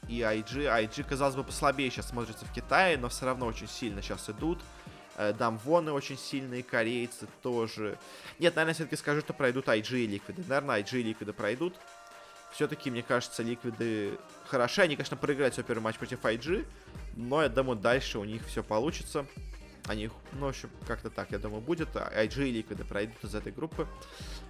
И 0.08 0.20
IG, 0.20 0.68
IG, 0.68 1.04
казалось 1.04 1.36
бы, 1.36 1.44
послабее 1.44 1.90
сейчас 1.90 2.10
смотрится 2.10 2.46
в 2.46 2.52
Китае, 2.52 2.98
но 2.98 3.10
все 3.10 3.26
равно 3.26 3.46
очень 3.48 3.68
сильно 3.68 4.02
сейчас 4.02 4.30
идут. 4.30 4.62
Э, 5.18 5.34
Дамвоны 5.34 5.92
очень 5.92 6.18
сильные, 6.18 6.64
корейцы 6.64 7.28
тоже. 7.42 7.98
Нет, 8.40 8.56
наверное, 8.56 8.74
все-таки 8.74 8.96
скажу, 8.96 9.22
что 9.22 9.34
пройдут 9.34 9.68
IG 9.68 10.00
и 10.00 10.08
Ликвиды. 10.08 10.44
Наверное, 10.48 10.82
IG 10.82 11.00
и 11.00 11.04
Ликвиды 11.04 11.34
пройдут. 11.34 11.76
Все-таки, 12.52 12.90
мне 12.90 13.04
кажется, 13.04 13.44
Ликвиды 13.44 14.18
хороши. 14.48 14.82
Они, 14.82 14.96
конечно, 14.96 15.18
проиграют 15.18 15.54
свой 15.54 15.66
первый 15.66 15.82
матч 15.82 15.98
против 15.98 16.24
IG, 16.24 16.66
но 17.16 17.42
я 17.42 17.50
думаю, 17.50 17.78
дальше 17.78 18.20
у 18.20 18.24
них 18.24 18.46
все 18.48 18.64
получится. 18.64 19.26
Они, 19.88 20.10
ну, 20.34 20.48
в 20.48 20.50
общем, 20.50 20.70
как-то 20.88 21.10
так, 21.10 21.32
я 21.32 21.38
думаю, 21.38 21.62
будет. 21.62 21.90
IG 21.96 22.50
и 22.50 22.62
Liquid 22.62 22.84
пройдут 22.86 23.24
из 23.24 23.36
этой 23.36 23.52
группы. 23.52 23.88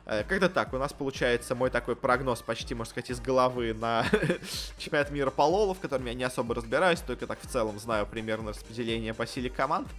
Э, 0.05 0.23
как-то 0.23 0.49
так, 0.49 0.73
у 0.73 0.77
нас 0.77 0.93
получается 0.93 1.55
мой 1.55 1.69
такой 1.69 1.95
прогноз 1.97 2.41
почти, 2.41 2.73
можно 2.73 2.91
сказать, 2.91 3.09
из 3.09 3.19
головы 3.19 3.73
на 3.73 4.05
чемпионат 4.77 5.11
мира 5.11 5.31
по 5.31 5.41
лолу, 5.41 5.73
в 5.73 5.79
котором 5.79 6.05
я 6.05 6.13
не 6.13 6.23
особо 6.23 6.55
разбираюсь, 6.55 7.01
только 7.01 7.27
так 7.27 7.39
в 7.41 7.47
целом 7.47 7.79
знаю 7.79 8.05
примерно 8.05 8.51
распределение 8.51 9.13
по 9.13 9.27
силе 9.27 9.49
команд 9.49 9.89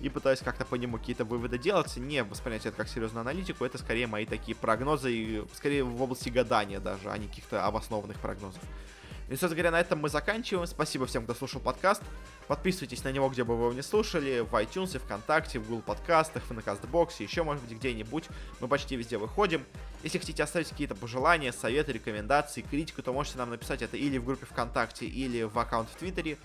и 0.00 0.08
пытаюсь 0.08 0.40
как-то 0.40 0.64
по 0.64 0.76
нему 0.76 0.98
какие-то 0.98 1.24
выводы 1.24 1.58
делать, 1.58 1.96
не 1.96 2.22
воспринять 2.22 2.66
это 2.66 2.76
как 2.76 2.88
серьезную 2.88 3.22
аналитику, 3.22 3.64
это 3.64 3.78
скорее 3.78 4.06
мои 4.06 4.26
такие 4.26 4.56
прогнозы, 4.56 5.12
и 5.12 5.44
скорее 5.54 5.82
в 5.82 6.00
области 6.00 6.28
гадания 6.28 6.78
даже, 6.78 7.10
а 7.10 7.18
не 7.18 7.26
каких-то 7.26 7.66
обоснованных 7.66 8.18
прогнозов. 8.20 8.62
И, 9.28 9.32
собственно 9.32 9.54
говоря, 9.54 9.70
на 9.70 9.80
этом 9.80 10.00
мы 10.00 10.08
заканчиваем. 10.08 10.66
Спасибо 10.66 11.06
всем, 11.06 11.24
кто 11.24 11.34
слушал 11.34 11.60
подкаст. 11.60 12.02
Подписывайтесь 12.46 13.04
на 13.04 13.12
него, 13.12 13.28
где 13.30 13.42
бы 13.42 13.56
вы 13.56 13.64
его 13.64 13.72
не 13.72 13.82
слушали. 13.82 14.40
В 14.40 14.54
iTunes, 14.54 14.98
ВКонтакте, 14.98 15.58
в 15.58 15.66
Google 15.66 15.82
подкастах, 15.82 16.42
в 16.44 16.52
Накастбоксе, 16.52 17.24
еще, 17.24 17.42
может 17.42 17.64
быть, 17.64 17.78
где-нибудь. 17.78 18.24
Мы 18.60 18.68
почти 18.68 18.96
везде 18.96 19.16
выходим. 19.16 19.64
Если 20.02 20.18
хотите 20.18 20.42
оставить 20.42 20.68
какие-то 20.68 20.94
пожелания, 20.94 21.52
советы, 21.52 21.92
рекомендации, 21.92 22.60
критику, 22.60 23.02
то 23.02 23.12
можете 23.14 23.38
нам 23.38 23.50
написать 23.50 23.80
это 23.80 23.96
или 23.96 24.18
в 24.18 24.24
группе 24.26 24.44
ВКонтакте, 24.44 25.06
или 25.06 25.44
в 25.44 25.58
аккаунт 25.58 25.88
в 25.88 25.96
Твиттере. 25.96 26.36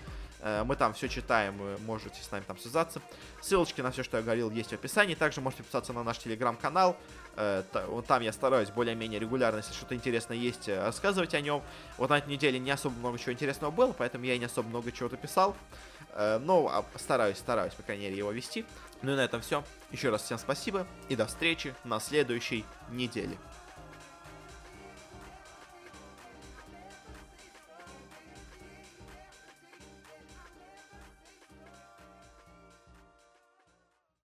Э, 0.42 0.64
мы 0.64 0.76
там 0.76 0.94
все 0.94 1.08
читаем, 1.08 1.56
вы 1.56 1.78
можете 1.78 2.22
с 2.22 2.30
нами 2.30 2.42
там 2.46 2.58
связаться. 2.58 3.00
Ссылочки 3.40 3.80
на 3.80 3.90
все, 3.90 4.02
что 4.02 4.16
я 4.16 4.22
говорил, 4.22 4.50
есть 4.50 4.70
в 4.70 4.72
описании. 4.74 5.14
Также 5.14 5.40
можете 5.40 5.62
подписаться 5.62 5.92
на 5.92 6.02
наш 6.02 6.18
телеграм-канал. 6.18 6.96
Э, 7.36 7.62
там 8.06 8.22
я 8.22 8.32
стараюсь 8.32 8.70
более-менее 8.70 9.20
регулярно, 9.20 9.58
если 9.58 9.72
что-то 9.72 9.94
интересное 9.94 10.36
есть, 10.36 10.68
э, 10.68 10.82
рассказывать 10.82 11.34
о 11.34 11.40
нем. 11.40 11.62
Вот 11.98 12.10
на 12.10 12.18
этой 12.18 12.28
неделе 12.28 12.58
не 12.58 12.70
особо 12.70 12.96
много 12.98 13.18
чего 13.18 13.32
интересного 13.32 13.70
было, 13.70 13.92
поэтому 13.92 14.24
я 14.24 14.38
не 14.38 14.44
особо 14.44 14.68
много 14.68 14.92
чего-то 14.92 15.16
писал. 15.16 15.56
Но 16.16 16.68
а, 16.68 16.84
стараюсь, 16.98 17.38
стараюсь, 17.38 17.72
по 17.72 17.84
крайней 17.84 18.06
мере, 18.06 18.16
его 18.16 18.32
вести. 18.32 18.64
Ну 19.02 19.12
и 19.12 19.14
на 19.14 19.20
этом 19.20 19.40
все. 19.42 19.62
Еще 19.92 20.10
раз 20.10 20.22
всем 20.24 20.38
спасибо 20.38 20.84
и 21.08 21.14
до 21.14 21.26
встречи 21.26 21.72
на 21.84 22.00
следующей 22.00 22.64
неделе. 22.90 23.38